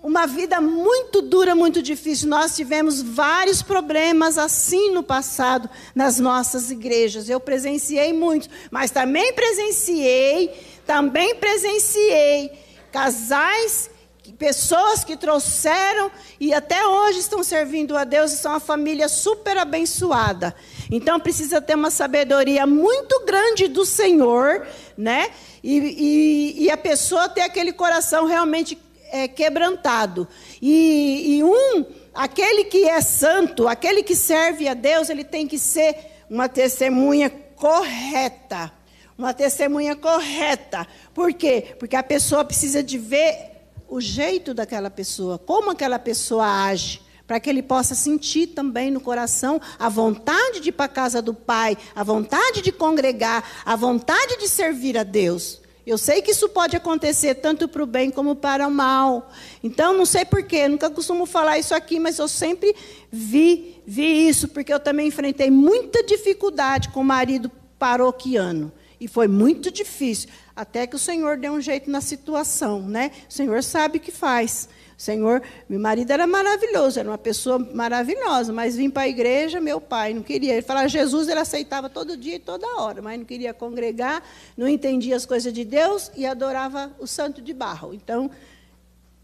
uma 0.05 0.27
vida 0.27 0.61
muito 0.61 1.19
dura, 1.19 1.55
muito 1.55 1.81
difícil. 1.81 2.29
Nós 2.29 2.55
tivemos 2.55 3.01
vários 3.01 3.63
problemas 3.63 4.37
assim 4.37 4.91
no 4.91 5.01
passado 5.01 5.67
nas 5.95 6.19
nossas 6.19 6.69
igrejas. 6.69 7.27
Eu 7.27 7.39
presenciei 7.39 8.13
muitos, 8.13 8.47
mas 8.69 8.91
também 8.91 9.33
presenciei 9.33 10.53
também 10.85 11.33
presenciei 11.33 12.51
casais 12.91 13.89
pessoas 14.37 15.03
que 15.03 15.15
trouxeram 15.15 16.11
e 16.39 16.53
até 16.53 16.85
hoje 16.85 17.19
estão 17.19 17.43
servindo 17.43 17.97
a 17.97 18.03
Deus 18.03 18.31
e 18.31 18.37
são 18.37 18.51
uma 18.51 18.59
família 18.59 19.07
super 19.07 19.57
abençoada. 19.57 20.53
Então 20.91 21.19
precisa 21.19 21.61
ter 21.61 21.75
uma 21.75 21.89
sabedoria 21.89 22.67
muito 22.67 23.25
grande 23.25 23.67
do 23.67 23.85
Senhor, 23.85 24.67
né? 24.97 25.31
E, 25.63 25.77
e, 25.77 26.63
e 26.65 26.69
a 26.69 26.77
pessoa 26.77 27.29
ter 27.29 27.41
aquele 27.41 27.73
coração 27.73 28.25
realmente 28.25 28.77
é, 29.11 29.27
quebrantado. 29.27 30.27
E, 30.61 31.37
e 31.37 31.43
um, 31.43 31.85
aquele 32.13 32.65
que 32.65 32.85
é 32.85 33.01
santo, 33.01 33.67
aquele 33.67 34.03
que 34.03 34.15
serve 34.15 34.67
a 34.67 34.73
Deus, 34.73 35.09
ele 35.09 35.23
tem 35.23 35.47
que 35.47 35.59
ser 35.59 35.95
uma 36.29 36.49
testemunha 36.49 37.29
correta. 37.29 38.71
Uma 39.17 39.33
testemunha 39.33 39.95
correta. 39.95 40.85
Por 41.13 41.33
quê? 41.33 41.75
Porque 41.79 41.95
a 41.95 42.03
pessoa 42.03 42.43
precisa 42.43 42.83
de 42.83 42.97
ver 42.97 43.51
o 43.87 44.01
jeito 44.01 44.53
daquela 44.53 44.89
pessoa, 44.89 45.37
como 45.37 45.71
aquela 45.71 45.99
pessoa 45.99 46.65
age, 46.65 47.01
para 47.27 47.39
que 47.39 47.49
ele 47.49 47.63
possa 47.63 47.95
sentir 47.95 48.47
também 48.47 48.91
no 48.91 48.99
coração 48.99 49.59
a 49.79 49.89
vontade 49.89 50.59
de 50.59 50.69
ir 50.69 50.71
para 50.73 50.85
a 50.85 50.89
casa 50.89 51.21
do 51.21 51.33
Pai, 51.33 51.77
a 51.95 52.03
vontade 52.03 52.61
de 52.61 52.71
congregar, 52.71 53.43
a 53.65 53.75
vontade 53.75 54.37
de 54.37 54.47
servir 54.47 54.97
a 54.97 55.03
Deus. 55.03 55.61
Eu 55.85 55.99
sei 55.99 56.21
que 56.21 56.31
isso 56.31 56.49
pode 56.49 56.75
acontecer 56.75 57.35
tanto 57.35 57.67
para 57.67 57.83
o 57.83 57.85
bem 57.85 58.09
como 58.09 58.35
para 58.35 58.67
o 58.67 58.71
mal. 58.71 59.31
Então, 59.63 59.95
não 59.95 60.05
sei 60.05 60.25
porquê, 60.25 60.67
nunca 60.67 60.89
costumo 60.89 61.27
falar 61.27 61.59
isso 61.59 61.75
aqui, 61.75 61.99
mas 61.99 62.17
eu 62.17 62.27
sempre 62.27 62.75
vi, 63.11 63.81
vi 63.85 64.27
isso, 64.27 64.47
porque 64.47 64.73
eu 64.73 64.79
também 64.79 65.07
enfrentei 65.07 65.51
muita 65.51 66.03
dificuldade 66.03 66.89
com 66.89 67.01
o 67.01 67.05
marido 67.05 67.51
paroquiano. 67.77 68.71
E 68.99 69.07
foi 69.07 69.27
muito 69.27 69.69
difícil, 69.69 70.29
até 70.55 70.87
que 70.87 70.95
o 70.95 70.99
Senhor 70.99 71.37
deu 71.37 71.53
um 71.53 71.61
jeito 71.61 71.89
na 71.91 72.01
situação, 72.01 72.81
né? 72.81 73.11
O 73.29 73.33
Senhor 73.33 73.61
sabe 73.61 73.99
o 73.99 74.01
que 74.01 74.11
faz. 74.11 74.67
Senhor, 74.97 75.41
meu 75.67 75.79
marido 75.79 76.11
era 76.11 76.25
maravilhoso, 76.25 76.99
era 76.99 77.09
uma 77.09 77.17
pessoa 77.17 77.59
maravilhosa, 77.59 78.53
mas 78.53 78.75
vim 78.77 78.89
para 78.89 79.03
a 79.03 79.07
igreja, 79.07 79.59
meu 79.59 79.81
pai 79.81 80.13
não 80.13 80.21
queria. 80.21 80.53
Ele 80.53 80.61
falava 80.61 80.87
Jesus, 80.87 81.27
ele 81.27 81.39
aceitava 81.39 81.89
todo 81.89 82.15
dia 82.15 82.35
e 82.35 82.39
toda 82.39 82.65
hora, 82.77 83.01
mas 83.01 83.19
não 83.19 83.25
queria 83.25 83.53
congregar, 83.53 84.23
não 84.55 84.67
entendia 84.67 85.15
as 85.15 85.25
coisas 85.25 85.51
de 85.51 85.65
Deus 85.65 86.11
e 86.15 86.25
adorava 86.25 86.95
o 86.97 87.05
santo 87.05 87.41
de 87.41 87.53
barro. 87.53 87.93
Então, 87.93 88.31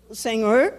o 0.09 0.15
Senhor, 0.15 0.74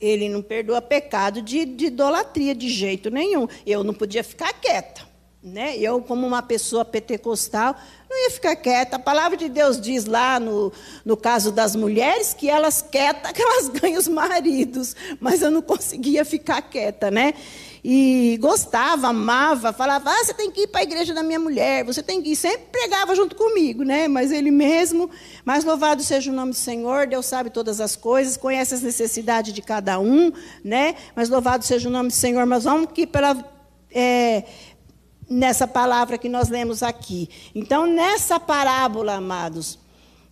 ele 0.00 0.28
não 0.30 0.40
perdoa 0.40 0.80
pecado 0.80 1.42
de, 1.42 1.66
de 1.66 1.86
idolatria 1.86 2.54
de 2.54 2.68
jeito 2.68 3.10
nenhum. 3.10 3.46
Eu 3.66 3.84
não 3.84 3.92
podia 3.92 4.24
ficar 4.24 4.52
quieta. 4.54 5.11
Né? 5.42 5.76
Eu, 5.76 6.00
como 6.00 6.24
uma 6.24 6.40
pessoa 6.40 6.84
pentecostal, 6.84 7.74
não 8.08 8.24
ia 8.24 8.30
ficar 8.30 8.54
quieta. 8.54 8.94
A 8.94 8.98
palavra 8.98 9.36
de 9.36 9.48
Deus 9.48 9.80
diz 9.80 10.04
lá 10.04 10.38
no, 10.38 10.72
no 11.04 11.16
caso 11.16 11.50
das 11.50 11.74
mulheres 11.74 12.32
que 12.32 12.48
elas 12.48 12.80
quietas, 12.80 13.32
que 13.32 13.42
elas 13.42 13.68
ganham 13.80 13.98
os 13.98 14.06
maridos. 14.06 14.94
Mas 15.18 15.42
eu 15.42 15.50
não 15.50 15.60
conseguia 15.60 16.24
ficar 16.24 16.62
quieta, 16.62 17.10
né? 17.10 17.34
E 17.84 18.38
gostava, 18.40 19.08
amava, 19.08 19.72
falava, 19.72 20.08
ah, 20.08 20.24
você 20.24 20.32
tem 20.32 20.52
que 20.52 20.62
ir 20.62 20.66
para 20.68 20.82
a 20.82 20.84
igreja 20.84 21.12
da 21.12 21.20
minha 21.20 21.40
mulher, 21.40 21.84
você 21.84 22.00
tem 22.00 22.22
que 22.22 22.30
ir. 22.30 22.36
Sempre 22.36 22.66
pregava 22.70 23.12
junto 23.16 23.34
comigo, 23.34 23.82
né? 23.82 24.06
Mas 24.06 24.30
ele 24.30 24.52
mesmo, 24.52 25.10
mais 25.44 25.64
louvado 25.64 26.00
seja 26.00 26.30
o 26.30 26.34
nome 26.34 26.52
do 26.52 26.56
Senhor, 26.56 27.08
Deus 27.08 27.26
sabe 27.26 27.50
todas 27.50 27.80
as 27.80 27.96
coisas, 27.96 28.36
conhece 28.36 28.74
as 28.74 28.82
necessidades 28.82 29.52
de 29.52 29.60
cada 29.60 29.98
um, 29.98 30.32
né? 30.62 30.94
Mas 31.16 31.28
louvado 31.28 31.64
seja 31.64 31.88
o 31.88 31.92
nome 31.92 32.10
do 32.10 32.14
Senhor. 32.14 32.46
Mas 32.46 32.62
vamos 32.62 32.92
que 32.92 33.04
pela. 33.04 33.36
É, 33.94 34.44
nessa 35.32 35.66
palavra 35.66 36.18
que 36.18 36.28
nós 36.28 36.48
lemos 36.48 36.82
aqui. 36.82 37.28
Então, 37.54 37.86
nessa 37.86 38.38
parábola, 38.38 39.14
amados, 39.14 39.78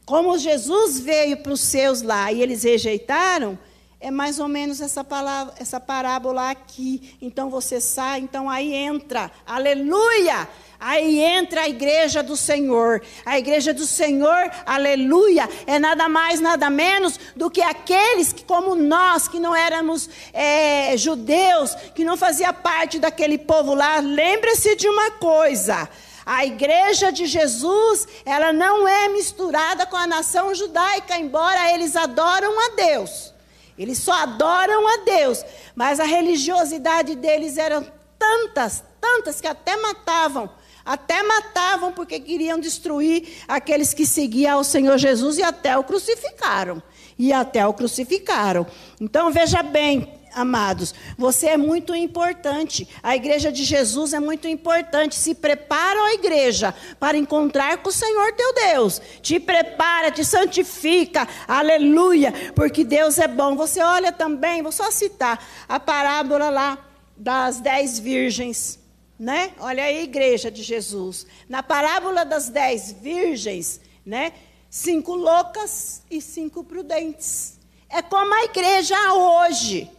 como 0.05 0.39
Jesus 0.39 1.01
veio 1.01 1.39
para 1.39 1.53
os 1.53 1.61
seus 1.61 2.03
lá 2.03 2.31
e 2.33 2.43
eles 2.43 2.65
rejeitaram, 2.65 3.59
é 4.01 4.11
mais 4.11 4.39
ou 4.39 4.49
menos 4.49 4.81
essa 4.81 5.05
palavra, 5.05 5.55
essa 5.59 5.79
parábola 5.79 6.51
aqui. 6.51 7.17
Então 7.21 7.51
você 7.51 7.81
sai, 7.81 8.21
então 8.21 8.49
aí 8.49 8.75
entra. 8.75 9.31
Aleluia! 9.47 10.49
Aí 10.81 11.21
entra 11.21 11.61
a 11.61 11.69
igreja 11.69 12.23
do 12.23 12.35
Senhor. 12.35 13.03
A 13.27 13.39
igreja 13.39 13.75
do 13.75 13.85
Senhor, 13.85 14.51
aleluia, 14.65 15.47
é 15.67 15.79
nada 15.79 16.09
mais, 16.09 16.41
nada 16.41 16.71
menos 16.71 17.21
do 17.37 17.51
que 17.51 17.61
aqueles 17.61 18.33
que, 18.33 18.43
como 18.43 18.75
nós, 18.75 19.29
que 19.29 19.39
não 19.39 19.55
éramos 19.55 20.09
é, 20.33 20.97
judeus, 20.97 21.75
que 21.95 22.03
não 22.03 22.17
fazia 22.17 22.51
parte 22.55 22.99
daquele 22.99 23.37
povo 23.37 23.75
lá, 23.75 23.99
lembre-se 23.99 24.75
de 24.75 24.89
uma 24.89 25.11
coisa. 25.11 25.87
A 26.25 26.47
igreja 26.47 27.13
de 27.13 27.27
Jesus, 27.27 28.09
ela 28.25 28.51
não 28.51 28.89
é 28.89 29.09
misturada 29.09 29.85
com 29.85 29.99
a 29.99 30.07
nação 30.07 30.55
judaica, 30.55 31.19
embora 31.19 31.75
eles 31.75 31.95
adoram 31.95 32.59
a 32.59 32.69
Deus. 32.75 33.35
Eles 33.77 33.99
só 33.99 34.13
adoram 34.13 34.89
a 34.89 34.97
Deus, 35.05 35.45
mas 35.75 36.01
a 36.01 36.05
religiosidade 36.05 37.17
deles 37.17 37.59
era 37.59 37.83
tantas, 38.19 38.83
tantas 38.99 39.43
que 39.43 39.47
até 39.47 39.77
matavam 39.77 40.51
até 40.91 41.23
matavam 41.23 41.93
porque 41.93 42.19
queriam 42.19 42.59
destruir 42.59 43.45
aqueles 43.47 43.95
que 43.95 44.05
seguiam 44.05 44.59
ao 44.59 44.65
Senhor 44.65 44.99
Jesus 44.99 45.39
e 45.39 45.43
até 45.43 45.79
o 45.79 45.85
crucificaram. 45.85 46.83
E 47.17 47.33
até 47.33 47.65
o 47.65 47.73
crucificaram. 47.73 48.67
Então 49.01 49.31
veja 49.31 49.63
bem, 49.63 50.13
amados, 50.35 50.93
você 51.17 51.51
é 51.51 51.57
muito 51.57 51.95
importante. 51.95 52.89
A 53.05 53.15
igreja 53.15 53.53
de 53.53 53.63
Jesus 53.63 54.13
é 54.13 54.19
muito 54.19 54.49
importante. 54.49 55.15
Se 55.15 55.33
prepara 55.33 56.01
a 56.07 56.15
igreja 56.15 56.75
para 56.99 57.17
encontrar 57.17 57.77
com 57.79 57.89
o 57.89 57.93
Senhor 57.93 58.33
teu 58.33 58.53
Deus. 58.53 59.01
Te 59.23 59.39
prepara, 59.39 60.11
te 60.11 60.25
santifica. 60.25 61.29
Aleluia, 61.47 62.35
porque 62.57 62.83
Deus 62.83 63.17
é 63.19 63.29
bom. 63.29 63.55
Você 63.55 63.81
olha 63.81 64.11
também, 64.11 64.61
vou 64.61 64.73
só 64.73 64.91
citar 64.91 65.41
a 65.69 65.79
parábola 65.79 66.51
lá 66.51 66.79
das 67.17 67.61
dez 67.61 67.97
virgens 68.01 68.80
né? 69.21 69.53
Olha 69.59 69.85
aí 69.85 69.99
a 69.99 70.03
igreja 70.03 70.51
de 70.51 70.63
Jesus. 70.63 71.27
Na 71.47 71.63
parábola 71.63 72.25
das 72.25 72.49
dez 72.49 72.91
virgens, 72.91 73.79
né? 74.05 74.33
Cinco 74.71 75.15
loucas 75.15 76.03
e 76.11 76.23
cinco 76.23 76.65
prudentes. 76.65 77.59
É 77.91 78.01
como 78.01 78.33
a 78.33 78.45
igreja 78.45 78.97
hoje. 79.13 79.91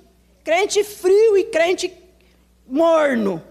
Crente 0.43 0.83
frio 0.83 1.37
e 1.37 1.43
crente 1.43 1.93
morno. 2.65 3.43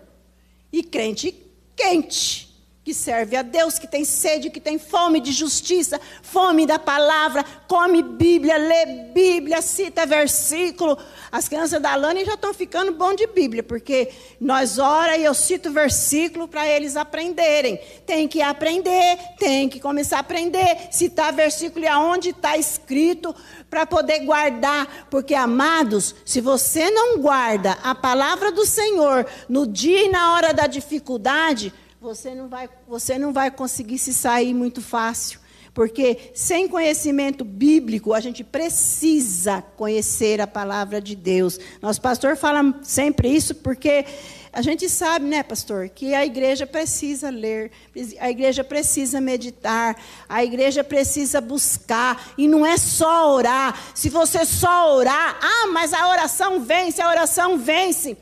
E 0.73 0.83
crente 0.83 1.33
quente 1.77 2.50
que 2.91 2.95
serve 2.95 3.37
a 3.37 3.43
Deus, 3.43 3.79
que 3.79 3.87
tem 3.87 4.05
sede, 4.05 4.51
que 4.51 4.59
tem 4.59 4.77
fome 4.77 5.21
de 5.21 5.31
justiça, 5.31 6.01
fome 6.23 6.67
da 6.67 6.77
palavra, 6.77 7.45
come 7.69 8.03
Bíblia, 8.03 8.57
lê 8.57 8.85
Bíblia, 9.15 9.63
cita 9.63 10.05
versículo. 10.05 10.99
As 11.31 11.47
crianças 11.47 11.81
da 11.81 11.95
Lani 11.95 12.25
já 12.25 12.35
estão 12.35 12.53
ficando 12.53 12.91
bom 12.91 13.15
de 13.15 13.29
Bíblia, 13.29 13.63
porque 13.63 14.11
nós 14.41 14.81
ora 14.81 15.17
e 15.17 15.25
eu 15.25 15.33
cito 15.35 15.71
versículo 15.71 16.49
para 16.49 16.67
eles 16.67 16.97
aprenderem. 16.97 17.79
Tem 18.05 18.27
que 18.27 18.43
aprender, 18.43 19.19
tem 19.39 19.69
que 19.69 19.79
começar 19.79 20.17
a 20.17 20.21
aprender, 20.21 20.89
citar 20.91 21.33
versículo 21.33 21.85
e 21.85 21.89
aonde 21.89 22.31
está 22.31 22.57
escrito 22.57 23.33
para 23.71 23.87
poder 23.87 24.25
guardar, 24.25 25.07
porque 25.09 25.33
amados, 25.33 26.13
se 26.25 26.41
você 26.41 26.91
não 26.91 27.19
guarda 27.19 27.79
a 27.85 27.95
palavra 27.95 28.51
do 28.51 28.67
Senhor 28.67 29.25
no 29.49 29.65
dia 29.65 30.07
e 30.07 30.09
na 30.09 30.35
hora 30.35 30.53
da 30.53 30.67
dificuldade, 30.67 31.73
você 32.01 32.35
não 32.35 32.49
vai, 32.49 32.69
você 32.89 33.19
não 33.19 33.33
vai 33.33 33.51
conseguir 33.51 33.99
se 33.99 34.15
sair 34.15 34.55
muito 34.55 34.81
fácil. 34.81 35.39
Porque 35.75 36.33
sem 36.35 36.67
conhecimento 36.67 37.45
bíblico, 37.45 38.13
a 38.13 38.19
gente 38.19 38.43
precisa 38.43 39.63
conhecer 39.77 40.41
a 40.41 40.47
palavra 40.47 41.01
de 41.01 41.15
Deus. 41.15 41.61
Nosso 41.81 42.01
pastor 42.01 42.37
fala 42.37 42.75
sempre 42.83 43.29
isso 43.29 43.55
porque 43.55 44.05
a 44.53 44.63
gente 44.63 44.89
sabe, 44.89 45.27
né, 45.27 45.45
pastor, 45.45 45.89
que 45.89 46.13
a 46.13 46.27
igreja 46.27 46.67
precisa 46.67 47.31
ler, 47.31 47.71
a 48.19 48.29
igreja 48.29 48.65
precisa 48.65 49.21
meditar, 49.21 49.97
a 50.29 50.43
igreja 50.43 50.83
precisa 50.83 51.41
buscar, 51.41 52.33
e 52.37 52.49
não 52.49 52.67
é 52.67 52.77
só 52.77 53.33
orar. 53.33 53.79
Se 53.95 54.09
você 54.09 54.45
só 54.45 54.97
orar, 54.97 55.39
ah, 55.41 55.69
mas 55.69 55.93
a 55.93 56.09
oração 56.09 56.61
vence, 56.61 57.01
a 57.01 57.09
oração 57.09 57.57
vence. 57.57 58.17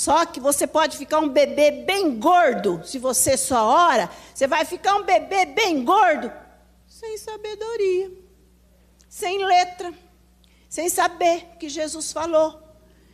Só 0.00 0.24
que 0.24 0.40
você 0.40 0.66
pode 0.66 0.96
ficar 0.96 1.18
um 1.18 1.28
bebê 1.28 1.70
bem 1.70 2.18
gordo, 2.18 2.80
se 2.86 2.98
você 2.98 3.36
só 3.36 3.66
ora, 3.66 4.08
você 4.34 4.46
vai 4.46 4.64
ficar 4.64 4.96
um 4.96 5.02
bebê 5.04 5.44
bem 5.44 5.84
gordo, 5.84 6.32
sem 6.86 7.18
sabedoria, 7.18 8.10
sem 9.10 9.44
letra, 9.44 9.92
sem 10.70 10.88
saber 10.88 11.50
o 11.52 11.58
que 11.58 11.68
Jesus 11.68 12.12
falou. 12.12 12.69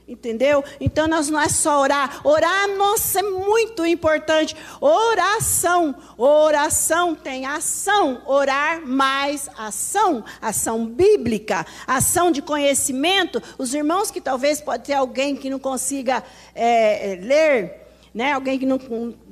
Entendeu? 0.08 0.62
Então 0.80 1.08
nós 1.08 1.28
não 1.28 1.40
é 1.40 1.48
só 1.48 1.80
orar. 1.80 2.20
Orar, 2.24 2.68
nossa, 2.76 3.18
é 3.18 3.22
muito 3.22 3.84
importante. 3.84 4.54
Oração. 4.80 5.96
Oração 6.16 7.12
tem 7.12 7.44
ação. 7.44 8.22
Orar 8.24 8.86
mais 8.86 9.50
ação. 9.58 10.24
Ação 10.40 10.86
bíblica. 10.86 11.66
Ação 11.88 12.30
de 12.30 12.40
conhecimento. 12.40 13.42
Os 13.58 13.74
irmãos 13.74 14.12
que 14.12 14.20
talvez 14.20 14.60
pode 14.60 14.84
ter 14.84 14.94
alguém 14.94 15.34
que 15.34 15.50
não 15.50 15.58
consiga 15.58 16.22
é, 16.54 17.14
é 17.14 17.16
ler, 17.16 17.74
né? 18.14 18.32
Alguém 18.32 18.60
que 18.60 18.66
não. 18.66 18.78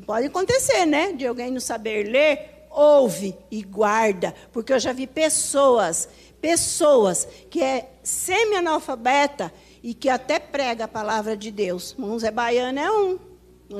Pode 0.04 0.26
acontecer, 0.26 0.84
né? 0.86 1.12
De 1.12 1.24
alguém 1.24 1.52
não 1.52 1.60
saber 1.60 2.02
ler. 2.02 2.66
Ouve 2.68 3.36
e 3.48 3.62
guarda. 3.62 4.34
Porque 4.52 4.72
eu 4.72 4.80
já 4.80 4.92
vi 4.92 5.06
pessoas 5.06 6.08
pessoas 6.44 7.26
que 7.48 7.62
é 7.62 7.88
semi-analfabeta 8.02 9.50
e 9.84 9.92
que 9.92 10.08
até 10.08 10.38
prega 10.38 10.84
a 10.86 10.88
palavra 10.88 11.36
de 11.36 11.50
Deus. 11.50 11.94
Zé 12.18 12.30
Baiano 12.30 12.78
é 12.80 12.90
um. 12.90 13.18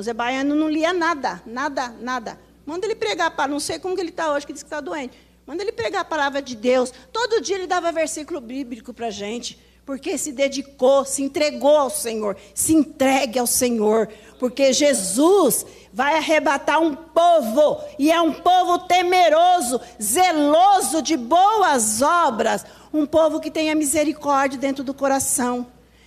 Zé 0.03 0.13
Baiano 0.13 0.55
não 0.55 0.69
lia 0.69 0.93
nada, 0.93 1.43
nada, 1.47 1.89
nada. 1.99 2.39
Manda 2.67 2.87
ele 2.87 2.95
pregar, 2.95 3.35
para 3.35 3.51
não 3.51 3.59
sei 3.59 3.79
como 3.79 3.95
que 3.95 4.03
ele 4.03 4.11
está 4.11 4.31
hoje, 4.31 4.47
que 4.47 4.53
diz 4.53 4.63
que 4.63 4.67
está 4.67 4.83
doente. 4.83 5.17
Manda 5.47 5.63
ele 5.63 5.73
pregar 5.73 6.03
a 6.03 6.05
palavra 6.05 6.43
de 6.43 6.55
Deus. 6.55 6.93
Todo 7.11 7.41
dia 7.41 7.57
ele 7.57 7.67
dava 7.67 7.91
versículo 7.91 8.39
bíblico 8.39 8.93
para 8.93 9.07
a 9.07 9.11
gente. 9.11 9.59
Porque 9.87 10.19
se 10.19 10.31
dedicou, 10.31 11.07
se 11.07 11.23
entregou 11.23 11.77
ao 11.77 11.89
Senhor. 11.89 12.37
Se 12.55 12.75
entregue 12.75 13.39
ao 13.39 13.47
Senhor. 13.47 14.07
Porque 14.39 14.75
Jesus 14.75 15.65
vai 15.91 16.19
arrebatar 16.19 16.83
um 16.83 16.95
povo. 16.95 17.81
E 17.99 18.13
é 18.13 18.21
um 18.21 18.33
povo 18.33 18.81
temeroso, 18.81 19.81
zeloso 20.03 21.01
de 21.01 21.17
boas 21.17 22.03
obras. 22.03 22.65
Um 22.93 23.07
povo 23.07 23.41
que 23.41 23.51
tenha 23.51 23.75
misericórdia 23.75 24.59
dentro 24.59 24.85
do 24.85 24.93
coração. 24.93 25.67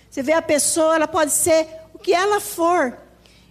Você 0.10 0.22
vê 0.24 0.34
a 0.34 0.42
pessoa, 0.42 0.96
ela 0.96 1.08
pode 1.08 1.32
ser 1.32 1.68
o 1.94 2.00
que 2.00 2.14
ela 2.14 2.40
for. 2.40 2.98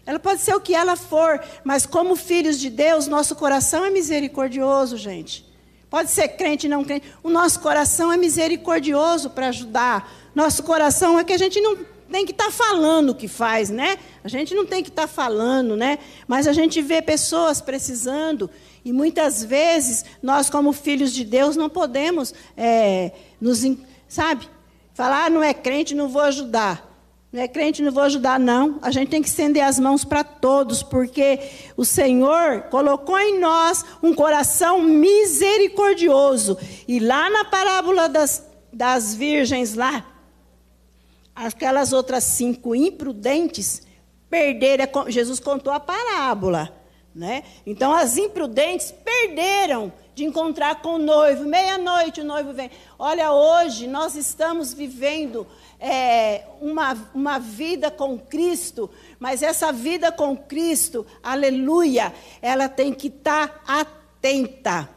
Ela 0.07 0.21
pode 0.21 0.41
ser 0.41 0.55
o 0.55 0.61
que 0.61 0.75
ela 0.75 0.95
for, 0.95 1.43
mas 1.65 1.85
como 1.85 2.15
filhos 2.15 2.61
de 2.61 2.71
Deus, 2.71 3.09
nosso 3.09 3.35
coração 3.35 3.85
é 3.85 3.91
misericordioso, 3.91 4.97
gente. 4.97 5.45
Pode 5.91 6.11
ser 6.11 6.29
crente, 6.29 6.69
não 6.69 6.85
crente. 6.85 7.13
O 7.23 7.29
nosso 7.29 7.59
coração 7.59 8.13
é 8.13 8.17
misericordioso 8.17 9.31
para 9.31 9.49
ajudar. 9.49 10.13
Nosso 10.35 10.63
coração 10.63 11.19
é 11.19 11.25
que 11.25 11.33
a 11.33 11.39
gente 11.39 11.61
não 11.61 11.77
tem 12.11 12.25
que 12.25 12.33
estar 12.33 12.47
tá 12.47 12.51
falando 12.53 13.11
o 13.11 13.15
que 13.15 13.27
faz, 13.27 13.69
né? 13.69 13.99
A 14.23 14.29
gente 14.29 14.55
não 14.55 14.65
tem 14.65 14.83
que 14.83 14.91
estar 14.91 15.03
tá 15.03 15.09
falando, 15.09 15.77
né? 15.77 15.99
Mas 16.29 16.47
a 16.47 16.53
gente 16.53 16.81
vê 16.81 17.03
pessoas 17.03 17.61
precisando 17.61 18.49
e 18.85 18.93
muitas 18.93 19.43
vezes 19.43 20.05
nós, 20.23 20.49
como 20.49 20.73
filhos 20.73 21.13
de 21.13 21.25
Deus, 21.25 21.57
não 21.57 21.69
podemos 21.69 22.33
é, 22.57 23.13
nos, 23.41 23.63
sabe? 24.09 24.49
Falar, 24.97 25.27
ah, 25.27 25.31
não 25.31 25.43
é 25.43 25.53
crente, 25.53 25.95
não 25.95 26.09
vou 26.09 26.23
ajudar. 26.23 26.91
Não 27.31 27.43
é 27.43 27.47
crente, 27.47 27.83
não 27.83 27.93
vou 27.93 28.05
ajudar, 28.05 28.41
não. 28.41 28.79
A 28.81 28.91
gente 28.91 29.11
tem 29.11 29.21
que 29.21 29.29
estender 29.29 29.63
as 29.63 29.79
mãos 29.79 30.07
para 30.07 30.25
todos, 30.25 30.83
porque 30.83 31.39
o 31.77 31.85
Senhor 31.85 32.63
colocou 32.71 33.19
em 33.19 33.39
nós 33.39 33.85
um 34.03 34.15
coração 34.15 34.81
misericordioso. 34.81 36.57
E 36.89 36.99
lá 36.99 37.29
na 37.29 37.45
parábola 37.45 38.09
das, 38.09 38.43
das 38.73 39.15
virgens, 39.15 39.75
lá, 39.75 40.03
aquelas 41.35 41.93
outras 41.93 42.25
cinco 42.25 42.75
imprudentes 42.75 43.83
perderam. 44.31 44.89
Jesus 45.09 45.39
contou 45.39 45.75
a 45.75 45.79
parábola. 45.79 46.75
Né? 47.15 47.43
Então 47.67 47.93
as 47.93 48.17
imprudentes 48.17 48.95
perderam 49.05 49.93
de 50.17 50.25
encontrar 50.25 50.81
com 50.81 50.95
o 50.95 50.99
noivo. 50.99 51.45
Meia-noite 51.45 52.23
o 52.23 52.25
noivo 52.25 52.55
vem. 52.55 52.71
Olha, 52.99 53.33
hoje 53.33 53.87
nós 53.87 54.15
estamos 54.15 54.73
vivendo 54.73 55.47
é, 55.79 56.43
uma, 56.59 56.97
uma 57.15 57.39
vida 57.39 57.91
com 57.91 58.19
Cristo, 58.19 58.89
mas 59.21 59.43
essa 59.43 59.71
vida 59.71 60.11
com 60.11 60.35
Cristo, 60.35 61.07
aleluia, 61.23 62.15
ela 62.41 62.67
tem 62.67 62.95
que 62.95 63.09
estar 63.09 63.61
tá 63.61 63.81
atenta. 63.81 64.89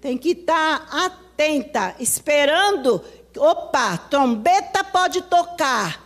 Tem 0.00 0.16
que 0.16 0.30
estar 0.30 0.86
tá 0.88 1.06
atenta, 1.06 1.96
esperando. 1.98 3.04
Opa, 3.36 3.98
trombeta 3.98 4.84
pode 4.84 5.22
tocar. 5.22 6.00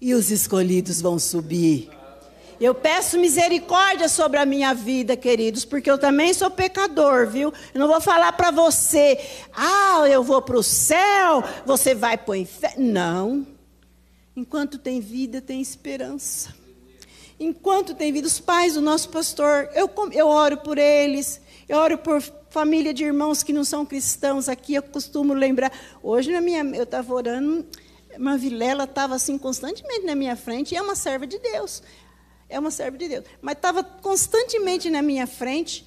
E 0.00 0.14
os 0.14 0.30
escolhidos 0.30 1.02
vão 1.02 1.18
subir. 1.18 1.97
Eu 2.60 2.74
peço 2.74 3.18
misericórdia 3.18 4.08
sobre 4.08 4.36
a 4.38 4.44
minha 4.44 4.74
vida, 4.74 5.16
queridos, 5.16 5.64
porque 5.64 5.88
eu 5.88 5.96
também 5.96 6.34
sou 6.34 6.50
pecador, 6.50 7.28
viu? 7.28 7.52
Eu 7.72 7.80
não 7.80 7.86
vou 7.86 8.00
falar 8.00 8.32
para 8.32 8.50
você, 8.50 9.20
ah, 9.52 10.08
eu 10.10 10.24
vou 10.24 10.42
para 10.42 10.58
o 10.58 10.62
céu, 10.62 11.44
você 11.64 11.94
vai 11.94 12.18
para 12.18 12.32
o 12.32 12.34
inferno. 12.34 12.84
Não. 12.84 13.46
Enquanto 14.34 14.76
tem 14.76 14.98
vida, 15.00 15.40
tem 15.40 15.60
esperança. 15.60 16.52
Enquanto 17.38 17.94
tem 17.94 18.12
vida, 18.12 18.26
os 18.26 18.40
pais 18.40 18.74
do 18.74 18.80
nosso 18.80 19.08
pastor, 19.10 19.70
eu, 19.72 19.88
eu 20.10 20.26
oro 20.26 20.56
por 20.56 20.78
eles, 20.78 21.40
eu 21.68 21.78
oro 21.78 21.96
por 21.96 22.20
família 22.50 22.92
de 22.92 23.04
irmãos 23.04 23.44
que 23.44 23.52
não 23.52 23.62
são 23.62 23.86
cristãos 23.86 24.48
aqui, 24.48 24.74
eu 24.74 24.82
costumo 24.82 25.32
lembrar. 25.32 25.70
Hoje 26.02 26.32
na 26.32 26.40
minha, 26.40 26.64
eu 26.74 26.82
estava 26.82 27.14
orando, 27.14 27.64
uma 28.16 28.36
vilela 28.36 28.82
estava 28.82 29.14
assim 29.14 29.38
constantemente 29.38 30.04
na 30.04 30.16
minha 30.16 30.34
frente, 30.34 30.74
e 30.74 30.76
é 30.76 30.82
uma 30.82 30.96
serva 30.96 31.24
de 31.24 31.38
Deus 31.38 31.84
é 32.48 32.58
uma 32.58 32.70
serva 32.70 32.96
de 32.96 33.08
Deus. 33.08 33.24
Mas 33.40 33.56
estava 33.56 33.82
constantemente 33.82 34.90
na 34.90 35.02
minha 35.02 35.26
frente, 35.26 35.86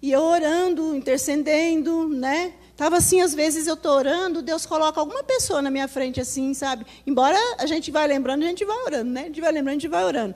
e 0.00 0.10
eu 0.10 0.20
orando, 0.20 0.96
intercedendo, 0.96 2.08
né? 2.08 2.54
Estava 2.72 2.96
assim, 2.96 3.20
às 3.20 3.32
vezes 3.32 3.68
eu 3.68 3.74
estou 3.74 3.92
orando, 3.92 4.42
Deus 4.42 4.66
coloca 4.66 4.98
alguma 4.98 5.22
pessoa 5.22 5.62
na 5.62 5.70
minha 5.70 5.86
frente 5.86 6.20
assim, 6.20 6.52
sabe? 6.54 6.84
Embora 7.06 7.38
a 7.58 7.66
gente 7.66 7.90
vá 7.92 8.04
lembrando, 8.04 8.42
a 8.42 8.48
gente 8.48 8.64
vai 8.64 8.76
orando, 8.78 9.10
né? 9.10 9.20
A 9.20 9.24
gente 9.26 9.40
vai 9.40 9.52
lembrando, 9.52 9.76
a 9.76 9.78
gente 9.78 9.88
vai 9.88 10.04
orando. 10.04 10.34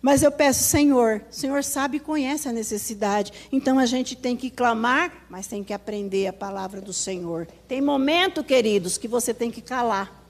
Mas 0.00 0.22
eu 0.22 0.32
peço, 0.32 0.62
Senhor, 0.62 1.22
o 1.30 1.34
Senhor 1.34 1.62
sabe 1.62 1.98
e 1.98 2.00
conhece 2.00 2.48
a 2.48 2.52
necessidade. 2.52 3.32
Então 3.52 3.78
a 3.78 3.84
gente 3.84 4.16
tem 4.16 4.36
que 4.36 4.48
clamar, 4.48 5.26
mas 5.28 5.46
tem 5.46 5.62
que 5.62 5.74
aprender 5.74 6.26
a 6.26 6.32
palavra 6.32 6.80
do 6.80 6.92
Senhor. 6.92 7.46
Tem 7.68 7.82
momento, 7.82 8.42
queridos, 8.42 8.96
que 8.96 9.08
você 9.08 9.34
tem 9.34 9.50
que 9.50 9.60
calar. 9.60 10.24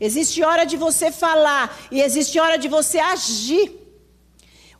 Existe 0.00 0.42
hora 0.42 0.64
de 0.64 0.76
você 0.76 1.10
falar 1.10 1.76
e 1.90 2.00
existe 2.00 2.38
hora 2.38 2.56
de 2.56 2.68
você 2.68 2.98
agir. 2.98 3.77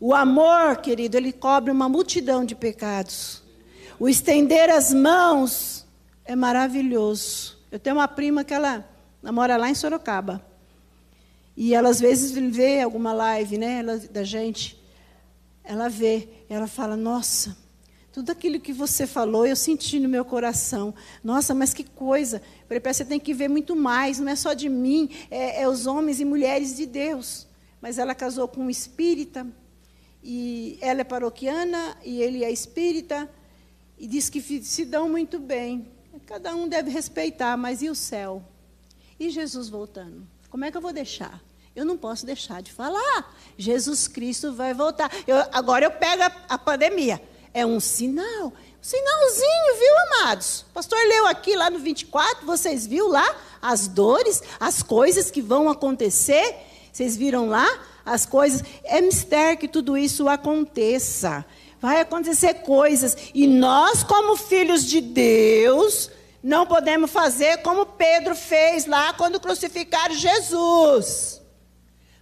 O 0.01 0.14
amor, 0.14 0.76
querido, 0.76 1.16
ele 1.16 1.32
cobre 1.32 1.72
uma 1.72 1.88
multidão 1.88 2.44
de 2.44 2.55
pecados. 2.55 3.42
O 3.99 4.09
estender 4.09 4.70
as 4.70 4.94
mãos 4.94 5.86
é 6.24 6.36
maravilhoso. 6.36 7.59
Eu 7.70 7.78
tenho 7.78 7.96
uma 7.96 8.07
prima 8.07 8.44
que 8.44 8.55
ela, 8.55 8.88
ela 9.22 9.32
mora 9.32 9.57
lá 9.57 9.68
em 9.68 9.74
Sorocaba. 9.74 10.44
E 11.57 11.74
ela 11.74 11.88
às 11.88 12.01
vezes 12.01 12.30
vê 12.55 12.80
alguma 12.80 13.12
live, 13.12 13.59
né, 13.59 13.80
ela, 13.80 13.99
da 13.99 14.22
gente. 14.22 14.80
Ela 15.64 15.88
vê, 15.88 16.28
ela 16.49 16.68
fala: 16.68 16.96
"Nossa, 16.96 17.57
tudo 18.12 18.30
aquilo 18.30 18.59
que 18.59 18.72
você 18.72 19.07
falou, 19.07 19.46
eu 19.46 19.57
senti 19.57 19.99
no 19.99 20.09
meu 20.09 20.24
coração. 20.24 20.94
Nossa, 21.22 21.55
mas 21.55 21.74
que 21.74 21.84
coisa. 21.84 22.40
Falei, 22.66 22.82
você 22.84 23.05
tem 23.05 23.20
que 23.20 23.34
ver 23.34 23.49
muito 23.49 23.76
mais, 23.76 24.18
não 24.18 24.30
é 24.30 24.36
só 24.36 24.55
de 24.55 24.68
mim, 24.68 25.11
é, 25.30 25.62
é 25.62 25.68
os 25.68 25.86
homens 25.86 26.20
e 26.20 26.24
mulheres 26.24 26.76
de 26.76 26.86
Deus. 26.86 27.46
Mas 27.80 27.99
ela 27.99 28.14
casou 28.14 28.49
com 28.49 28.62
um 28.62 28.70
espírita, 28.70 29.46
e 30.22 30.78
ela 30.80 31.00
é 31.00 31.04
paroquiana 31.04 31.96
e 32.04 32.20
ele 32.20 32.44
é 32.44 32.50
espírita, 32.50 33.28
e 33.98 34.06
diz 34.06 34.28
que 34.28 34.40
se 34.62 34.84
dão 34.84 35.08
muito 35.08 35.38
bem. 35.38 35.90
Cada 36.26 36.54
um 36.54 36.68
deve 36.68 36.90
respeitar, 36.90 37.56
mas 37.56 37.82
e 37.82 37.88
o 37.88 37.94
céu? 37.94 38.42
E 39.18 39.30
Jesus 39.30 39.68
voltando? 39.68 40.26
Como 40.50 40.64
é 40.64 40.70
que 40.70 40.76
eu 40.76 40.80
vou 40.80 40.92
deixar? 40.92 41.42
Eu 41.74 41.84
não 41.84 41.96
posso 41.96 42.26
deixar 42.26 42.62
de 42.62 42.72
falar. 42.72 43.34
Jesus 43.56 44.08
Cristo 44.08 44.52
vai 44.52 44.74
voltar. 44.74 45.10
Eu, 45.26 45.36
agora 45.52 45.84
eu 45.84 45.90
pego 45.90 46.22
a, 46.22 46.32
a 46.48 46.58
pandemia. 46.58 47.20
É 47.52 47.64
um 47.64 47.80
sinal. 47.80 48.46
Um 48.46 48.82
sinalzinho, 48.82 49.78
viu, 49.78 49.98
amados? 50.06 50.60
O 50.70 50.74
pastor 50.74 50.98
leu 51.08 51.26
aqui 51.26 51.56
lá 51.56 51.70
no 51.70 51.78
24, 51.78 52.46
vocês 52.46 52.86
viram 52.86 53.08
lá 53.08 53.36
as 53.60 53.88
dores, 53.88 54.42
as 54.58 54.82
coisas 54.82 55.30
que 55.30 55.42
vão 55.42 55.68
acontecer? 55.68 56.56
Vocês 56.92 57.16
viram 57.16 57.48
lá? 57.48 57.66
As 58.12 58.26
coisas. 58.26 58.62
É 58.84 59.00
mistério 59.00 59.59
que 59.59 59.68
tudo 59.68 59.96
isso 59.96 60.28
aconteça. 60.28 61.44
Vai 61.80 62.00
acontecer 62.00 62.54
coisas. 62.54 63.16
E 63.34 63.46
nós, 63.46 64.02
como 64.02 64.36
filhos 64.36 64.84
de 64.84 65.00
Deus, 65.00 66.11
não 66.42 66.66
podemos 66.66 67.11
fazer 67.11 67.59
como 67.59 67.86
Pedro 67.86 68.34
fez 68.34 68.86
lá 68.86 69.12
quando 69.12 69.40
crucificaram 69.40 70.14
Jesus. 70.14 71.40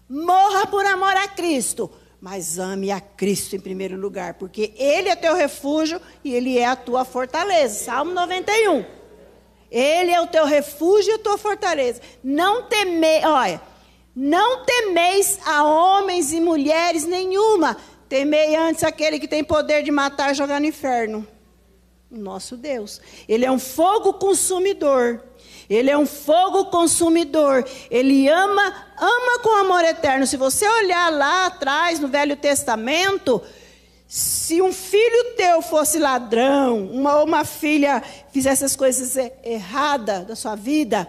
Morra 0.08 0.66
por 0.66 0.84
amor 0.86 1.16
a 1.16 1.28
Cristo, 1.28 1.90
mas 2.20 2.58
ame 2.58 2.90
a 2.90 3.00
Cristo 3.00 3.56
em 3.56 3.60
primeiro 3.60 3.96
lugar, 3.96 4.34
porque 4.34 4.72
Ele 4.76 5.08
é 5.08 5.16
teu 5.16 5.34
refúgio 5.34 6.00
e 6.22 6.34
Ele 6.34 6.58
é 6.58 6.66
a 6.66 6.76
tua 6.76 7.04
fortaleza. 7.04 7.84
Salmo 7.84 8.12
91. 8.12 8.84
Ele 9.70 10.12
é 10.12 10.20
o 10.20 10.26
teu 10.26 10.44
refúgio 10.44 11.12
e 11.12 11.14
a 11.14 11.18
tua 11.18 11.36
fortaleza. 11.36 12.00
Não 12.22 12.62
temer, 12.64 13.26
olha. 13.26 13.60
Não 14.16 14.64
temeis 14.64 15.38
a 15.44 15.62
homens 15.62 16.32
e 16.32 16.40
mulheres 16.40 17.04
nenhuma. 17.04 17.76
Temei 18.08 18.56
antes 18.56 18.82
aquele 18.82 19.20
que 19.20 19.28
tem 19.28 19.44
poder 19.44 19.82
de 19.82 19.90
matar 19.90 20.32
e 20.32 20.34
jogar 20.34 20.58
no 20.58 20.66
inferno. 20.66 21.28
Nosso 22.10 22.56
Deus. 22.56 22.98
Ele 23.28 23.44
é 23.44 23.50
um 23.50 23.58
fogo 23.58 24.14
consumidor. 24.14 25.22
Ele 25.68 25.90
é 25.90 25.98
um 25.98 26.06
fogo 26.06 26.66
consumidor. 26.66 27.68
Ele 27.90 28.26
ama, 28.26 28.86
ama 28.96 29.38
com 29.42 29.54
amor 29.54 29.84
eterno. 29.84 30.26
Se 30.26 30.38
você 30.38 30.66
olhar 30.66 31.12
lá 31.12 31.46
atrás 31.46 32.00
no 32.00 32.08
Velho 32.08 32.36
Testamento, 32.36 33.42
se 34.08 34.62
um 34.62 34.72
filho 34.72 35.34
teu 35.36 35.60
fosse 35.60 35.98
ladrão, 35.98 36.86
uma, 36.86 37.22
uma 37.22 37.44
filha 37.44 38.02
fizesse 38.32 38.64
as 38.64 38.74
coisas 38.74 39.14
erradas 39.44 40.24
da 40.24 40.34
sua 40.34 40.54
vida, 40.54 41.06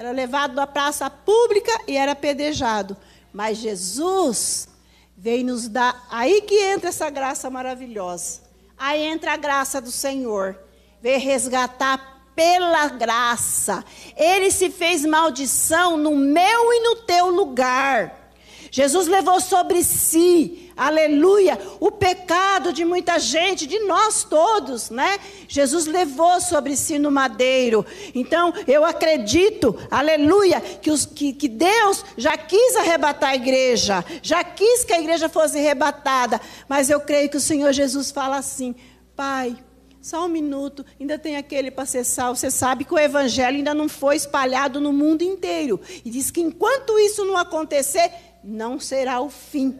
era 0.00 0.12
levado 0.12 0.58
à 0.58 0.66
praça 0.66 1.10
pública 1.10 1.70
e 1.86 1.94
era 1.94 2.12
apedrejado. 2.12 2.96
Mas 3.34 3.58
Jesus 3.58 4.66
veio 5.14 5.44
nos 5.44 5.68
dar. 5.68 6.06
Aí 6.10 6.40
que 6.40 6.54
entra 6.54 6.88
essa 6.88 7.10
graça 7.10 7.50
maravilhosa. 7.50 8.40
Aí 8.78 9.02
entra 9.02 9.34
a 9.34 9.36
graça 9.36 9.78
do 9.78 9.90
Senhor. 9.90 10.58
Veio 11.02 11.20
resgatar 11.20 12.32
pela 12.34 12.88
graça. 12.88 13.84
Ele 14.16 14.50
se 14.50 14.70
fez 14.70 15.04
maldição 15.04 15.98
no 15.98 16.16
meu 16.16 16.72
e 16.72 16.80
no 16.80 16.96
teu 17.02 17.28
lugar. 17.28 18.32
Jesus 18.70 19.06
levou 19.06 19.38
sobre 19.38 19.84
si, 19.84 20.69
aleluia, 20.80 21.58
o 21.78 21.90
pecado 21.90 22.72
de 22.72 22.84
muita 22.84 23.18
gente, 23.18 23.66
de 23.66 23.78
nós 23.80 24.24
todos, 24.24 24.88
né? 24.88 25.18
Jesus 25.46 25.84
levou 25.86 26.40
sobre 26.40 26.74
si 26.74 26.98
no 26.98 27.10
madeiro. 27.10 27.84
Então, 28.14 28.52
eu 28.66 28.84
acredito, 28.84 29.76
aleluia, 29.90 30.60
que, 30.60 30.90
os, 30.90 31.04
que, 31.04 31.34
que 31.34 31.48
Deus 31.48 32.02
já 32.16 32.36
quis 32.36 32.76
arrebatar 32.76 33.30
a 33.30 33.36
igreja, 33.36 34.02
já 34.22 34.42
quis 34.42 34.82
que 34.84 34.94
a 34.94 35.00
igreja 35.00 35.28
fosse 35.28 35.58
arrebatada, 35.58 36.40
mas 36.66 36.88
eu 36.88 36.98
creio 37.00 37.28
que 37.28 37.36
o 37.36 37.40
Senhor 37.40 37.72
Jesus 37.72 38.10
fala 38.10 38.38
assim: 38.38 38.74
Pai, 39.14 39.56
só 40.00 40.24
um 40.24 40.28
minuto, 40.28 40.84
ainda 40.98 41.18
tem 41.18 41.36
aquele 41.36 41.70
para 41.70 41.84
ser 41.84 42.04
salvo. 42.04 42.38
Você 42.38 42.50
sabe 42.50 42.86
que 42.86 42.94
o 42.94 42.98
evangelho 42.98 43.58
ainda 43.58 43.74
não 43.74 43.86
foi 43.86 44.16
espalhado 44.16 44.80
no 44.80 44.94
mundo 44.94 45.20
inteiro. 45.20 45.78
E 46.02 46.08
diz 46.08 46.30
que 46.30 46.40
enquanto 46.40 46.98
isso 46.98 47.22
não 47.26 47.36
acontecer, 47.36 48.10
não 48.42 48.80
será 48.80 49.20
o 49.20 49.28
fim. 49.28 49.78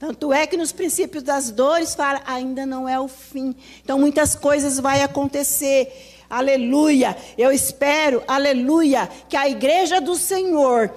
Tanto 0.00 0.32
é 0.32 0.46
que 0.46 0.56
nos 0.56 0.72
princípios 0.72 1.22
das 1.22 1.50
dores 1.50 1.94
fala, 1.94 2.22
ainda 2.26 2.64
não 2.64 2.88
é 2.88 2.98
o 2.98 3.06
fim. 3.06 3.54
Então 3.84 3.98
muitas 3.98 4.34
coisas 4.34 4.80
vai 4.80 5.02
acontecer. 5.02 6.16
Aleluia. 6.28 7.14
Eu 7.36 7.52
espero, 7.52 8.22
aleluia, 8.26 9.10
que 9.28 9.36
a 9.36 9.46
igreja 9.46 10.00
do 10.00 10.16
Senhor 10.16 10.90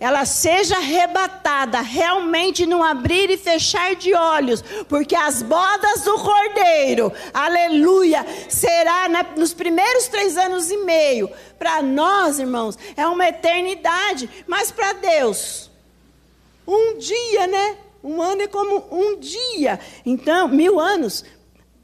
ela 0.00 0.24
seja 0.24 0.76
arrebatada 0.76 1.82
realmente 1.82 2.64
num 2.64 2.82
abrir 2.82 3.30
e 3.30 3.36
fechar 3.36 3.94
de 3.94 4.14
olhos, 4.14 4.62
porque 4.88 5.14
as 5.14 5.42
bodas 5.42 6.02
do 6.02 6.18
Cordeiro, 6.18 7.12
aleluia, 7.32 8.24
será 8.48 9.08
na, 9.08 9.22
nos 9.36 9.52
primeiros 9.52 10.08
três 10.08 10.36
anos 10.36 10.70
e 10.70 10.78
meio. 10.78 11.30
Para 11.58 11.82
nós, 11.82 12.38
irmãos, 12.38 12.78
é 12.96 13.06
uma 13.06 13.28
eternidade, 13.28 14.28
mas 14.46 14.70
para 14.70 14.94
Deus, 14.94 15.70
um 16.66 16.98
dia, 16.98 17.46
né? 17.46 17.76
Um 18.06 18.22
ano 18.22 18.42
é 18.42 18.46
como 18.46 18.84
um 18.92 19.18
dia. 19.18 19.80
Então, 20.04 20.46
mil 20.46 20.78
anos, 20.78 21.24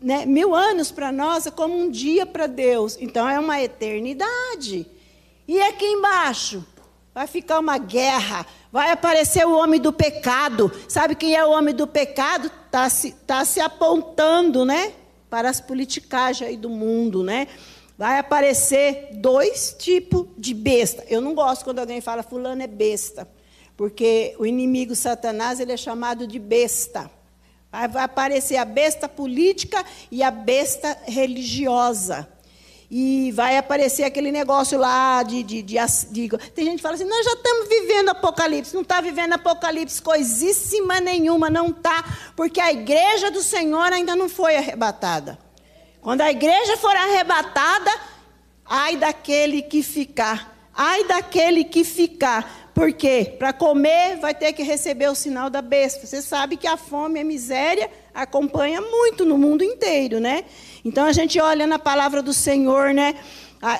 né? 0.01 0.25
Mil 0.25 0.55
anos 0.55 0.93
para 0.93 1.11
nós 1.11 1.47
é 1.47 1.51
como 1.51 1.77
um 1.77 1.91
dia 1.91 2.25
para 2.25 2.47
Deus. 2.47 2.97
Então, 3.01 3.29
é 3.29 3.41
uma 3.41 3.61
eternidade. 3.61 4.87
E 5.49 5.61
aqui 5.62 5.85
embaixo? 5.85 6.64
Vai 7.12 7.27
ficar 7.27 7.59
uma 7.59 7.77
guerra. 7.77 8.47
Vai 8.70 8.93
aparecer 8.93 9.45
o 9.45 9.59
homem 9.59 9.81
do 9.81 9.93
pecado. 9.93 10.70
Sabe 10.89 11.16
quem 11.16 11.35
é 11.35 11.45
o 11.45 11.51
homem 11.51 11.75
do 11.75 11.89
pecado? 11.89 12.51
Está 12.66 12.89
se, 12.89 13.12
tá 13.27 13.45
se 13.45 13.61
apontando, 13.61 14.64
né? 14.64 14.93
Para 15.29 15.51
as 15.51 15.61
politicagens 15.61 16.49
aí 16.49 16.57
do 16.57 16.70
mundo, 16.70 17.25
né? 17.25 17.49
Vai 17.99 18.18
aparecer 18.20 19.09
dois 19.14 19.75
tipos 19.77 20.27
de 20.39 20.55
besta. 20.55 21.05
Eu 21.09 21.20
não 21.20 21.35
gosto 21.35 21.64
quando 21.64 21.81
alguém 21.81 22.01
fala 22.01 22.23
fulano 22.23 22.62
é 22.62 22.68
besta. 22.68 23.29
Porque 23.77 24.35
o 24.39 24.47
inimigo 24.47 24.95
Satanás 24.95 25.61
ele 25.61 25.73
é 25.73 25.77
chamado 25.77 26.27
de 26.27 26.39
besta. 26.39 27.11
Vai 27.70 28.05
aparecer 28.05 28.57
a 28.57 28.64
besta 28.64 29.09
política 29.09 29.85
e 30.11 30.23
a 30.23 30.31
besta 30.31 30.99
religiosa. 31.07 32.29
E 32.95 33.33
vai 33.33 33.57
aparecer 33.57 34.05
aquele 34.05 34.31
negócio 34.31 34.79
lá 34.79 35.23
de, 35.23 35.43
de, 35.43 35.62
de, 35.62 35.79
de, 36.11 36.29
Tem 36.55 36.66
gente 36.66 36.77
que 36.77 36.83
fala 36.83 36.95
assim: 36.95 37.07
nós 37.07 37.25
já 37.25 37.33
estamos 37.33 37.66
vivendo 37.66 38.11
Apocalipse. 38.11 38.75
Não 38.75 38.83
está 38.83 39.01
vivendo 39.01 39.33
Apocalipse 39.33 40.03
coisíssima 40.03 41.01
nenhuma, 41.01 41.49
não 41.49 41.68
está, 41.68 42.05
porque 42.37 42.61
a 42.61 42.70
igreja 42.70 43.31
do 43.31 43.43
Senhor 43.43 43.91
ainda 43.91 44.14
não 44.14 44.29
foi 44.29 44.59
arrebatada. 44.59 45.39
Quando 46.03 46.20
a 46.20 46.31
igreja 46.31 46.77
for 46.77 46.95
arrebatada, 46.95 47.91
ai 48.66 48.97
daquele 48.99 49.62
que 49.62 49.83
ficar. 49.83 50.68
Ai 50.75 51.05
daquele 51.05 51.64
que 51.64 51.85
ficar. 51.85 52.62
Por 52.75 52.93
quê? 52.93 53.37
Para 53.39 53.53
comer 53.53 54.16
vai 54.16 54.35
ter 54.35 54.53
que 54.53 54.62
receber 54.62 55.09
o 55.09 55.14
sinal 55.14 55.51
da 55.51 55.61
besta. 55.61 56.07
Você 56.07 56.23
sabe 56.23 56.57
que 56.57 56.66
a 56.66 56.77
fome 56.77 57.18
e 57.18 57.23
a 57.23 57.25
miséria 57.25 57.91
acompanha 58.14 58.81
muito 58.81 59.25
no 59.25 59.37
mundo 59.37 59.62
inteiro, 59.62 60.18
né? 60.18 60.45
Então 60.85 61.05
a 61.05 61.12
gente 61.12 61.39
olha 61.41 61.66
na 61.66 61.79
palavra 61.79 62.23
do 62.23 62.33
Senhor, 62.33 62.95
né? 62.95 63.14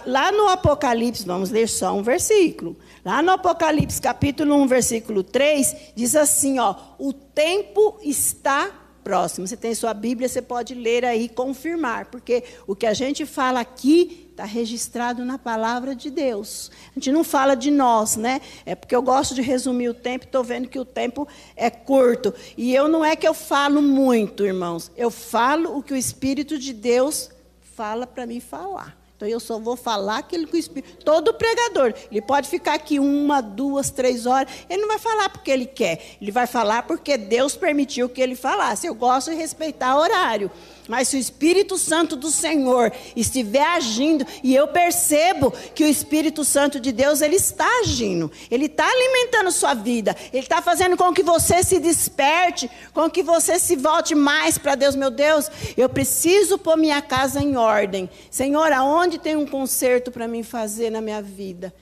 Lá 0.07 0.31
no 0.31 0.49
Apocalipse, 0.49 1.27
vamos 1.27 1.51
ler 1.51 1.69
só 1.69 1.93
um 1.93 2.03
versículo. 2.03 2.77
Lá 3.05 3.21
no 3.21 3.33
Apocalipse, 3.33 4.01
capítulo 4.01 4.55
1, 4.55 4.67
versículo 4.69 5.25
3, 5.25 5.75
diz 5.97 6.15
assim, 6.15 6.61
ó: 6.61 6.77
"O 6.99 7.13
tempo 7.13 7.99
está 8.03 8.71
próximo". 9.03 9.45
Você 9.47 9.57
tem 9.57 9.75
sua 9.75 9.93
Bíblia, 9.93 10.29
você 10.29 10.41
pode 10.41 10.75
ler 10.75 11.05
aí 11.05 11.25
e 11.25 11.29
confirmar, 11.29 12.07
porque 12.07 12.45
o 12.65 12.77
que 12.77 12.87
a 12.87 12.95
gente 12.95 13.27
fala 13.27 13.59
aqui 13.59 14.22
Está 14.33 14.45
registrado 14.45 15.27
na 15.27 15.39
palavra 15.39 15.95
de 15.95 16.11
Deus. 16.11 16.71
A 16.91 16.95
gente 16.95 17.13
não 17.13 17.23
fala 17.23 17.55
de 17.55 17.71
nós, 17.71 18.17
né? 18.17 18.41
É 18.65 18.75
porque 18.75 18.97
eu 18.97 19.03
gosto 19.03 19.35
de 19.35 19.43
resumir 19.43 19.91
o 19.91 19.95
tempo, 19.95 20.25
estou 20.25 20.43
vendo 20.43 20.69
que 20.69 20.79
o 20.79 20.87
tempo 20.87 21.29
é 21.55 21.69
curto. 21.69 22.33
E 22.57 22.75
eu 22.75 22.89
não 22.89 23.05
é 23.05 23.15
que 23.15 23.29
eu 23.29 23.35
falo 23.35 23.83
muito, 23.83 24.47
irmãos. 24.47 24.91
Eu 24.97 25.11
falo 25.11 25.77
o 25.77 25.83
que 25.83 25.93
o 25.93 25.97
Espírito 25.97 26.59
de 26.59 26.73
Deus 26.73 27.31
fala 27.77 28.07
para 28.07 28.25
mim 28.25 28.41
falar. 28.41 28.97
Então 29.23 29.29
eu 29.29 29.39
só 29.39 29.59
vou 29.59 29.77
falar 29.77 30.19
aquilo 30.19 30.47
que 30.47 30.57
o 30.57 30.59
Espírito. 30.59 31.05
Todo 31.05 31.35
pregador, 31.35 31.95
ele 32.11 32.23
pode 32.23 32.49
ficar 32.49 32.73
aqui 32.73 32.99
uma, 32.99 33.43
duas, 33.43 33.91
três 33.91 34.25
horas. 34.25 34.51
Ele 34.69 34.81
não 34.81 34.89
vai 34.89 34.99
falar 34.99 35.29
porque 35.29 35.51
ele 35.51 35.67
quer. 35.67 36.17
Ele 36.23 36.33
vai 36.33 36.47
falar 36.47 36.85
porque 36.85 37.19
Deus 37.19 37.55
permitiu 37.55 38.09
que 38.09 38.23
ele 38.23 38.35
falasse. 38.35 38.87
Eu 38.87 38.95
gosto 38.95 39.31
de 39.31 39.37
respeitar 39.37 39.97
horário. 39.97 40.51
Mas 40.89 41.09
se 41.09 41.17
o 41.17 41.19
Espírito 41.19 41.79
Santo 41.79 42.17
do 42.17 42.31
Senhor 42.31 42.93
estiver 43.15 43.65
agindo, 43.65 44.27
e 44.43 44.55
eu 44.55 44.67
percebo 44.69 45.53
que 45.75 45.85
o 45.85 45.89
Espírito 45.89 46.45
Santo 46.45 46.81
de 46.81 46.91
Deus, 46.91 47.21
ele 47.21 47.37
está 47.37 47.69
agindo, 47.81 48.31
ele 48.51 48.67
está 48.67 48.89
alimentando 48.89 49.53
sua 49.53 49.75
vida, 49.75 50.17
ele 50.33 50.43
está 50.43 50.61
fazendo 50.61 50.97
com 50.97 51.13
que 51.13 51.23
você 51.23 51.63
se 51.63 51.79
desperte, 51.79 52.71
com 52.93 53.09
que 53.09 53.23
você 53.23 53.59
se 53.59 53.77
volte 53.77 54.15
mais 54.15 54.59
para 54.59 54.75
Deus. 54.75 54.97
Meu 54.97 55.11
Deus, 55.11 55.49
eu 55.77 55.89
preciso 55.89 56.59
pôr 56.59 56.77
minha 56.77 57.01
casa 57.01 57.41
em 57.41 57.57
ordem. 57.57 58.11
Senhor, 58.31 58.73
aonde 58.73 59.19
tem 59.19 59.37
um 59.37 59.47
conserto 59.47 60.11
para 60.11 60.27
mim 60.27 60.43
fazer 60.43 60.91
na 60.91 61.01
minha 61.01 61.23
vida? 61.23 61.73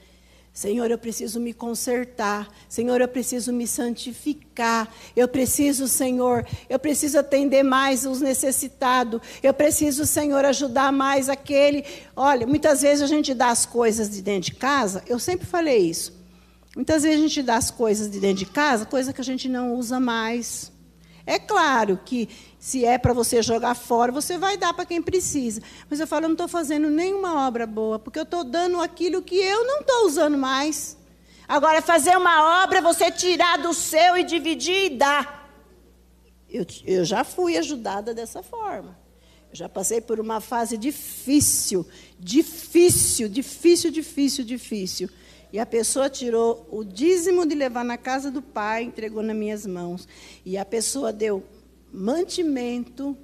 Senhor, 0.53 0.91
eu 0.91 0.97
preciso 0.97 1.39
me 1.39 1.53
consertar. 1.53 2.49
Senhor, 2.67 2.99
eu 2.99 3.07
preciso 3.07 3.53
me 3.53 3.65
santificar. 3.65 4.93
Eu 5.15 5.27
preciso, 5.27 5.87
Senhor, 5.87 6.45
eu 6.69 6.77
preciso 6.77 7.19
atender 7.19 7.63
mais 7.63 8.05
os 8.05 8.19
necessitados. 8.19 9.21
Eu 9.41 9.53
preciso, 9.53 10.05
Senhor, 10.05 10.43
ajudar 10.43 10.91
mais 10.91 11.29
aquele. 11.29 11.85
Olha, 12.15 12.45
muitas 12.45 12.81
vezes 12.81 13.01
a 13.01 13.07
gente 13.07 13.33
dá 13.33 13.47
as 13.47 13.65
coisas 13.65 14.09
de 14.09 14.21
dentro 14.21 14.51
de 14.51 14.57
casa. 14.57 15.01
Eu 15.07 15.19
sempre 15.19 15.47
falei 15.47 15.77
isso. 15.77 16.19
Muitas 16.75 17.03
vezes 17.03 17.19
a 17.19 17.27
gente 17.27 17.41
dá 17.43 17.55
as 17.55 17.71
coisas 17.71 18.09
de 18.09 18.19
dentro 18.19 18.45
de 18.45 18.45
casa, 18.45 18.85
coisa 18.85 19.11
que 19.11 19.21
a 19.21 19.23
gente 19.23 19.47
não 19.47 19.75
usa 19.75 19.99
mais. 19.99 20.70
É 21.31 21.39
claro 21.39 21.97
que 22.03 22.27
se 22.59 22.83
é 22.83 22.97
para 22.97 23.13
você 23.13 23.41
jogar 23.41 23.73
fora, 23.73 24.11
você 24.11 24.37
vai 24.37 24.57
dar 24.57 24.73
para 24.73 24.85
quem 24.85 25.01
precisa. 25.01 25.61
Mas 25.89 26.01
eu 26.01 26.05
falo, 26.05 26.25
eu 26.25 26.27
não 26.27 26.33
estou 26.33 26.49
fazendo 26.49 26.89
nenhuma 26.89 27.47
obra 27.47 27.65
boa, 27.65 27.97
porque 27.97 28.19
eu 28.19 28.23
estou 28.23 28.43
dando 28.43 28.81
aquilo 28.81 29.21
que 29.21 29.37
eu 29.37 29.65
não 29.65 29.79
estou 29.79 30.07
usando 30.07 30.37
mais. 30.37 30.97
Agora, 31.47 31.81
fazer 31.81 32.17
uma 32.17 32.65
obra, 32.65 32.81
você 32.81 33.09
tirar 33.09 33.59
do 33.59 33.73
seu 33.73 34.17
e 34.17 34.25
dividir 34.25 34.87
e 34.87 34.97
dar. 34.97 35.49
Eu, 36.49 36.65
eu 36.85 37.05
já 37.05 37.23
fui 37.23 37.57
ajudada 37.57 38.13
dessa 38.13 38.43
forma. 38.43 38.99
Eu 39.49 39.55
já 39.55 39.69
passei 39.69 40.01
por 40.01 40.19
uma 40.19 40.41
fase 40.41 40.77
difícil, 40.77 41.87
difícil, 42.19 43.29
difícil, 43.29 43.89
difícil, 43.89 44.43
difícil. 44.43 45.09
E 45.51 45.59
a 45.59 45.65
pessoa 45.65 46.09
tirou 46.09 46.67
o 46.71 46.83
dízimo 46.83 47.45
de 47.45 47.55
levar 47.55 47.83
na 47.83 47.97
casa 47.97 48.31
do 48.31 48.41
pai, 48.41 48.83
entregou 48.83 49.21
nas 49.21 49.35
minhas 49.35 49.65
mãos. 49.65 50.07
E 50.45 50.57
a 50.57 50.63
pessoa 50.63 51.11
deu 51.11 51.43
mantimento 51.91 53.17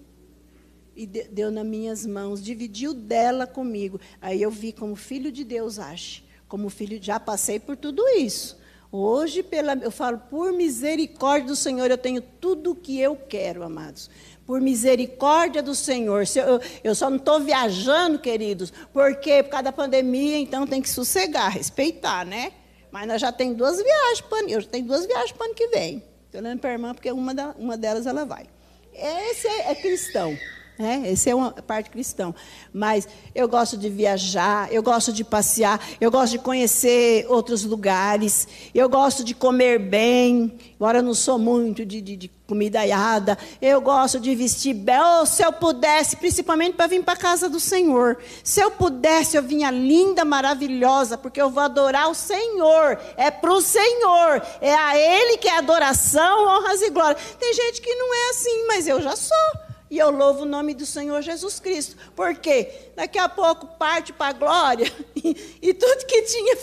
e 0.96 1.06
deu 1.06 1.52
nas 1.52 1.66
minhas 1.66 2.06
mãos, 2.06 2.44
dividiu 2.44 2.94
dela 2.94 3.48
comigo. 3.48 4.00
Aí 4.22 4.42
eu 4.42 4.52
vi 4.52 4.74
como 4.74 4.96
filho 4.96 5.32
de 5.32 5.44
Deus 5.44 5.80
age, 5.80 6.24
como 6.48 6.70
filho, 6.70 7.02
já 7.02 7.20
passei 7.20 7.60
por 7.60 7.78
tudo 7.78 8.06
isso. 8.10 8.58
Hoje, 8.92 9.44
pela, 9.44 9.74
eu 9.76 9.92
falo, 9.92 10.18
por 10.30 10.52
misericórdia 10.54 11.48
do 11.48 11.56
Senhor, 11.56 11.92
eu 11.92 11.98
tenho 11.98 12.22
tudo 12.22 12.72
o 12.72 12.76
que 12.76 13.00
eu 13.00 13.16
quero, 13.16 13.64
amados 13.64 14.10
por 14.48 14.62
misericórdia 14.62 15.62
do 15.62 15.76
Senhor. 15.76 16.24
Eu, 16.34 16.62
eu 16.82 16.95
só 16.95 17.10
não 17.10 17.18
estou 17.18 17.41
viajando, 17.41 18.18
queridos, 18.18 18.72
porque 18.93 19.43
por 19.43 19.50
causa 19.50 19.66
da 19.66 19.72
pandemia, 19.74 20.38
então 20.38 20.66
tem 20.66 20.82
que 20.82 20.89
sossegar, 20.89 21.52
respeitar, 21.52 22.26
né? 22.26 22.54
Mas 22.89 23.06
nós 23.06 23.22
já 23.22 23.32
temos 23.32 23.58
duas 23.58 23.76
viagens 23.76 24.22
para 24.22 24.50
eu 24.50 24.62
já 24.62 24.68
tenho 24.70 24.86
duas 24.88 25.06
viagens 25.06 25.34
para 25.34 25.48
ano 25.48 25.54
que 25.54 25.68
vem. 25.68 26.02
Estou 26.26 26.39
olhando 26.39 26.60
para 26.60 26.70
a 26.70 26.74
irmã, 26.74 26.93
porque 26.93 27.12
uma, 27.12 27.36
da, 27.36 27.54
uma 27.60 27.76
delas 27.76 28.08
ela 28.08 28.26
vai. 28.26 28.45
Esse 28.93 29.48
é, 29.48 29.72
é 29.72 29.76
cristão. 29.76 30.36
Né? 30.78 31.10
Essa 31.12 31.32
é 31.32 31.36
uma 31.36 31.52
parte 31.52 31.90
cristã. 31.90 32.34
Mas 32.72 33.08
eu 33.34 33.48
gosto 33.48 33.76
de 33.76 33.90
viajar, 33.90 34.72
eu 34.72 34.84
gosto 34.84 35.12
de 35.12 35.24
passear, 35.24 35.82
eu 36.00 36.12
gosto 36.12 36.34
de 36.34 36.40
conhecer 36.40 37.26
outros 37.30 37.64
lugares, 37.64 38.48
eu 38.76 38.88
gosto 38.88 39.24
de 39.24 39.34
comer 39.34 39.80
bem, 39.80 40.56
embora 40.76 41.00
eu 41.00 41.04
não 41.04 41.16
sou 41.16 41.40
muito 41.40 41.84
de, 41.84 42.00
de, 42.00 42.16
de 42.16 42.28
comida 42.48 42.80
aiada, 42.80 43.38
eu 43.60 43.82
gosto 43.82 44.20
de 44.20 44.36
vestir 44.36 44.76
bem. 44.76 44.96
Oh, 45.00 45.26
se 45.26 45.44
eu 45.44 45.52
pudesse, 45.52 46.16
principalmente 46.16 46.76
para 46.76 46.86
vir 46.86 47.04
para 47.04 47.16
a 47.16 47.18
casa 47.18 47.50
do 47.50 47.60
Senhor. 47.60 48.18
Se 48.44 48.62
eu 48.62 48.70
pudesse, 48.70 49.36
eu 49.36 49.42
vinha 49.42 49.72
linda, 49.72 50.24
maravilhosa, 50.24 51.18
porque 51.18 51.42
eu 51.42 51.50
vou 51.50 51.64
adorar 51.64 52.08
o 52.08 52.14
Senhor. 52.14 53.00
É 53.18 53.32
para 53.32 53.52
o 53.52 53.62
Senhor. 53.62 54.44
É 54.62 54.76
a 54.76 54.96
Ele 54.96 55.38
que 55.38 55.48
é 55.48 55.58
adoração, 55.58 56.46
honras 56.48 56.84
e 56.84 56.90
glória. 56.92 57.18
Tem 57.40 57.52
gente 57.54 57.82
que 57.82 57.96
não 57.96 58.14
é 58.14 58.30
assim, 58.30 58.68
mas 58.68 58.88
eu 58.88 59.02
já 59.02 59.16
sou. 59.16 59.66
E 59.90 59.98
eu 59.98 60.12
louvo 60.12 60.42
o 60.42 60.46
nome 60.46 60.74
do 60.74 60.86
Senhor 60.86 61.22
Jesus 61.22 61.60
Cristo. 61.60 61.96
Porque 62.16 62.70
daqui 62.96 63.18
a 63.18 63.30
pouco 63.30 63.68
parte 63.78 64.12
para 64.12 64.30
a 64.30 64.34
glória. 64.34 64.92
E, 65.16 65.60
e, 65.70 65.74
tudo 65.74 66.06
que 66.06 66.22
tinha, 66.24 66.56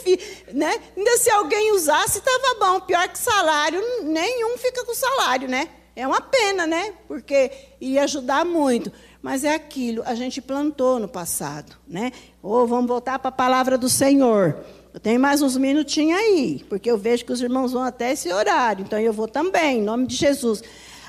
né? 0.53 0.81
Ainda 0.97 1.17
se 1.19 1.31
alguém 1.31 1.73
usasse, 1.73 2.19
estava 2.19 2.59
bom. 2.61 2.81
Pior 2.81 3.09
que 3.09 3.19
salário, 3.19 3.83
nenhum 4.03 4.59
fica 4.59 4.85
com 4.85 4.95
salário, 4.95 5.49
né? 5.49 5.69
É 5.97 6.07
uma 6.07 6.21
pena, 6.21 6.67
né? 6.67 6.93
Porque 7.07 7.51
ia 7.81 8.03
ajudar 8.05 8.45
muito. 8.45 8.93
Mas 9.23 9.43
é 9.43 9.55
aquilo, 9.55 10.03
a 10.05 10.15
gente 10.15 10.43
plantou 10.43 10.99
no 10.99 11.09
passado, 11.09 11.75
né? 11.89 12.13
Ou 12.43 12.67
vamos 12.67 12.87
voltar 12.87 13.19
para 13.19 13.31
a 13.31 13.33
palavra 13.33 13.79
do 13.79 13.89
Senhor. 13.89 14.55
Eu 14.93 15.01
tenho 15.01 15.19
mais 15.19 15.41
uns 15.41 15.57
minutinhos 15.57 16.21
aí, 16.21 16.65
porque 16.69 16.91
eu 16.91 16.99
vejo 16.99 17.25
que 17.25 17.33
os 17.33 17.41
irmãos 17.41 17.73
vão 17.73 17.83
até 17.83 18.13
esse 18.13 18.31
horário. 18.31 18.83
Então 18.83 18.99
eu 18.99 19.13
vou 19.13 19.27
também, 19.27 19.79
em 19.79 19.83
nome 19.83 20.07
de 20.07 20.15
Jesus. 20.15 20.63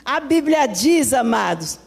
A 0.05 0.19
Bíblia 0.19 0.65
diz, 0.65 1.13
amados, 1.13 1.77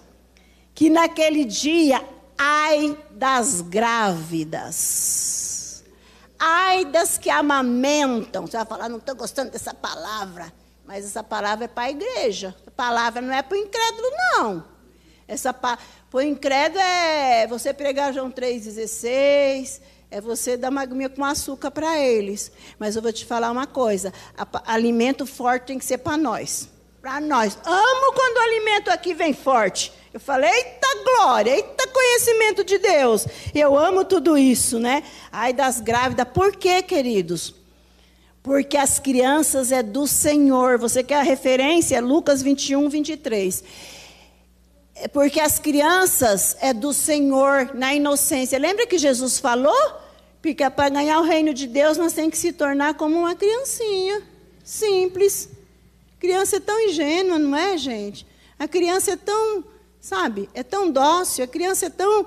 que 0.78 0.88
naquele 0.88 1.44
dia, 1.44 2.00
ai 2.38 2.96
das 3.10 3.62
grávidas, 3.62 4.62
ai 6.38 6.84
das 6.84 7.18
que 7.18 7.28
amamentam. 7.28 8.46
Você 8.46 8.56
vai 8.56 8.64
falar, 8.64 8.88
não 8.88 8.98
estou 8.98 9.16
gostando 9.16 9.50
dessa 9.50 9.74
palavra, 9.74 10.52
mas 10.86 11.04
essa 11.04 11.24
palavra 11.24 11.64
é 11.64 11.68
para 11.68 11.88
a 11.88 11.90
igreja. 11.90 12.54
A 12.64 12.70
palavra 12.70 13.20
não 13.20 13.34
é 13.34 13.42
para 13.42 13.58
o 13.58 13.60
incrédulo, 13.60 14.08
não. 14.36 14.64
Essa 15.26 15.52
para 15.52 15.80
o 16.12 16.20
incrédulo 16.20 16.80
é 16.80 17.44
você 17.48 17.74
pregar 17.74 18.14
João 18.14 18.30
3,16, 18.30 19.80
é 20.12 20.20
você 20.20 20.56
dar 20.56 20.70
uma 20.70 20.82
aguinha 20.82 21.08
com 21.08 21.24
açúcar 21.24 21.72
para 21.72 21.98
eles. 21.98 22.52
Mas 22.78 22.94
eu 22.94 23.02
vou 23.02 23.12
te 23.12 23.26
falar 23.26 23.50
uma 23.50 23.66
coisa: 23.66 24.12
alimento 24.64 25.26
forte 25.26 25.66
tem 25.66 25.78
que 25.80 25.84
ser 25.84 25.98
para 25.98 26.16
nós. 26.16 26.68
Para 27.08 27.22
nós. 27.22 27.56
Amo 27.64 28.12
quando 28.12 28.36
o 28.36 28.40
alimento 28.40 28.90
aqui 28.90 29.14
vem 29.14 29.32
forte. 29.32 29.90
Eu 30.12 30.20
falei, 30.20 30.50
eita 30.50 30.88
glória, 31.02 31.56
eita 31.56 31.86
conhecimento 31.88 32.62
de 32.62 32.76
Deus. 32.76 33.26
Eu 33.54 33.78
amo 33.78 34.04
tudo 34.04 34.36
isso, 34.36 34.78
né? 34.78 35.02
Ai 35.32 35.54
das 35.54 35.80
grávidas. 35.80 36.26
Por 36.34 36.54
quê, 36.54 36.82
queridos? 36.82 37.54
Porque 38.42 38.76
as 38.76 38.98
crianças 38.98 39.72
é 39.72 39.82
do 39.82 40.06
Senhor. 40.06 40.76
Você 40.76 41.02
quer 41.02 41.20
a 41.20 41.22
referência? 41.22 41.98
Lucas 41.98 42.42
21, 42.42 42.90
23. 42.90 43.64
É 44.94 45.08
porque 45.08 45.40
as 45.40 45.58
crianças 45.58 46.58
é 46.60 46.74
do 46.74 46.92
Senhor 46.92 47.70
na 47.72 47.94
inocência. 47.94 48.58
Lembra 48.58 48.86
que 48.86 48.98
Jesus 48.98 49.38
falou? 49.38 49.94
Porque 50.42 50.68
para 50.68 50.90
ganhar 50.90 51.20
o 51.20 51.24
reino 51.24 51.54
de 51.54 51.66
Deus 51.66 51.96
nós 51.96 52.12
temos 52.12 52.32
que 52.32 52.38
se 52.38 52.52
tornar 52.52 52.94
como 52.94 53.18
uma 53.18 53.34
criancinha. 53.34 54.22
Simples. 54.62 55.56
Criança 56.18 56.56
é 56.56 56.60
tão 56.60 56.80
ingênua, 56.88 57.38
não 57.38 57.56
é, 57.56 57.76
gente? 57.76 58.26
A 58.58 58.66
criança 58.66 59.12
é 59.12 59.16
tão 59.16 59.64
Sabe? 60.00 60.48
É 60.54 60.62
tão 60.62 60.90
dócil, 60.90 61.44
a 61.44 61.46
criança 61.48 61.86
é 61.86 61.90
tão. 61.90 62.24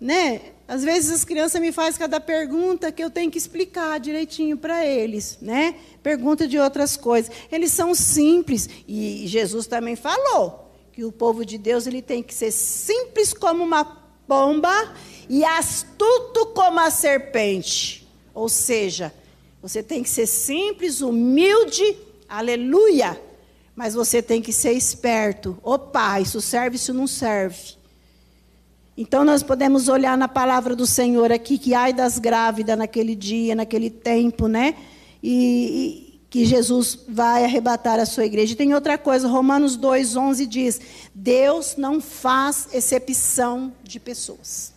Né? 0.00 0.52
Às 0.66 0.84
vezes 0.84 1.10
as 1.10 1.24
crianças 1.24 1.60
me 1.60 1.72
fazem 1.72 1.98
cada 1.98 2.20
pergunta 2.20 2.92
que 2.92 3.02
eu 3.02 3.10
tenho 3.10 3.30
que 3.30 3.38
explicar 3.38 3.98
direitinho 3.98 4.56
para 4.56 4.84
eles, 4.86 5.38
né? 5.40 5.74
Pergunta 6.02 6.46
de 6.46 6.58
outras 6.58 6.96
coisas. 6.96 7.32
Eles 7.50 7.72
são 7.72 7.94
simples 7.94 8.68
e 8.86 9.26
Jesus 9.26 9.66
também 9.66 9.96
falou 9.96 10.70
que 10.92 11.04
o 11.04 11.10
povo 11.10 11.44
de 11.44 11.56
Deus 11.56 11.86
ele 11.86 12.02
tem 12.02 12.22
que 12.22 12.34
ser 12.34 12.50
simples 12.50 13.32
como 13.32 13.64
uma 13.64 13.84
pomba 14.26 14.92
e 15.28 15.44
astuto 15.44 16.46
como 16.54 16.78
a 16.78 16.90
serpente. 16.90 18.06
Ou 18.34 18.48
seja, 18.48 19.12
você 19.62 19.82
tem 19.82 20.02
que 20.02 20.10
ser 20.10 20.26
simples, 20.26 21.00
humilde, 21.00 21.96
aleluia, 22.28 23.20
mas 23.74 23.94
você 23.94 24.20
tem 24.20 24.42
que 24.42 24.52
ser 24.52 24.72
esperto. 24.72 25.58
Opa, 25.62 26.20
isso 26.20 26.40
serve, 26.40 26.76
isso 26.76 26.92
não 26.92 27.06
serve. 27.06 27.78
Então 28.96 29.24
nós 29.24 29.42
podemos 29.42 29.88
olhar 29.88 30.18
na 30.18 30.26
palavra 30.26 30.74
do 30.74 30.84
Senhor 30.86 31.30
aqui, 31.30 31.56
que 31.56 31.72
ai 31.72 31.92
das 31.92 32.18
grávidas 32.18 32.76
naquele 32.76 33.14
dia, 33.14 33.54
naquele 33.54 33.90
tempo, 33.90 34.48
né? 34.48 34.74
E, 35.22 35.30
e 35.30 36.20
que 36.28 36.44
Jesus 36.44 36.98
vai 37.08 37.44
arrebatar 37.44 37.98
a 38.00 38.04
sua 38.04 38.26
igreja. 38.26 38.52
E 38.52 38.56
tem 38.56 38.74
outra 38.74 38.98
coisa, 38.98 39.28
Romanos 39.28 39.78
2,11 39.78 40.46
diz: 40.46 40.80
Deus 41.14 41.76
não 41.76 42.00
faz 42.00 42.68
exceção 42.72 43.72
de 43.82 44.00
pessoas. 44.00 44.74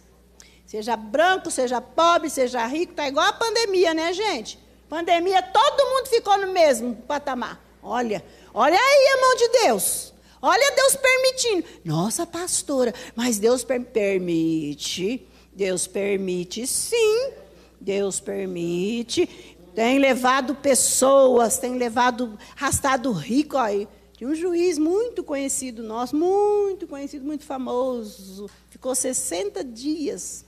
Seja 0.67 0.95
branco, 0.95 1.51
seja 1.51 1.81
pobre, 1.81 2.29
seja 2.29 2.65
rico, 2.67 2.91
está 2.91 3.07
igual 3.07 3.25
a 3.25 3.33
pandemia, 3.33 3.93
né, 3.93 4.13
gente? 4.13 4.57
Pandemia, 4.91 5.41
todo 5.41 5.89
mundo 5.89 6.07
ficou 6.07 6.37
no 6.37 6.51
mesmo 6.51 6.95
patamar. 7.07 7.59
Olha, 7.81 8.21
Olha 8.53 8.77
aí 8.77 9.07
a 9.13 9.21
mão 9.21 9.35
de 9.35 9.47
Deus. 9.63 10.13
Olha 10.41 10.75
Deus 10.75 10.95
permitindo. 10.95 11.63
Nossa, 11.85 12.25
pastora, 12.25 12.93
mas 13.15 13.39
Deus 13.39 13.63
per 13.63 13.81
permite. 13.85 15.25
Deus 15.53 15.87
permite, 15.87 16.67
sim. 16.67 17.31
Deus 17.79 18.19
permite. 18.19 19.25
Tem 19.73 19.99
levado 19.99 20.53
pessoas, 20.55 21.57
tem 21.57 21.77
levado, 21.77 22.37
arrastado 22.55 23.11
rico 23.13 23.57
aí. 23.57 23.87
Tinha 24.13 24.29
um 24.29 24.35
juiz 24.35 24.77
muito 24.77 25.23
conhecido 25.23 25.81
nosso, 25.81 26.15
muito 26.15 26.87
conhecido, 26.87 27.25
muito 27.25 27.45
famoso. 27.45 28.49
Ficou 28.69 28.93
60 28.93 29.63
dias. 29.63 30.43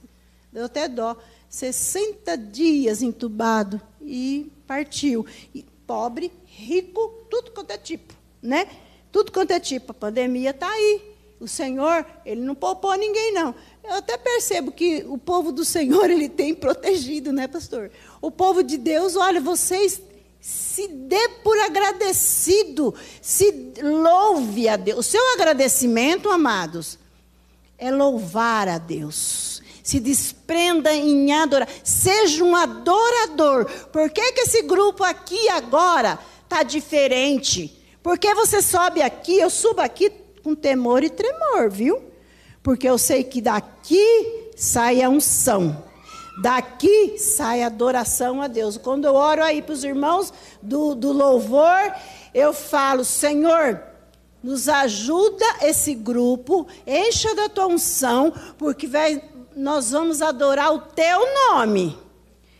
Deu 0.51 0.65
até 0.65 0.89
dó. 0.89 1.15
60 1.53 2.35
dias 2.35 3.03
entubado 3.03 3.79
e 4.01 4.51
partiu. 4.65 5.23
E 5.53 5.63
pobre, 5.85 6.31
rico, 6.45 7.25
tudo 7.29 7.51
quanto 7.51 7.69
é 7.69 7.77
tipo, 7.77 8.11
né? 8.41 8.67
Tudo 9.11 9.31
quanto 9.31 9.51
é 9.51 9.59
tipo. 9.59 9.91
A 9.91 9.93
pandemia 9.93 10.49
está 10.49 10.67
aí. 10.67 11.13
O 11.39 11.47
Senhor, 11.47 12.03
ele 12.25 12.41
não 12.41 12.55
poupou 12.55 12.95
ninguém, 12.95 13.31
não. 13.33 13.53
Eu 13.83 13.93
até 13.97 14.17
percebo 14.17 14.71
que 14.71 15.05
o 15.07 15.15
povo 15.15 15.51
do 15.51 15.63
Senhor, 15.63 16.09
ele 16.09 16.27
tem 16.27 16.55
protegido, 16.55 17.31
né, 17.31 17.47
pastor? 17.47 17.91
O 18.19 18.31
povo 18.31 18.63
de 18.63 18.75
Deus, 18.75 19.15
olha, 19.15 19.39
vocês 19.39 20.01
se 20.41 20.87
dê 20.87 21.29
por 21.43 21.59
agradecido, 21.59 22.95
se 23.21 23.73
louve 23.79 24.67
a 24.67 24.75
Deus. 24.75 24.97
O 24.97 25.03
seu 25.03 25.21
agradecimento, 25.35 26.31
amados, 26.31 26.97
é 27.77 27.91
louvar 27.91 28.67
a 28.67 28.79
Deus. 28.79 29.52
Se 29.83 29.99
desprenda 29.99 30.91
em 30.95 31.31
adorar. 31.33 31.67
Seja 31.83 32.43
um 32.43 32.55
adorador. 32.55 33.65
Por 33.91 34.09
que, 34.09 34.31
que 34.31 34.41
esse 34.41 34.63
grupo 34.63 35.03
aqui 35.03 35.49
agora 35.49 36.17
está 36.53 36.61
diferente. 36.61 37.81
Porque 38.03 38.33
você 38.35 38.61
sobe 38.61 39.01
aqui, 39.01 39.39
eu 39.39 39.49
subo 39.49 39.81
aqui 39.81 40.11
com 40.43 40.53
temor 40.53 41.03
e 41.03 41.09
tremor, 41.09 41.69
viu? 41.69 42.01
Porque 42.61 42.87
eu 42.87 42.97
sei 42.97 43.23
que 43.23 43.41
daqui 43.41 44.51
sai 44.55 45.01
a 45.01 45.09
unção. 45.09 45.83
Daqui 46.41 47.17
sai 47.17 47.63
a 47.63 47.67
adoração 47.67 48.41
a 48.41 48.47
Deus. 48.47 48.77
Quando 48.77 49.05
eu 49.05 49.15
oro 49.15 49.43
aí 49.43 49.61
para 49.61 49.73
os 49.73 49.83
irmãos 49.83 50.31
do, 50.61 50.93
do 50.93 51.11
louvor, 51.11 51.93
eu 52.33 52.53
falo, 52.53 53.03
Senhor, 53.03 53.81
nos 54.43 54.67
ajuda 54.67 55.45
esse 55.61 55.93
grupo, 55.93 56.67
encha 56.85 57.33
da 57.33 57.47
tua 57.47 57.67
unção, 57.67 58.33
porque 58.57 58.85
vai, 58.85 59.23
nós 59.55 59.91
vamos 59.91 60.21
adorar 60.21 60.73
o 60.73 60.79
teu 60.79 61.19
nome. 61.49 61.97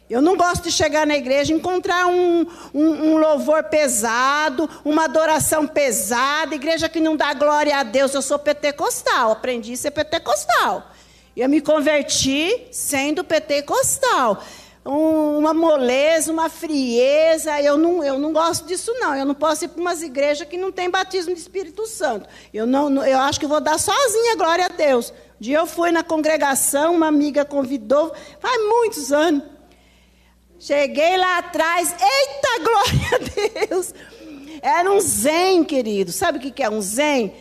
Eu 0.10 0.22
não 0.22 0.36
gosto 0.36 0.66
de 0.66 0.72
chegar 0.72 1.08
na 1.08 1.16
igreja 1.16 1.54
e 1.54 1.56
encontrar 1.56 2.06
um, 2.08 2.46
um, 2.74 2.84
um, 2.84 3.18
louvor 3.18 3.64
pesado, 3.64 4.70
uma 4.86 5.06
adoração 5.06 5.66
pesada, 5.66 6.54
igreja 6.54 6.90
que 6.90 7.00
não 7.00 7.16
dá 7.16 7.34
glória 7.34 7.76
a 7.78 7.84
Deus. 7.84 8.14
Eu 8.14 8.22
sou 8.22 8.38
pentecostal, 8.38 9.32
aprendi 9.32 9.74
a 9.74 9.78
ser 9.78 9.92
pentecostal. 9.92 10.92
Eu 11.36 11.50
me 11.50 11.62
converti 11.62 12.68
sendo 12.72 13.24
pentecostal. 13.24 14.44
Um, 14.86 15.38
uma 15.40 15.54
moleza, 15.54 16.32
uma 16.32 16.50
frieza, 16.50 17.60
eu 17.62 17.78
não, 17.78 18.04
eu 18.04 18.20
não 18.20 18.34
gosto 18.34 18.68
disso, 18.68 18.94
não. 19.00 19.16
Eu 19.16 19.26
não 19.26 19.34
posso 19.34 19.66
ir 19.66 19.70
para 19.70 19.82
umas 19.82 20.04
igrejas 20.04 20.48
que 20.48 20.58
não 20.58 20.72
tem 20.72 20.90
batismo 20.90 21.34
de 21.34 21.40
Espírito 21.40 21.88
Santo. 21.88 22.28
Eu, 22.54 22.68
não, 22.68 23.04
eu 23.04 23.18
acho 23.20 23.40
que 23.40 23.48
vou 23.48 23.62
dar 23.62 23.80
sozinha 23.80 24.36
glória 24.36 24.66
a 24.66 24.70
Deus. 24.70 25.14
Dia 25.44 25.58
eu 25.58 25.68
fui 25.68 25.92
na 25.92 26.02
congregação, 26.02 26.96
uma 26.96 27.08
amiga 27.08 27.44
convidou, 27.44 28.14
faz 28.40 28.58
muitos 28.66 29.12
anos. 29.12 29.44
Cheguei 30.58 31.18
lá 31.18 31.40
atrás, 31.40 31.94
eita 32.00 32.64
glória 32.64 33.10
a 33.12 33.66
Deus! 33.68 33.94
Era 34.62 34.90
um 34.90 35.02
zen, 35.02 35.66
querido. 35.66 36.14
Sabe 36.14 36.38
o 36.38 36.42
que 36.42 36.64
é 36.64 36.70
um 36.70 36.82
zen? 36.82 37.34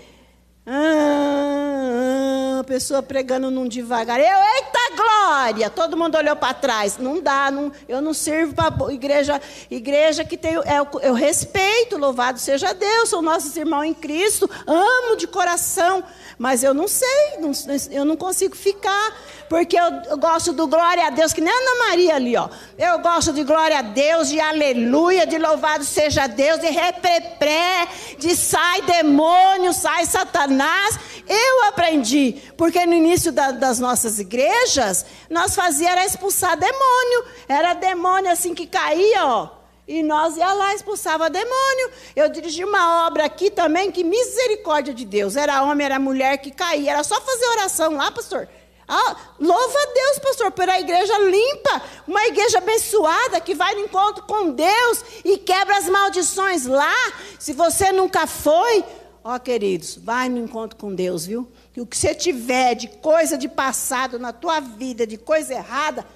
Ah, 0.67 2.55
uma 2.55 2.65
pessoa 2.65 3.05
pregando 3.05 3.53
num 3.53 3.69
devagar. 3.69 4.19
Eu, 4.19 4.25
eita 4.27 4.82
glória! 4.93 5.71
Todo 5.71 5.97
mundo 5.97 6.17
olhou 6.17 6.37
para 6.37 6.55
trás. 6.55 6.99
Não 6.99 7.21
dá, 7.21 7.51
não, 7.51 7.73
eu 7.89 8.01
não 8.01 8.15
sirvo 8.15 8.55
para 8.55 8.93
igreja, 8.93 9.41
igreja 9.71 10.25
que 10.25 10.37
tem. 10.37 10.55
Eu, 10.55 10.65
eu 11.03 11.15
respeito, 11.15 11.99
louvado 11.99 12.39
seja 12.39 12.73
Deus, 12.73 13.09
são 13.09 13.23
nossos 13.23 13.57
irmãos 13.57 13.85
em 13.85 13.95
Cristo, 13.95 14.49
amo 14.67 15.17
de 15.17 15.27
coração. 15.27 16.05
Mas 16.39 16.63
eu 16.63 16.75
não 16.75 16.89
sei, 16.89 17.39
não, 17.39 17.53
eu 17.91 18.05
não 18.05 18.17
consigo 18.17 18.57
ficar. 18.57 19.17
Porque 19.49 19.79
eu, 19.79 19.85
eu, 20.09 20.17
gosto 20.17 20.53
do 20.53 20.67
glória 20.67 21.07
a 21.07 21.11
Deus, 21.11 21.33
que 21.33 21.43
nem 21.43 21.53
a 21.53 21.57
Ana 21.57 21.87
Maria 21.87 22.15
ali, 22.15 22.35
ó. 22.37 22.49
Eu 22.79 22.99
gosto 23.01 23.35
de 23.35 23.45
glória 23.45 23.81
a 23.81 23.83
Deus, 23.83 24.31
de 24.31 24.41
aleluia, 24.41 25.27
de 25.27 25.37
louvado 25.37 25.85
seja 25.85 26.27
Deus, 26.27 26.59
de 26.59 26.71
reprepré, 26.71 27.87
de 28.19 28.35
sai 28.35 28.81
demônio, 28.81 29.75
sai 29.75 30.07
Satanás. 30.07 30.99
Eu 31.29 31.65
aprendi, 31.69 32.43
porque 32.57 32.85
no 32.87 32.95
início 32.95 33.31
da, 33.31 33.51
das 33.51 33.79
nossas 33.79 34.19
igrejas, 34.19 34.92
nós 35.29 35.55
fazíamos 35.55 35.93
era 35.93 36.05
expulsar 36.07 36.57
demônio. 36.57 37.25
Era 37.49 37.75
demônio 37.75 38.31
assim 38.31 38.55
que 38.55 38.67
caía, 38.67 39.27
ó. 39.27 39.49
E 39.87 40.03
nós 40.03 40.37
ia 40.37 40.53
lá, 40.53 40.75
expulsava 40.75 41.29
demônio. 41.29 41.91
Eu 42.15 42.29
dirigi 42.29 42.65
uma 42.65 43.07
obra 43.07 43.25
aqui 43.25 43.51
também, 43.51 43.91
que 43.91 44.05
misericórdia 44.05 44.95
de 44.95 45.05
Deus. 45.05 45.37
Era 45.37 45.63
homem, 45.65 45.85
era 45.85 45.99
mulher 45.99 46.39
que 46.39 46.51
caía. 46.51 46.93
Era 46.93 47.05
só 47.05 47.21
fazer 47.21 47.47
oração 47.47 47.97
lá, 47.97 48.11
pastor. 48.11 48.49
Ah, 48.87 49.17
louva 49.41 49.79
a 49.79 49.87
Deus, 49.93 50.19
pastor, 50.19 50.51
pela 50.53 50.79
igreja 50.79 51.19
limpa, 51.19 51.83
uma 52.07 52.27
igreja 52.27 52.59
abençoada 52.59 53.41
que 53.41 53.55
vai 53.55 53.75
no 53.75 53.83
encontro 53.83 54.25
com 54.25 54.51
Deus 54.51 55.05
e 55.25 55.39
quebra 55.39 55.79
as 55.79 55.89
maldições 55.89 56.67
lá. 56.67 56.95
Se 57.39 57.53
você 57.53 57.91
nunca 57.93 58.27
foi, 58.27 58.85
ó 59.25 59.39
queridos, 59.39 59.97
vai 59.97 60.29
no 60.29 60.39
encontro 60.39 60.77
com 60.77 60.95
Deus, 60.95 61.25
viu? 61.25 61.51
Que 61.73 61.81
o 61.81 61.87
que 61.87 61.97
você 61.97 62.15
tiver 62.15 62.75
de 62.75 62.89
coisa 62.89 63.39
de 63.39 63.49
passado 63.49 64.19
na 64.19 64.33
tua 64.33 64.61
vida, 64.61 65.07
de 65.07 65.17
coisa 65.17 65.55
errada, 65.55 66.07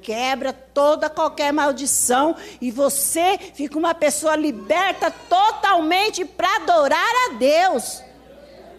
quebra 0.00 0.52
toda 0.52 1.10
qualquer 1.10 1.52
maldição 1.52 2.34
e 2.60 2.70
você 2.70 3.38
fica 3.54 3.78
uma 3.78 3.94
pessoa 3.94 4.36
liberta 4.36 5.10
totalmente 5.10 6.24
para 6.24 6.56
adorar 6.56 7.28
a 7.28 7.34
Deus 7.34 8.02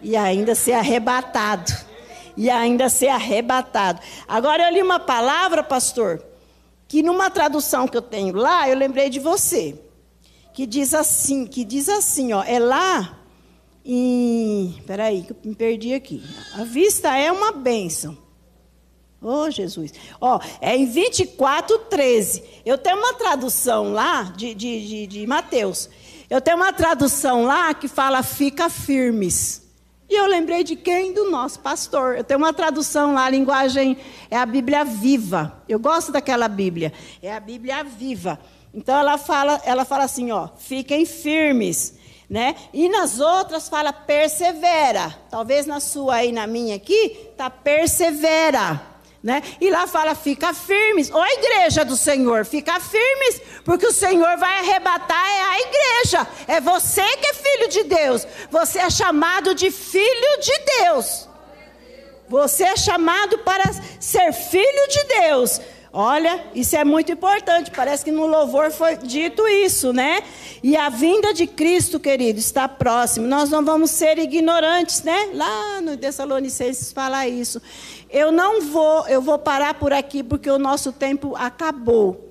e 0.02 0.16
ainda 0.16 0.56
ser 0.56 0.74
arrebatado. 0.74 1.72
E 2.36 2.50
ainda 2.50 2.88
ser 2.88 3.10
arrebatado. 3.10 4.00
Agora 4.26 4.64
eu 4.64 4.74
li 4.74 4.82
uma 4.82 5.00
palavra, 5.00 5.62
pastor, 5.62 6.24
que 6.88 7.04
numa 7.04 7.30
tradução 7.30 7.88
que 7.88 7.96
eu 7.96 8.02
tenho 8.02 8.36
lá, 8.36 8.70
eu 8.70 8.78
lembrei 8.78 9.10
de 9.10 9.20
você. 9.20 9.78
Que 10.54 10.66
diz 10.66 10.94
assim, 10.94 11.46
que 11.46 11.66
diz 11.66 11.90
assim, 11.90 12.32
ó, 12.32 12.42
é 12.42 12.58
lá 12.58 13.21
em, 13.84 14.82
peraí, 14.86 15.24
que 15.24 15.32
eu 15.32 15.38
me 15.44 15.56
perdi 15.56 15.94
aqui. 15.94 16.24
A 16.56 16.64
vista 16.64 17.16
é 17.16 17.32
uma 17.32 17.52
bênção. 17.52 18.18
Oh, 19.22 19.50
Jesus. 19.52 19.94
Ó, 20.20 20.38
oh, 20.38 20.40
é 20.60 20.76
em 20.76 20.86
24, 20.86 21.78
13. 21.78 22.44
Eu 22.66 22.78
tenho 22.78 22.98
uma 22.98 23.14
tradução 23.14 23.94
lá 23.94 24.24
de, 24.24 24.54
de, 24.56 24.88
de, 24.88 25.08
de 25.08 25.28
Mateus. 25.28 25.90
Eu 26.30 26.42
tenho 26.42 26.58
uma 26.58 26.74
tradução 26.74 27.44
lá 27.44 27.74
que 27.74 27.88
fala 27.88 28.24
fica 28.24 28.70
firmes. 28.70 29.62
E 30.10 30.16
eu 30.16 30.26
lembrei 30.26 30.64
de 30.64 30.76
quem? 30.76 31.14
Do 31.14 31.30
nosso 31.30 31.60
pastor. 31.60 32.18
Eu 32.18 32.24
tenho 32.24 32.40
uma 32.40 32.52
tradução 32.52 33.14
lá, 33.14 33.26
a 33.26 33.30
linguagem 33.30 33.96
é 34.30 34.38
a 34.38 34.46
Bíblia 34.46 34.84
viva. 34.84 35.62
Eu 35.70 35.80
gosto 35.80 36.12
daquela 36.12 36.48
Bíblia. 36.48 36.92
É 37.22 37.34
a 37.34 37.40
Bíblia 37.40 37.84
viva. 37.84 38.40
Então 38.74 38.98
ela 38.98 39.18
fala, 39.18 39.62
ela 39.64 39.86
fala 39.86 40.04
assim, 40.04 40.32
ó, 40.32 40.50
fiquem 40.58 41.06
firmes, 41.06 41.96
né? 42.32 42.56
E 42.72 42.88
nas 42.88 43.20
outras 43.20 43.68
fala 43.68 43.92
persevera. 43.92 45.14
Talvez 45.30 45.66
na 45.66 45.82
sua 45.82 46.24
e 46.24 46.32
na 46.32 46.48
minha 46.48 46.78
aqui 46.78 47.30
tá 47.36 47.50
persevera. 47.50 48.82
Né? 49.22 49.44
E 49.60 49.70
lá 49.70 49.86
fala, 49.86 50.16
fica 50.16 50.54
firmes. 50.54 51.12
Ô 51.12 51.24
igreja 51.26 51.84
do 51.84 51.98
Senhor, 51.98 52.46
fica 52.46 52.80
firmes, 52.80 53.42
porque 53.66 53.86
o 53.86 53.92
Senhor 53.92 54.38
vai 54.38 54.60
arrebatar 54.60 55.28
é 55.28 55.42
a 55.42 55.60
igreja. 55.60 56.28
É 56.48 56.62
você 56.62 57.04
que 57.18 57.28
é 57.28 57.34
filho 57.34 57.68
de 57.68 57.84
Deus. 57.84 58.26
Você 58.50 58.80
é 58.80 58.90
chamado 58.90 59.54
de 59.54 59.70
filho 59.70 60.40
de 60.40 60.84
Deus. 60.84 61.28
Você 62.30 62.64
é 62.64 62.78
chamado 62.78 63.40
para 63.40 63.66
ser 64.00 64.32
filho 64.32 64.88
de 64.88 65.04
Deus. 65.20 65.60
Olha, 65.94 66.46
isso 66.56 66.76
é 66.78 66.86
muito 66.86 67.12
importante. 67.12 67.70
Parece 67.70 68.06
que 68.06 68.12
no 68.12 68.26
louvor 68.26 68.72
foi 68.72 68.96
dito 68.96 69.46
isso, 69.46 69.92
né? 69.92 70.24
E 70.64 70.78
a 70.78 70.88
vinda 70.88 71.34
de 71.34 71.46
Cristo, 71.46 72.00
querido, 72.00 72.40
está 72.40 72.66
próximo. 72.66 73.28
Nós 73.28 73.50
não 73.50 73.66
vamos 73.66 73.92
ser 73.92 74.18
ignorantes, 74.18 75.04
né? 75.04 75.32
Lá 75.34 75.82
no 75.82 75.98
Tessalonicenses 75.98 76.94
fala 76.94 77.28
isso. 77.28 77.62
Eu 78.10 78.32
não 78.32 78.62
vou, 78.62 79.06
eu 79.08 79.22
vou 79.22 79.38
parar 79.38 79.74
por 79.74 79.92
aqui 79.92 80.24
porque 80.24 80.50
o 80.50 80.58
nosso 80.58 80.94
tempo 80.94 81.36
acabou. 81.36 82.30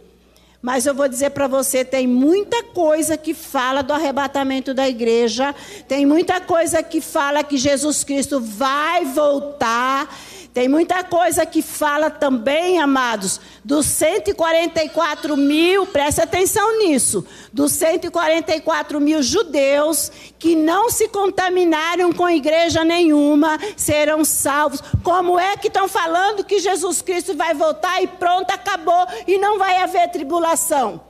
Mas 0.62 0.84
eu 0.84 0.94
vou 0.94 1.08
dizer 1.08 1.30
para 1.30 1.46
você, 1.46 1.84
tem 1.84 2.06
muita 2.06 2.62
coisa 2.62 3.16
que 3.16 3.32
fala 3.32 3.82
do 3.82 3.94
arrebatamento 3.94 4.74
da 4.74 4.86
igreja, 4.86 5.54
tem 5.88 6.04
muita 6.04 6.38
coisa 6.38 6.82
que 6.82 7.00
fala 7.00 7.42
que 7.42 7.56
Jesus 7.56 8.04
Cristo 8.04 8.40
vai 8.40 9.06
voltar 9.06 10.14
tem 10.52 10.68
muita 10.68 11.04
coisa 11.04 11.46
que 11.46 11.62
fala 11.62 12.10
também, 12.10 12.80
amados, 12.80 13.40
dos 13.64 13.86
144 13.86 15.36
mil, 15.36 15.86
preste 15.86 16.20
atenção 16.20 16.78
nisso, 16.78 17.24
dos 17.52 17.70
144 17.72 19.00
mil 19.00 19.22
judeus 19.22 20.10
que 20.40 20.56
não 20.56 20.90
se 20.90 21.06
contaminaram 21.08 22.12
com 22.12 22.28
igreja 22.28 22.84
nenhuma, 22.84 23.58
serão 23.76 24.24
salvos. 24.24 24.82
Como 25.04 25.38
é 25.38 25.56
que 25.56 25.68
estão 25.68 25.86
falando 25.86 26.44
que 26.44 26.58
Jesus 26.58 27.00
Cristo 27.00 27.36
vai 27.36 27.54
voltar 27.54 28.02
e 28.02 28.08
pronto, 28.08 28.50
acabou 28.50 29.06
e 29.28 29.38
não 29.38 29.56
vai 29.56 29.76
haver 29.76 30.10
tribulação? 30.10 31.00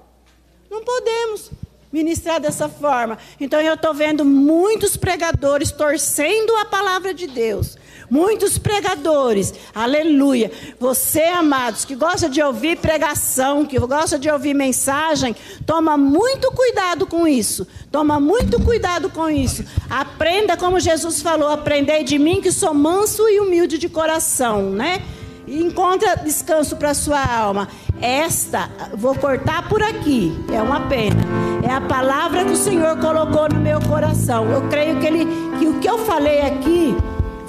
Não 0.70 0.84
podemos 0.84 1.51
ministrar 1.93 2.41
dessa 2.41 2.68
forma. 2.68 3.18
Então 3.41 3.61
eu 3.61 3.74
estou 3.74 3.93
vendo 3.93 4.24
muitos 4.24 4.97
pregadores 4.97 5.70
torcendo 5.72 6.55
a 6.57 6.64
palavra 6.64 7.12
de 7.12 7.26
Deus 7.26 7.76
Muitos 8.11 8.59
pregadores, 8.59 9.55
aleluia. 9.72 10.51
Você, 10.80 11.22
amados, 11.22 11.84
que 11.84 11.95
gosta 11.95 12.28
de 12.28 12.43
ouvir 12.43 12.76
pregação, 12.76 13.64
que 13.64 13.78
gosta 13.78 14.18
de 14.18 14.28
ouvir 14.28 14.53
mensagem, 14.53 15.36
toma 15.64 15.97
muito 15.97 16.51
cuidado 16.51 17.07
com 17.07 17.28
isso. 17.28 17.64
Toma 17.93 18.18
muito 18.18 18.61
cuidado 18.61 19.11
com 19.11 19.30
isso. 19.30 19.64
Aprenda 19.88 20.57
como 20.57 20.80
Jesus 20.80 21.22
falou: 21.22 21.51
aprendei 21.51 22.03
de 22.03 22.18
mim 22.18 22.41
que 22.41 22.51
sou 22.51 22.74
manso 22.74 23.28
e 23.28 23.38
humilde 23.38 23.78
de 23.78 23.88
coração, 23.88 24.70
né? 24.70 25.05
Encontra 25.51 26.14
descanso 26.14 26.76
para 26.76 26.94
sua 26.94 27.20
alma. 27.20 27.68
Esta, 28.01 28.70
vou 28.94 29.16
cortar 29.16 29.68
por 29.68 29.82
aqui, 29.82 30.32
é 30.53 30.62
uma 30.62 30.82
pena. 30.82 31.20
É 31.62 31.72
a 31.72 31.80
palavra 31.80 32.44
que 32.44 32.53
o 32.53 32.57
Senhor 32.57 32.96
colocou 32.98 33.48
no 33.48 33.59
meu 33.59 33.80
coração. 33.80 34.48
Eu 34.48 34.68
creio 34.68 35.01
que, 35.01 35.07
ele, 35.07 35.26
que 35.59 35.66
o 35.66 35.80
que 35.80 35.88
eu 35.88 35.98
falei 35.98 36.42
aqui 36.42 36.96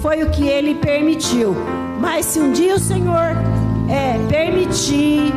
foi 0.00 0.24
o 0.24 0.30
que 0.30 0.48
ele 0.48 0.74
permitiu. 0.74 1.54
Mas 2.00 2.26
se 2.26 2.40
um 2.40 2.50
dia 2.50 2.74
o 2.74 2.78
Senhor 2.78 3.36
é, 3.88 4.18
permitir 4.28 5.32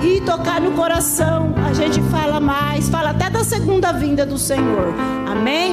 e 0.00 0.20
tocar 0.20 0.60
no 0.60 0.70
coração, 0.72 1.52
a 1.68 1.72
gente 1.72 2.00
fala 2.02 2.38
mais, 2.38 2.88
fala 2.88 3.10
até 3.10 3.28
da 3.28 3.42
segunda 3.42 3.92
vinda 3.92 4.24
do 4.24 4.38
Senhor. 4.38 4.94
Amém? 5.26 5.72